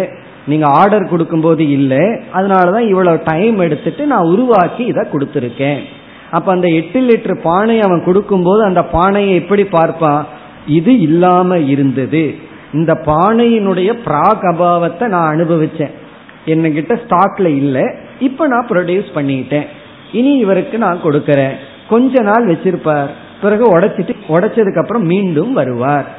நீங்க 0.45 0.65
ஆர்டர் 0.65 1.09
கொடுக்கும் 1.09 1.41
போது 1.41 1.63
இல்லை. 1.69 2.03
அதனாலதான் 2.33 2.87
இவ்வளவு 2.87 3.21
டைம் 3.25 3.59
எடுத்துட்டு 3.59 4.05
நான் 4.05 4.29
உருவாக்கி 4.33 4.83
இதை 4.85 5.03
கொடுத்துருக்கேன். 5.11 5.81
அப்ப 6.31 6.51
அந்த 6.51 6.67
எட்டு 6.67 6.99
லிட்டர் 7.01 7.41
பானை 7.43 7.81
அவன் 7.81 8.03
கொடுக்கும்போது 8.05 8.61
அந்த 8.63 8.81
பானையை 8.95 9.35
எப்படி 9.35 9.63
பார்ப்பான்? 9.65 10.27
இது 10.67 10.99
இல்லாம 10.99 11.57
இருந்தது. 11.73 12.23
இந்த 12.73 12.93
பானையினுடைய 13.05 13.89
பிராக் 14.05 14.43
அபாவத்தை 14.51 15.07
நான் 15.07 15.31
அனுபவிச்சேன். 15.35 15.93
என்கிட்ட 16.45 16.99
ஸ்டாக்ல 17.07 17.45
இல்லை. 17.45 17.83
இப்ப 18.19 18.47
நான் 18.47 18.67
ப்ரொடியூஸ் 18.67 19.05
பண்ணிட்டேன். 19.15 19.65
இனி 20.11 20.33
இவருக்கு 20.33 20.77
நான் 20.77 21.03
கொடுக்கறேன். 21.03 21.51
கொஞ்ச 21.89 22.21
நாள் 22.21 22.47
வச்சிருப்பார். 22.47 23.07
பிறகு 23.41 23.79
உடைச்சிட்டு 23.79 24.15
உடைச்சதுக்கு 24.27 24.81
அப்புறம் 24.81 25.05
மீண்டும் 25.05 25.53
வருவார். 25.53 26.15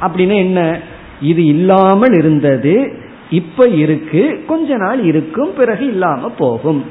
அப்படின்னு 0.00 0.34
என்ன? 0.34 0.80
இது 1.20 1.44
இல்லாமல் 1.44 2.12
இருந்தது. 2.12 2.92
இப்ப 3.30 3.68
இருக்கு. 3.68 4.44
கொஞ்ச 4.46 4.76
நாள் 4.76 5.02
இருக்கும். 5.02 5.54
பிறகு 5.56 5.86
இல்லாம 5.86 6.28
போகும். 6.28 6.84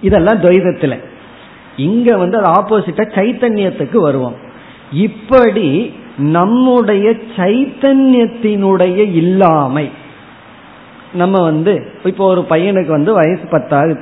இதெல்லாம் 0.00 0.40
துவைதத்துல. 0.40 0.98
இங்க 1.76 2.16
வந்து 2.16 2.42
அது 2.42 2.52
ஆப்போசிட்டா 2.52 3.14
சைத்தன்யத்துக்கு 3.14 3.96
வருவோம். 3.96 4.34
இப்படி 4.92 5.92
நம்முடைய 6.18 7.14
சைத்தன்யத்தினுடைய 7.36 8.96
இல்லாமை 8.96 9.90
நம்ம 11.12 11.42
வந்து 11.42 11.86
இப்போ 12.04 12.26
ஒரு 12.26 12.46
பையனுக்கு 12.50 12.86
வந்து 12.86 13.12
வயசு 13.12 13.40
பத்தாவது 13.50 13.98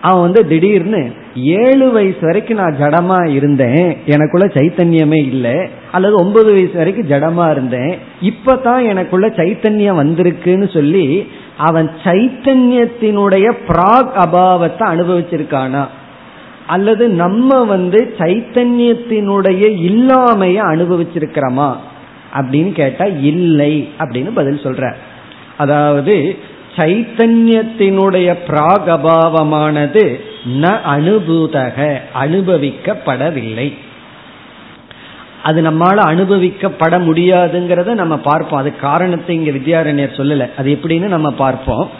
அவன் 0.00 0.20
வந்து 0.20 0.46
திடீர்னு 0.46 1.12
ஏழு 1.36 1.90
வயசு 1.90 2.16
வரைக்கும் 2.20 2.56
நான் 2.56 2.76
ஜடமா 2.80 3.28
இருந்தேன். 3.28 3.98
எனக்குள்ள 4.06 4.46
சைத்தன்யமே 4.46 5.16
இல்லை. 5.16 5.54
அல்லது 5.92 6.14
ஒன்பது 6.14 6.52
வயசு 6.52 6.72
வரைக்கும் 6.74 7.08
ஜடமா 7.08 7.50
இருந்தேன். 7.50 7.98
இப்பதான் 8.20 8.88
எனக்குள்ள 8.88 9.26
சைத்தன்யம் 9.26 10.04
வந்திருக்குன்னு 10.04 10.72
சொல்லி 10.72 11.28
அவன் 11.56 11.90
சைத்தன்யத்தினுடைய 12.04 13.52
பிராக் 13.68 14.10
அபாவத்தை 14.14 14.80
அனுபவிச்சிருக்கானா? 14.80 15.86
அல்லது 16.66 17.08
நம்ம 17.08 17.64
வந்து 17.64 18.14
சைத்தன்யத்தினுடைய 18.18 19.62
இல்லாமைய 19.62 20.60
அனுபவிச்சிருக்கிறோமா? 20.62 21.76
அப்படின்னு 22.34 22.72
கேட்டா 22.72 23.04
இல்லை 23.04 23.88
அப்படின்னு 23.98 24.30
பதில் 24.34 24.60
சொல்ற 24.62 24.94
அதாவது 25.58 26.36
சைத்தன்யத்தினுடைய 26.76 28.38
பிராகபாவமானது 28.48 30.20
ந 30.46 30.80
அனுபூதக 30.96 32.00
அனுபவிக்கப்படவில்லை. 32.14 33.72
அது 35.42 35.62
நம்மால 35.62 35.96
அனுபவிக்கப்பட 35.96 36.94
முடியாதுங்கிறத 37.08 37.94
நம்ம 37.94 38.16
பார்ப்போம். 38.16 38.58
அது 38.58 38.76
காரணத்தை 38.76 39.36
இங்க 39.36 39.50
வித்யாரண்யர் 39.50 40.18
சொல்லல. 40.18 40.48
அது 40.56 40.78
எப்படின்னு 40.82 41.06
நம்ம 41.06 41.30
பார்ப்போம். 41.30 41.90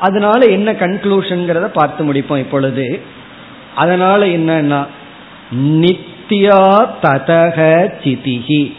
அதனால 0.00 0.46
என்ன 0.46 0.72
கன்க்ளூஷன்கிறத 0.72 1.64
பார்த்து 1.64 2.12
முடிப்போம் 2.12 2.38
இப்பொழுது. 2.38 3.00
அதனால 3.74 4.26
என்னன்னா 4.26 4.86
நித்யா 5.52 6.86
ததக 7.02 7.58
சிதிகி 8.04 8.72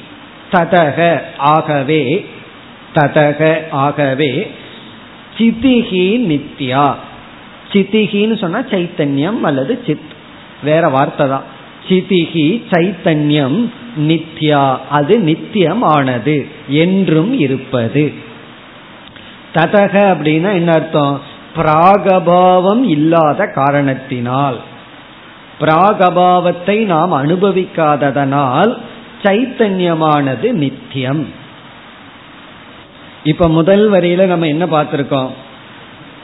ததக 0.52 1.22
ஆகவே 1.38 2.26
ததக 2.96 3.70
ஆகவே 3.70 4.52
சிதிகி 5.38 6.18
நித்யா. 6.18 6.96
சிதிகின்னு 7.72 8.38
சொன்னா 8.38 8.60
சைத்தன்யம் 8.60 9.40
அல்லது 9.42 9.84
சித். 9.86 10.14
வேற 10.64 10.88
வார்த்தை 10.88 11.28
தான். 11.28 11.44
சிதிகி 11.88 12.64
சைத்தன்யம் 12.70 13.70
நித்யா. 14.00 14.78
அது 14.90 15.20
நித்தியமானது. 15.20 16.48
என்றும் 16.68 17.40
இருப்பது. 17.40 18.14
ததக 19.54 20.18
அப்படின்னா 20.18 20.54
என்ன 20.54 20.72
அர்த்தம்? 20.72 21.22
பிராகபாவம் 21.56 22.84
இல்லாத 22.84 23.46
காரணத்தினால். 23.46 24.60
பிராகபாவத்தை 25.60 26.86
நாம் 26.86 27.14
அனுபவிக்காததனால் 27.14 28.78
சைத்தன்யமானது 29.24 30.52
நித்தியம். 30.52 31.44
இப்ப 33.26 33.48
முதல் 33.48 33.92
வரியில 33.92 34.26
நம்ம 34.26 34.48
என்ன 34.48 34.66
பார்த்திருக்கோம்? 34.66 35.30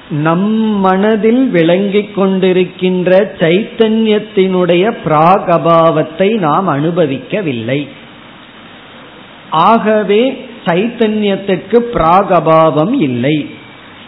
நம் 0.10 0.50
மனதில் 0.86 1.44
விளங்கிக் 1.50 2.16
கொண்டிருக்கின்ற 2.16 3.12
சைத்தன்யத்தினுடைய 3.40 4.84
பிராகபாவத்தை 5.06 6.28
நாம் 6.40 6.68
அனுபவிக்கவில்லை. 6.68 7.88
ஆகவே 9.50 10.48
சைத்தன்யத்துக்கு 10.66 11.78
பிராகபாவம் 11.96 12.94
இல்லை. 13.00 13.50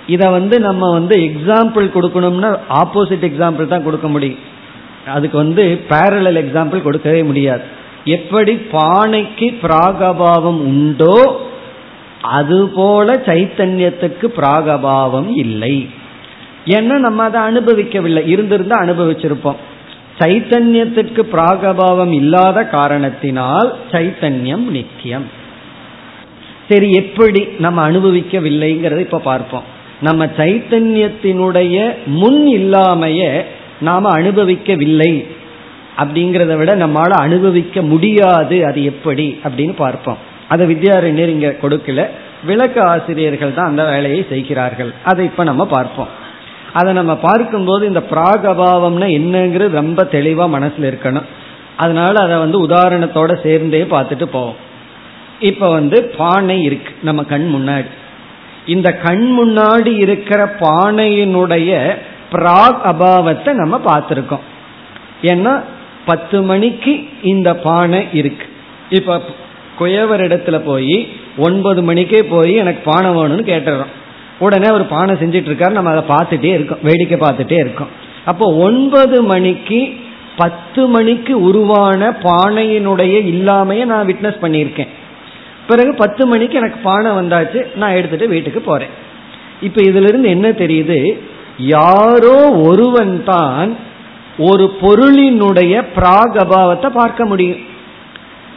இத 0.08 0.30
வந்து 0.30 0.60
நம்ம 0.60 0.92
வந்து 0.92 1.16
எக்ஸாம்பிள் 1.18 1.88
கொடுக்கணும்னா 1.96 2.52
ஆப்போசிட் 2.82 3.26
எக்ஸாம்பிள் 3.30 3.68
தான் 3.68 3.84
கொடுக்க 3.84 4.08
முடியும். 4.08 4.42
அதுக்கு 5.14 5.38
வந்து 5.38 5.64
பேரலல் 5.90 6.42
எக்ஸாம்பிள் 6.44 6.82
கொடுக்கவே 6.82 7.24
முடியாது. 7.24 7.64
எப்படி 8.18 8.54
பானைக்கு 8.72 9.48
பிராகபாவம் 9.64 10.62
உண்டோ 10.72 11.18
அதுபோல 12.24 13.14
சைத்தன்யத்துக்கு 13.14 14.28
பிராகபாவம் 14.38 15.30
இல்லை. 15.36 15.90
ஏன்னா 16.66 16.98
நம்ம 16.98 17.24
அதை 17.24 17.42
அனுபவிக்கவில்லை? 17.42 18.28
இருந்திருந்தா 18.28 18.82
அனுபவிச்சிருப்போம். 18.82 19.56
சைத்தன்யத்துக்கு 20.20 21.22
பிராகபாவம் 21.32 22.14
இல்லாத 22.14 22.64
காரணத்தினால் 22.64 23.76
சைத்தன்யம் 23.92 24.66
நித்தியம். 24.70 25.42
சரி 26.70 26.92
எப்படி 26.92 27.48
நம்ம 27.60 27.92
அனுபவிக்கவில்லைங்கிறத 27.92 29.00
இப்ப 29.00 29.20
பார்ப்போம். 29.20 29.64
நம்ம 30.02 30.26
சைத்தன்யத்தினுடைய 30.26 31.94
முன் 32.06 32.48
இல்லாமைய 32.48 33.42
நாம 33.80 34.10
அனுபவிக்கவில்லை 34.12 35.26
அப்படிங்கிறத 35.98 36.58
விட 36.58 36.76
நம்மளால 36.76 37.10
அனுபவிக்க 37.10 37.82
முடியாது. 37.82 38.66
அது 38.66 38.84
எப்படி 38.84 39.40
அப்படின்னு 39.44 39.76
பார்ப்போம். 39.76 40.32
அதை 40.54 40.64
வித்யாரண்யர் 40.74 41.34
இங்க 41.36 41.56
கொடுக்கல. 41.62 42.00
விளக்க 42.44 42.78
ஆசிரியர்கள் 42.84 43.54
தான் 43.54 43.68
அந்த 43.68 43.84
வேலையை 43.86 44.26
செய்கிறார்கள். 44.30 44.92
அதை 45.04 45.26
இப்ப 45.26 45.44
நம்ம 45.44 45.66
பார்ப்போம். 45.66 46.12
அதை 46.74 46.94
நம்ம 46.94 47.14
பார்க்கும்போது 47.16 47.88
இந்த 47.88 48.02
பிராகபாவம்னா 48.12 49.08
என்னங்கிறது 49.20 49.70
ரொம்ப 49.70 50.04
தெளிவா 50.12 50.46
மனசுல 50.58 50.88
இருக்கணும். 50.94 51.28
அதனால 51.78 52.24
அதை 52.24 52.38
வந்து 52.38 52.58
உதாரணத்தோட 52.68 53.32
சேர்ந்தே 53.44 53.82
பார்த்துட்டு 53.84 54.26
போவோம். 54.26 54.56
இப்ப 55.40 55.70
வந்து 55.70 55.98
பானை 56.18 56.58
இருக்கு. 56.64 56.94
நம்ம 57.02 57.24
கண் 57.24 57.48
முன்னாடி. 57.56 57.92
இந்த 58.66 58.90
கண் 58.94 59.26
முன்னாடி 59.40 59.92
இருக்கிற 60.00 60.56
பானையினுடைய 60.60 61.96
பிராக் 62.32 62.82
அபாவத்தை 62.84 63.54
நம்ம 63.54 63.80
பார்த்துருக்கோம். 63.86 64.46
ஏன்னா 65.22 65.54
பத்து 66.06 66.42
மணிக்கு 66.42 66.94
இந்த 67.22 67.50
பானை 67.56 68.08
இருக்கு. 68.14 68.48
இப்ப 68.90 69.22
குயவர் 69.80 70.24
இடத்துல 70.28 70.58
போய் 70.60 70.98
ஒன்பது 71.38 71.82
மணிக்கே 71.84 72.22
போய் 72.24 72.54
எனக்கு 72.56 72.92
பானை 72.92 73.10
வேணும்னு 73.12 73.46
கேட்டுறோம். 73.52 73.92
உடனே 74.40 74.68
அவர் 74.70 74.86
பானை 74.88 75.16
செஞ்சிட்டு 75.16 75.50
இருக்காரு 75.52 75.72
நம்ம 75.72 75.92
அதை 75.96 76.04
பார்த்துட்டே 76.16 76.52
இருக்கோம் 76.54 76.82
வேடிக்கை 76.84 77.18
பார்த்துட்டே 77.20 77.58
இருக்கோம். 77.60 77.92
அப்போ 78.26 78.46
ஒன்பது 78.56 79.24
மணிக்கு 79.24 79.80
பத்து 80.36 80.88
மணிக்கு 80.88 81.34
உருவான 81.42 82.10
பானையினுடைய 82.24 83.16
இல்லாமையை 83.34 83.86
நான் 83.86 84.08
விட்னஸ் 84.08 84.44
பண்ணியிருக்கேன். 84.44 84.92
பிறகு 85.68 85.94
பத்து 85.94 86.28
மணிக்கு 86.28 86.58
எனக்கு 86.58 86.80
பானை 86.84 87.12
வந்தாச்சு 87.12 87.60
நான் 87.76 87.98
எடுத்துட்டு 87.98 88.28
வீட்டுக்கு 88.28 88.62
போறேன். 88.62 88.94
இப்ப 89.62 89.82
இதுல 89.82 90.10
இருந்து 90.12 90.30
என்ன 90.30 90.48
தெரியுது? 90.50 91.18
யாரோ 91.58 92.38
ஒருவன் 92.70 93.24
தான் 93.24 93.78
ஒரு 94.38 94.66
பொருளினுடைய 94.82 95.74
பிராகபாவத்தை 95.96 96.90
பார்க்க 96.90 97.26
முடியும். 97.26 97.62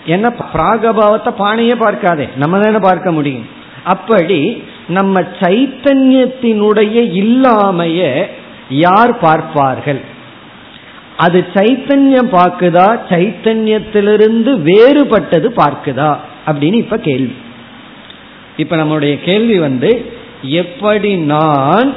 ஏன்னா 0.06 0.44
பிராகபாவத்தை 0.54 1.30
பானையே 1.38 1.74
பார்க்காதே. 1.74 2.28
நம்ம 2.36 2.58
தானே 2.58 2.76
பார்க்க 2.78 3.12
முடியும். 3.12 3.46
அப்படி 3.84 4.62
நம்ம 4.88 5.20
சைத்தன்யத்தினுடைய 5.20 6.96
இல்லாமைய 7.22 8.26
யார் 8.68 9.18
பார்ப்பார்கள்? 9.18 10.00
அது 11.16 11.46
சைத்தன்யம் 11.54 12.32
பார்க்குதா? 12.32 13.00
சைத்தன்யத்திலிருந்து 13.08 14.52
வேறுபட்டது 14.60 15.48
பார்க்குதா? 15.56 16.16
அப்படின்னு 16.46 16.74
இப்ப 16.74 16.96
கேள்வி. 16.96 17.34
இப்ப 18.56 18.76
நம்முடைய 18.76 19.20
கேள்வி 19.20 19.58
வந்து 19.58 20.10
எப்படி 20.42 21.16
நான் 21.16 21.94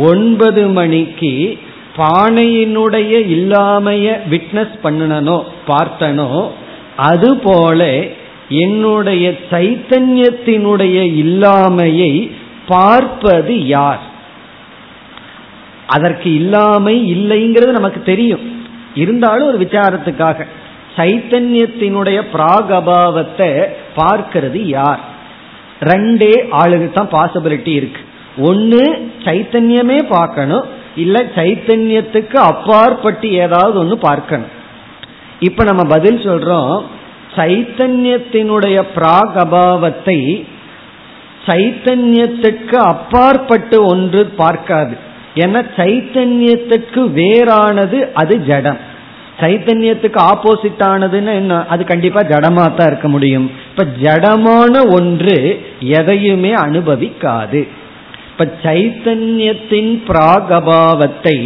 ஒன்பது 0.00 0.68
மணிக்கு 0.68 1.58
பானையினுடைய 1.96 3.12
இல்லாமைய 3.36 4.06
விட்னஸ் 4.30 4.74
பண்ணனோ 4.84 5.42
பார்த்தனோ 5.66 6.50
அதுபோல 6.96 8.04
என்னுடைய 8.48 9.30
சைத்தன்யத்தினுடைய 9.50 10.96
இல்லாமையை 11.24 12.30
பார்ப்பது 12.66 13.66
யார்? 13.66 14.00
அதற்கு 15.86 16.34
இல்லாமை 16.34 17.16
இல்லைங்கிறது 17.16 17.66
நமக்கு 17.66 18.02
தெரியும். 18.02 18.62
இருந்தாலும் 18.94 19.46
ஒரு 19.46 19.58
விசாரத்துக்காக 19.58 20.46
சைத்தன்யத்தினுடைய 20.96 22.22
பிராகபாவத்தை 22.32 23.66
பார்க்கிறது 23.96 24.60
யார்? 24.62 25.00
ரெண்டே 25.80 26.48
ஆளுக்கு 26.50 26.90
தான் 26.90 27.12
பாசிபிலிட்டி 27.12 27.68
இருக்கு. 27.68 28.00
ஒன்னு 28.36 29.10
சைத்தன்யமே 29.24 30.02
பார்க்கணும். 30.08 30.64
இல்ல 30.96 31.20
சைத்தன்யத்துக்கு 31.34 32.34
அப்பாற்பட்டு 32.34 33.32
ஏதாவது 33.32 33.78
ஒன்று 33.78 33.98
பார்க்கணும். 33.98 34.60
இப்ப 35.48 35.64
நம்ம 35.64 35.82
பதில் 35.94 36.20
சொல்றோம் 36.26 36.74
சைத்தன்யத்தினுடைய 37.36 38.78
பிராகபாவத்தை 38.96 40.18
சைத்தன்யத்துக்கு 41.46 42.76
அப்பாற்பட்டு 42.92 43.76
ஒன்று 43.84 44.20
பார்க்காது. 44.36 44.94
ஏன்னா 45.34 45.60
சைத்தன்யத்துக்கு 45.76 47.02
வேறானது 47.20 47.98
அது 48.12 48.34
ஜடம். 48.48 48.80
சைத்தன்யத்துக்கு 49.40 50.18
ஆப்போசிட் 50.30 50.82
ஆனதுன்னு 50.88 51.32
என்ன 51.34 51.60
அது 51.66 51.82
கண்டிப்பா 51.84 52.20
ஜடமா 52.32 52.64
தான் 52.74 52.86
இருக்க 52.86 53.08
முடியும். 53.08 53.46
இப்ப 53.70 53.86
ஜடமான 54.02 54.74
ஒன்று 54.98 55.36
எதையுமே 55.98 56.52
அனுபவிக்காது. 56.66 57.62
இப்ப 58.32 58.44
சைத்தன்யத்தின் 58.64 59.92
பிராகபாவத்தை 60.08 61.36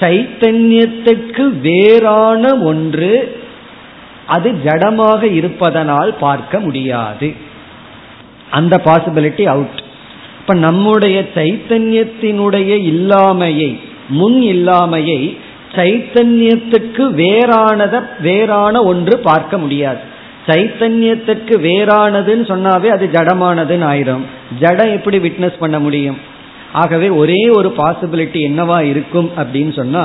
சைத்தன்யத்துக்கு 0.00 1.44
வேறான 1.60 2.54
ஒன்று 2.64 3.42
அது 4.26 4.50
ஜடமாக 4.64 5.22
இருப்பதனால் 5.22 6.14
பார்க்க 6.20 6.60
முடியாது. 6.60 7.34
அந்த 8.50 8.80
பாசிபிலிட்டி 8.84 9.44
அவுட் 9.44 9.82
இப்ப 10.40 10.54
நம்முடைய 10.54 11.26
சைத்தன்யத்தினுடைய 11.34 12.70
இல்லாமையை 12.92 13.78
முன் 14.08 14.40
இல்லாமையை 14.42 15.20
சைத்தன்யத்துக்கு 15.74 17.04
வேறானத 17.20 18.02
வேறான 18.20 18.82
ஒன்று 18.82 19.18
பார்க்க 19.18 19.58
முடியாது. 19.58 20.02
சைத்தன்யத்துக்கு 20.46 21.54
வேறானதுன்னு 21.68 22.44
சொன்னாவே 22.52 22.88
அது 22.88 23.08
ஜடமானதுன்னு 23.12 23.86
ஆயிரும். 23.92 24.24
ஜடம் 24.60 24.92
எப்படி 24.92 25.18
விட்னஸ் 25.18 25.58
பண்ண 25.58 25.78
முடியும்? 25.78 26.18
ஆகவே 26.80 27.08
ஒரே 27.22 27.40
ஒரு 27.56 27.68
பாசிபிலிட்டி 27.76 28.40
என்னவா 28.48 28.78
இருக்கும் 28.92 29.30
அப்படின்னு 29.36 29.72
சொன்னா 29.76 30.04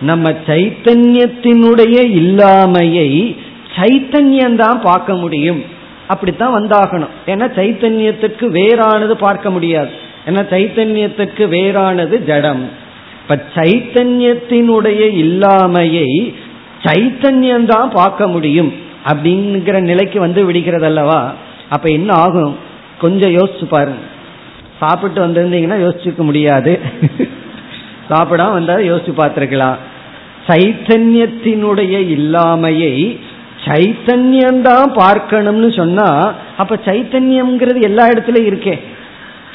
நம்ம 0.00 0.30
சைத்தன்யத்தினுடைய 0.46 1.96
இல்லாமையை 2.20 3.10
சைத்தன்யம்தான் 3.76 4.78
பார்க்க 4.82 5.14
முடியும். 5.14 5.60
அப்படித்தான் 6.06 6.56
வந்தாகணும். 6.56 7.14
ஏன்னா 7.26 7.46
சைத்தன்யத்துக்கு 7.58 8.46
வேறானது 8.58 9.14
பார்க்க 9.26 9.50
முடியாது. 9.50 9.92
ஏன்னா 10.26 10.42
சைத்தன்யத்துக்கு 10.52 11.44
வேறானது 11.54 12.16
ஜடம். 12.24 12.64
இப்ப 13.22 13.36
சைத்தன்யத்தினுடைய 13.54 15.02
இல்லாமையை 15.24 16.10
சைத்தன்யம் 16.84 17.64
தான் 17.64 17.90
பார்க்க 17.90 18.28
முடியும் 18.34 18.72
அப்படிங்கிற 19.10 19.76
நிலைக்கு 19.90 20.18
வந்து 20.20 20.44
விடுகிறது 20.44 20.86
அல்லவா 20.90 21.20
அப்ப 21.68 21.86
என்ன 21.98 22.10
ஆகும்? 22.24 22.54
கொஞ்சம் 22.98 23.34
யோசிச்சு 23.34 23.66
பாருங்க. 23.70 24.04
சாப்பிட்டு 24.80 25.20
வந்திருந்தீங்கன்னா 25.24 25.78
யோசிச்சுக்க 25.82 26.22
முடியாது. 26.28 26.72
சாப்பிடாம 28.10 28.56
வந்தா 28.56 28.74
யோசிச்சு 28.88 29.12
பார்த்துருக்கலாம். 29.20 29.78
சைத்தன்யத்தினுடைய 30.48 31.94
இல்லாமையை 32.16 32.94
சைத்தன்யம்தான் 33.66 34.90
பார்க்கணும்னு 34.98 35.68
சொன்னா 35.78 36.08
அப்ப 36.56 36.78
சைத்தன்யம்ங்கிறது 36.88 37.80
எல்லா 37.88 38.04
இடத்துலயும் 38.08 38.50
இருக்கே. 38.50 38.76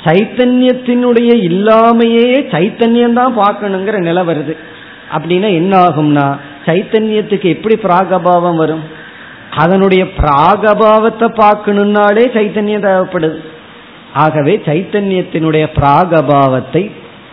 சைத்தன்யத்தினுடைய 0.06 1.32
இல்லாமையே 1.50 2.28
சைத்தன்யம் 2.54 3.20
தான் 3.20 3.38
பார்க்கணுங்கிற 3.38 3.98
நிலை 4.08 4.24
வருது. 4.32 4.56
அப்படின்னா 5.16 5.50
என்ன 5.60 5.74
ஆகும்னா 5.88 6.26
சைத்தன்யத்துக்கு 6.66 7.48
எப்படி 7.56 7.76
பிராகபாவம் 7.86 8.60
வரும்? 8.64 8.84
அதனுடைய 9.64 10.04
பிராகபாவத்தை 10.20 11.28
பார்க்கணும்னாலே 11.44 12.26
சைத்தன்யம் 12.36 12.86
தேவைப்படுது. 12.90 13.40
ஆகவே 14.14 14.62
சைத்தன்யத்தினுடைய 14.66 15.66
பிராகபாவத்தை 15.76 16.92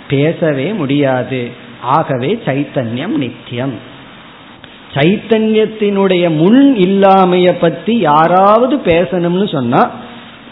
பேசவே 0.08 0.72
முடியாது. 0.72 1.48
ஆகவே 1.82 2.40
சைத்தன்யம் 2.46 3.14
நித்தியம். 3.16 3.74
சைத்தன்யத்தினுடைய 4.94 6.36
முன் 6.36 6.76
இல்லாமைய 6.76 7.56
பத்தி 7.60 7.98
யாராவது 7.98 8.76
பேசணும்னு 8.76 9.52
சொன்னா 9.52 9.90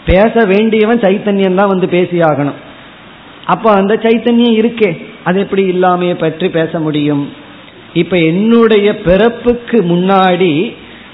பேச 0.05 0.45
வேண்டியவன் 0.45 0.99
சைத்தன்யம் 0.99 1.55
தான் 1.55 1.67
வந்து 1.67 1.87
பேசி 1.89 2.19
ஆகணும் 2.19 2.59
அப்ப 3.45 3.71
அந்த 3.71 3.95
சைத்தன்யம் 3.95 4.57
இருக்கே. 4.61 5.01
அது 5.23 5.39
எப்படி 5.39 5.71
இல்லாமைய 5.71 6.13
பற்றி 6.13 6.49
பேச 6.49 6.79
முடியும்? 6.79 7.29
இப்ப 7.93 8.17
என்னுடைய 8.17 8.97
பிறப்புக்கு 8.97 9.77
முன்னாடி 9.77 10.73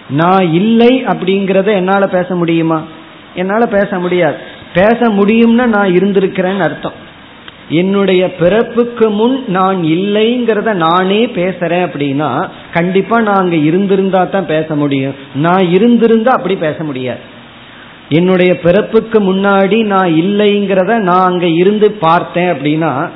நான் 0.09 0.53
இல்லை 0.53 1.03
அப்படிங்கிறத 1.05 1.66
என்னால 1.66 2.07
பேச 2.07 2.36
முடியுமா? 2.36 2.84
என்னால 3.36 3.66
பேச 3.66 3.99
முடியாது. 3.99 4.38
பேச 4.74 5.09
முடியும்னா 5.09 5.65
நான் 5.65 5.91
இருந்திருக்கிறேன்னு 5.93 6.59
அர்த்தம். 6.59 6.97
என்னுடைய 7.69 8.36
பிறப்புக்கு 8.36 9.09
முன் 9.09 9.43
நான் 9.47 9.84
இல்லைங்கிறத 9.84 10.74
நானே 10.74 11.26
பேசுறேன் 11.26 11.84
அப்படின்னா 11.88 12.49
கண்டிப்பா 12.74 13.21
நான் 13.21 13.36
அங்க 13.36 13.55
இருந்திருந்தா 13.55 14.24
தான் 14.24 14.45
பேச 14.45 14.76
முடியும். 14.76 15.13
நான் 15.36 15.65
இருந்திருந்தா 15.69 16.32
அப்படி 16.32 16.55
பேச 16.55 16.84
முடியாது. 16.84 17.19
என்னுடைய 18.09 18.59
பிறப்புக்கு 18.59 19.19
முன்னாடி 19.19 19.86
நான் 19.86 20.09
இல்லைங்கிறத 20.24 20.97
நான் 20.97 21.26
அங்க 21.26 21.47
இருந்து 21.47 21.91
பார்த்தேன் 21.91 22.49
அப்படின்னா 22.53 23.09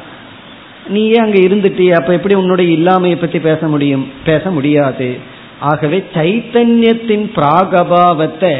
நீயே 0.88 1.16
அங்க 1.16 1.38
இருந்துட்டிய 1.38 1.92
அப்ப 1.92 2.14
எப்படி 2.14 2.36
உன்னுடைய 2.36 2.78
இல்லாமையை 2.78 3.18
பத்தி 3.20 3.40
பேச 3.40 3.68
முடியும்? 3.68 4.08
பேச 4.26 4.50
முடியாது. 4.50 5.18
ஆகவே 5.60 6.04
சைத்தன்யத்தின் 6.14 7.26
பிராகபாவத்தை 7.36 8.54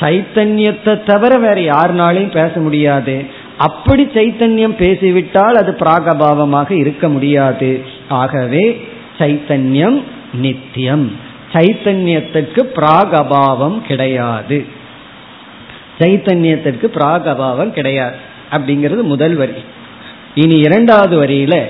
சைத்தன்யத்தை 0.00 1.04
தவிர 1.04 1.38
வேற 1.38 1.54
யாருனாலையும் 1.54 2.30
பேச 2.30 2.50
முடியாது. 2.54 3.24
அப்படி 3.56 4.04
சைத்தன்யம் 4.04 4.76
பேசிவிட்டால் 4.76 5.54
அது 5.54 5.76
பிராகபாவமாக 5.78 6.70
இருக்க 6.70 7.08
முடியாது. 7.08 7.82
ஆகவே 8.08 8.88
சைத்தன்யம் 9.18 10.02
நித்தியம். 10.32 11.16
சைத்தன்யத்திற்கு 11.52 12.62
பிராகபாவம் 12.76 13.80
கிடையாது. 13.80 14.64
சைத்தன்யத்திற்கு 15.98 16.86
பிராகபாவம் 16.94 17.70
கிடையாது. 17.70 18.16
அப்படிங்கிறது 18.50 19.02
முதல் 19.02 19.34
வரி. 19.34 19.52
இனி 20.34 20.58
இரண்டாவது 20.58 21.22
வரியில 21.22 21.64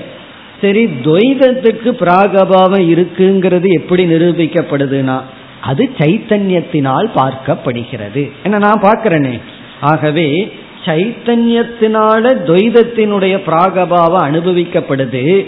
சரி 0.61 0.85
துவைதத்துக்கு 0.85 1.89
பிராகபாவம் 1.99 2.85
இருக்குங்கிறது 2.93 3.67
எப்படி 3.67 4.05
நிரூபிக்கப்படுதுன்னா 4.05 5.21
அது 5.61 5.89
சைத்தன்யத்தினால் 5.97 7.07
பார்க்கப்படுகிறது. 7.15 8.31
என்ன 8.43 8.57
நான் 8.57 8.81
பார்க்கிறேனே? 8.81 9.41
ஆகவே 9.81 10.53
சைத்தன்யத்தினால 10.85 12.23
துவைதத்தினுடைய 12.45 13.41
பிராகபாவம் 13.45 14.27
அனுபவிக்கப்படுது. 14.27 15.47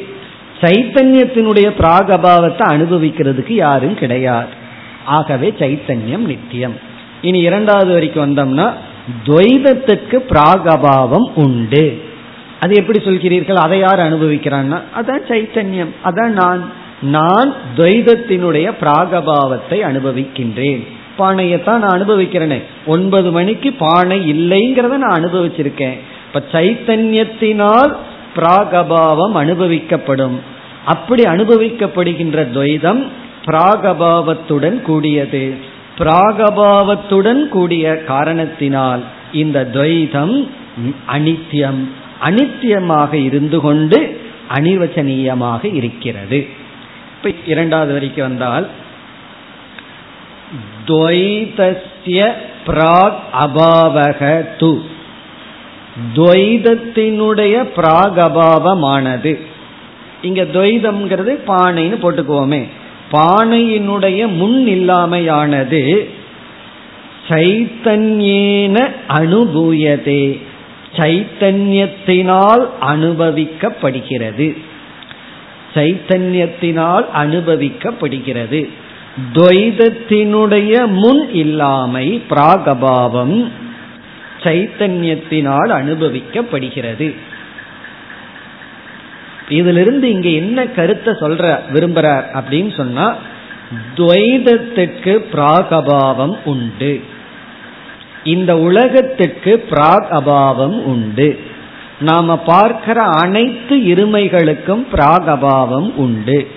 சைத்தன்யத்தினுடைய 0.62 1.68
பிராகபாவத்தை 1.80 2.62
அனுபவிக்கிறதுக்கு 2.62 3.52
யாரும் 3.52 3.94
கிடையாது. 3.94 4.48
ஆகவே 5.06 5.54
சைத்தன்யம் 5.60 6.26
நித்தியம். 6.26 6.74
இனி 7.22 7.40
இரண்டாவது 7.40 7.94
வரைக்கும் 7.94 8.24
வந்தோம்னா 8.26 8.74
துவைதத்துக்கு 9.26 10.18
பிராகபாவம் 10.30 11.30
உண்டு. 11.36 12.02
அது 12.60 12.76
எப்படி 12.76 13.00
சொல்கிறீர்கள்? 13.00 13.54
அதை 13.54 13.80
யார் 13.80 14.00
அனுபவிக்கிறான்னா 14.00 14.82
அதான் 14.98 15.24
சைத்தன்யம். 15.30 15.90
அதான் 16.04 16.28
நான். 16.28 16.72
நான் 17.02 17.54
துவைதத்தினுடைய 17.78 18.74
பிராகபாவத்தை 18.82 19.80
அனுபவிக்கின்றேன். 19.84 20.88
பானையத்தான் 21.20 21.78
நான் 21.78 22.04
அனுபவிக்கிறேனே. 22.04 22.62
ஒன்பது 22.86 23.32
மணிக்கு 23.32 23.74
பானை 23.74 24.32
இல்லைங்கிறத 24.32 24.98
நான் 24.98 25.26
அனுபவிச்சிருக்கேன். 25.26 26.00
இப்ப 26.28 26.44
சைத்தன்யத்தினால் 26.52 27.96
பிராகபாவம் 28.36 29.36
அனுபவிக்கப்படும். 29.36 30.36
அப்படி 30.86 31.24
அனுபவிக்கப்படுகின்ற 31.24 32.48
துவைதம் 32.54 33.04
பிராகபாவத்துடன் 33.46 34.82
கூடியது. 34.82 35.54
பிராகபாவத்துடன் 35.98 37.48
கூடிய 37.48 38.04
காரணத்தினால் 38.04 39.02
இந்த 39.34 39.70
துவைதம் 39.74 40.48
அனித்தியம் 41.14 41.88
அனித்தியமாக 42.24 43.14
இருந்து 43.14 43.60
கொண்டு 43.60 44.22
அனிர்வச்சனீயமாக 44.54 45.76
இருக்கிறது. 45.76 46.48
இப்ப 47.24 47.32
இரண்டாவது 47.46 47.94
வரைக்கும் 47.94 48.28
வந்தால் 48.28 48.68
துவைதஸ்ய 50.88 52.32
பிராக் 52.68 53.20
அபாவக 53.40 54.46
து 54.60 54.82
துவைதத்தினுடைய 56.16 57.56
பிராக் 57.76 58.20
அபாவமானது. 58.20 59.40
இங்க 60.22 60.44
துவைதம்ங்கிறது 60.44 61.34
பானைன்னு 61.48 61.98
போட்டுக்குவோமே. 62.04 62.68
பானையினுடைய 63.12 64.36
முன் 64.36 64.66
இல்லாமையானது 64.68 66.10
சைத்தன்யேன 67.30 68.92
அனுபூயதே. 69.10 70.42
சைத்தன்யத்தினால் 70.98 72.66
அனுபவிக்கப்படுகிறது. 72.82 74.58
சைத்தன்யத்தினால் 75.74 77.06
அனுபவிக்கப்படுகிறது. 77.16 78.70
துவைதத்தினுடைய 79.34 80.88
முன் 80.88 81.34
இல்லாமை 81.34 82.24
பிராகபாவம் 82.30 83.52
சைத்தன்யத்தினால் 84.40 85.72
அனுபவிக்கப்படுகிறது. 85.80 87.16
இதிலிருந்து 89.50 90.10
இங்க 90.12 90.30
என்ன 90.30 90.68
கருத்தை 90.68 91.14
சொல்ற 91.14 91.60
விரும்புறார் 91.74 92.26
அப்படின்னு 92.34 92.76
சொன்னா 92.76 93.16
துவைதத்துக்கு 93.96 95.14
பிராகபாவம் 95.34 96.38
உண்டு. 96.44 97.04
இந்த 98.24 98.58
உலகத்துக்கு 98.58 99.66
பிராக் 99.70 100.10
அபாவம் 100.12 100.78
உண்டு. 100.84 101.49
நாம 102.02 102.38
பார்க்கிற 102.38 103.02
அனைத்து 103.02 103.76
இருமைகளுக்கும் 103.76 104.84
பிராகபாவம் 104.92 105.94
உண்டு. 105.96 106.48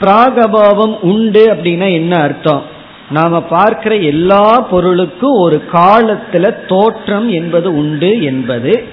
பிராகபாவம் 0.00 1.00
உண்டு 1.00 1.54
அப்படின்னா 1.54 1.92
என்ன 1.92 2.16
அர்த்தம்? 2.16 2.62
நாம 3.10 3.42
பார்க்கிற 3.42 3.94
எல்லா 3.96 4.60
பொருளுக்கும் 4.60 5.32
ஒரு 5.32 5.62
காலத்துல 5.72 6.66
தோற்றம் 6.66 7.30
என்பது 7.30 7.74
உண்டு 7.74 8.22
என்பது 8.22 8.84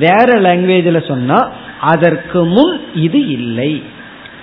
வேற 0.00 0.40
லாங்குவேஜில் 0.40 1.06
சொன்னா 1.06 1.50
அதற்கு 1.80 2.44
முன் 2.44 2.80
இது 2.94 3.26
இல்லை. 3.26 3.82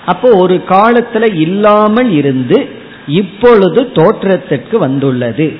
அப்போ 0.05 0.29
ஒரு 0.35 0.63
காலத்துல 0.69 1.35
இல்லாமல் 1.35 2.11
இருந்து 2.11 2.69
இப்பொழுது 3.07 3.91
தோற்றத்திற்கு 3.91 4.79
வந்துள்ளது. 4.79 5.57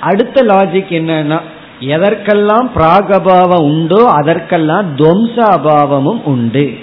அடுத்த 0.00 0.42
லாஜிக் 0.42 0.90
என்னன்னா 0.90 1.40
எதற்கெல்லாம் 1.86 2.70
பிராகபாவம் 2.76 3.62
உண்டோ 3.62 4.04
அதற்கெல்லாம் 4.08 4.96
துவம்ச 4.96 5.36
அபாவமும் 5.36 6.22
உண்டு. 6.22 6.74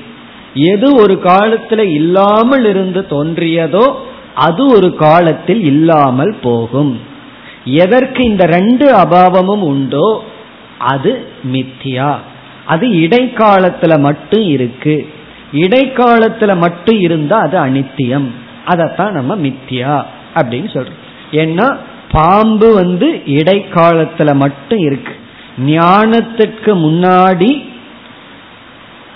எது 0.53 0.95
ஒரு 0.95 1.19
காலத்தில் 1.19 1.85
இல்லாமல் 1.93 2.65
இருந்து 2.65 3.05
தோன்றியதோ 3.09 3.91
அது 4.35 4.65
ஒரு 4.75 4.95
காலத்தில் 4.95 5.63
இல்லாமல் 5.63 6.35
போகும். 6.41 6.99
எதற்கு 7.65 8.23
இந்த 8.23 8.45
ரெண்டு 8.45 8.95
அபாவமும் 8.95 9.63
உண்டோ 9.63 10.23
அது 10.77 11.27
மித்தியா. 11.53 12.15
அது 12.65 12.87
இடைக்காலத்துல 12.87 13.99
மட்டும் 13.99 14.41
இருக்கு. 14.41 15.09
இடைக்காலத்துல 15.53 16.57
மட்டும் 16.57 16.99
இருந்தா 16.99 17.37
அது 17.37 17.57
அனித்தியம். 17.65 18.27
அதத்தான் 18.67 19.11
நம்ம 19.11 19.35
மித்தியா 19.35 20.03
அப்படின்னு 20.35 20.69
சொல்றோம். 20.75 20.99
ஏன்னா 21.31 21.77
பாம்பு 22.11 22.73
வந்து 22.73 23.07
இடைக்காலத்துல 23.25 24.35
மட்டும் 24.35 24.79
இருக்கு. 24.79 25.13
ஞானத்துக்கு 25.57 26.71
முன்னாடி 26.85 27.51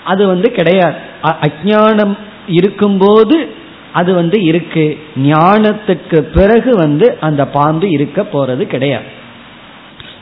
அது 0.04 0.26
வந்து 0.26 0.50
கிடையாது. 0.50 0.94
அஜானம் 1.22 2.14
இருக்கும்போது 2.46 3.36
அது 3.92 4.14
வந்து 4.14 4.44
இருக்கு. 4.44 4.98
ஞானத்துக்கு 5.16 6.20
பிறகு 6.20 6.76
வந்து 6.76 7.18
அந்த 7.20 7.46
பாம்பு 7.46 7.90
இருக்க 7.90 8.22
போறது 8.22 8.62
கிடையாது. 8.62 9.04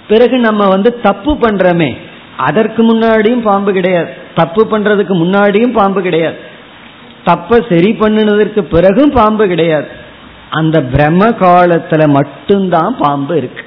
பிறகு 0.08 0.38
நம்ம 0.38 0.68
வந்து 0.68 1.00
தப்பு 1.00 1.32
பண்றோமே 1.34 1.96
அதற்கு 2.36 2.82
முன்னாடியும் 2.82 3.40
பாம்பு 3.40 3.72
கிடையாது. 3.72 4.10
தப்பு 4.34 4.62
பண்றதுக்கு 4.70 5.14
முன்னாடியும் 5.24 5.72
பாம்பு 5.72 6.02
கிடையாது. 6.02 6.36
தப்ப 7.24 7.66
சரி 7.70 7.96
பண்ணினதற்கு 7.98 8.60
பிறகும் 8.60 9.10
பாம்பு 9.10 9.46
கிடையாது. 9.46 9.88
அந்த 10.52 10.82
பிரம்ம 10.82 11.28
காலத்துல 11.28 12.08
மட்டும்தான் 12.08 12.96
பாம்பு 12.98 13.36
இருக்கு. 13.36 13.64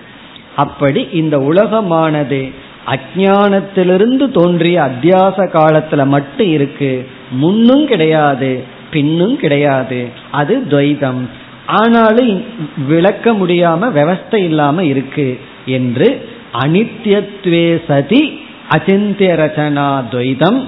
அப்படி 0.56 1.08
இந்த 1.12 1.38
உலகமானது 1.38 2.54
அஜானத்திலிருந்து 2.88 4.32
தோன்றிய 4.32 4.82
அத்தியாச 4.82 5.38
காலத்துல 5.54 6.08
மட்டும் 6.08 6.48
இருக்கு. 6.48 7.08
முன்னும் 7.32 7.88
கிடையாது 7.88 8.64
பின்னும் 8.92 9.38
கிடையாது. 9.38 10.08
அது 10.32 10.58
துவைதம். 10.70 11.22
ஆனாலும் 11.66 12.44
விளக்க 12.88 13.34
முடியாம 13.34 13.92
விவஸ்தை 13.98 14.36
இல்லாம 14.36 14.84
இருக்கு 14.84 15.40
என்று 15.66 16.30
அனித்யத்வே 16.54 17.82
சதி 17.88 18.40
அச்சிந்திய 18.70 19.34
ரச்சனா 19.34 20.04
துவைதம். 20.12 20.66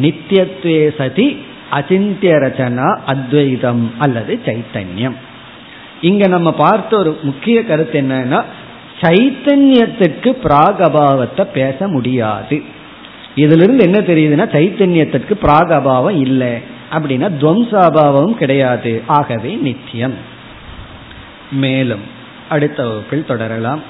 நித்தியத்வே 0.00 0.94
சதி 0.98 1.38
அச்சிந்திய 1.70 2.32
ரச்சனா 2.44 2.98
அத்வைதம் 3.06 3.90
அல்லது 3.98 4.40
சைத்தன்யம். 4.44 5.18
இங்க 6.08 6.24
நம்ம 6.34 6.48
பார்த்த 6.52 6.96
ஒரு 6.96 7.10
முக்கிய 7.22 7.58
கருத்து 7.64 7.98
என்னன்னா 8.00 8.40
சைத்தன்யத்துக்கு 9.00 10.30
பிராகபாவத்தை 10.44 11.44
பேச 11.52 11.88
முடியாது. 11.88 12.56
இதுல 13.42 13.62
இருந்து 13.64 13.84
என்ன 13.88 13.98
தெரியுதுன்னா 14.10 14.46
சைத்தன்யத்திற்கு 14.56 15.34
பிராகபாவம் 15.42 16.18
இல்லை 16.26 16.52
அப்படின்னா 16.92 17.28
துவம்சாபாவம் 17.42 18.34
கிடையாது. 18.34 18.92
ஆகவே 19.18 19.52
நித்தியம். 19.66 20.16
மேலும் 21.62 22.04
அடுத்த 22.48 22.78
வகுப்பில் 22.88 23.28
தொடரலாம். 23.30 23.82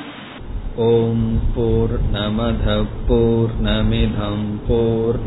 ஓம் 0.87 1.27
போர் 1.55 1.97
நமத 2.13 2.69
போர் 3.09 3.53
நமிதம் 3.65 4.47
போர் 4.69 5.19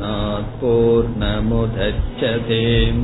போர் 0.61 1.09
நமுதச்சதேம் 1.21 3.03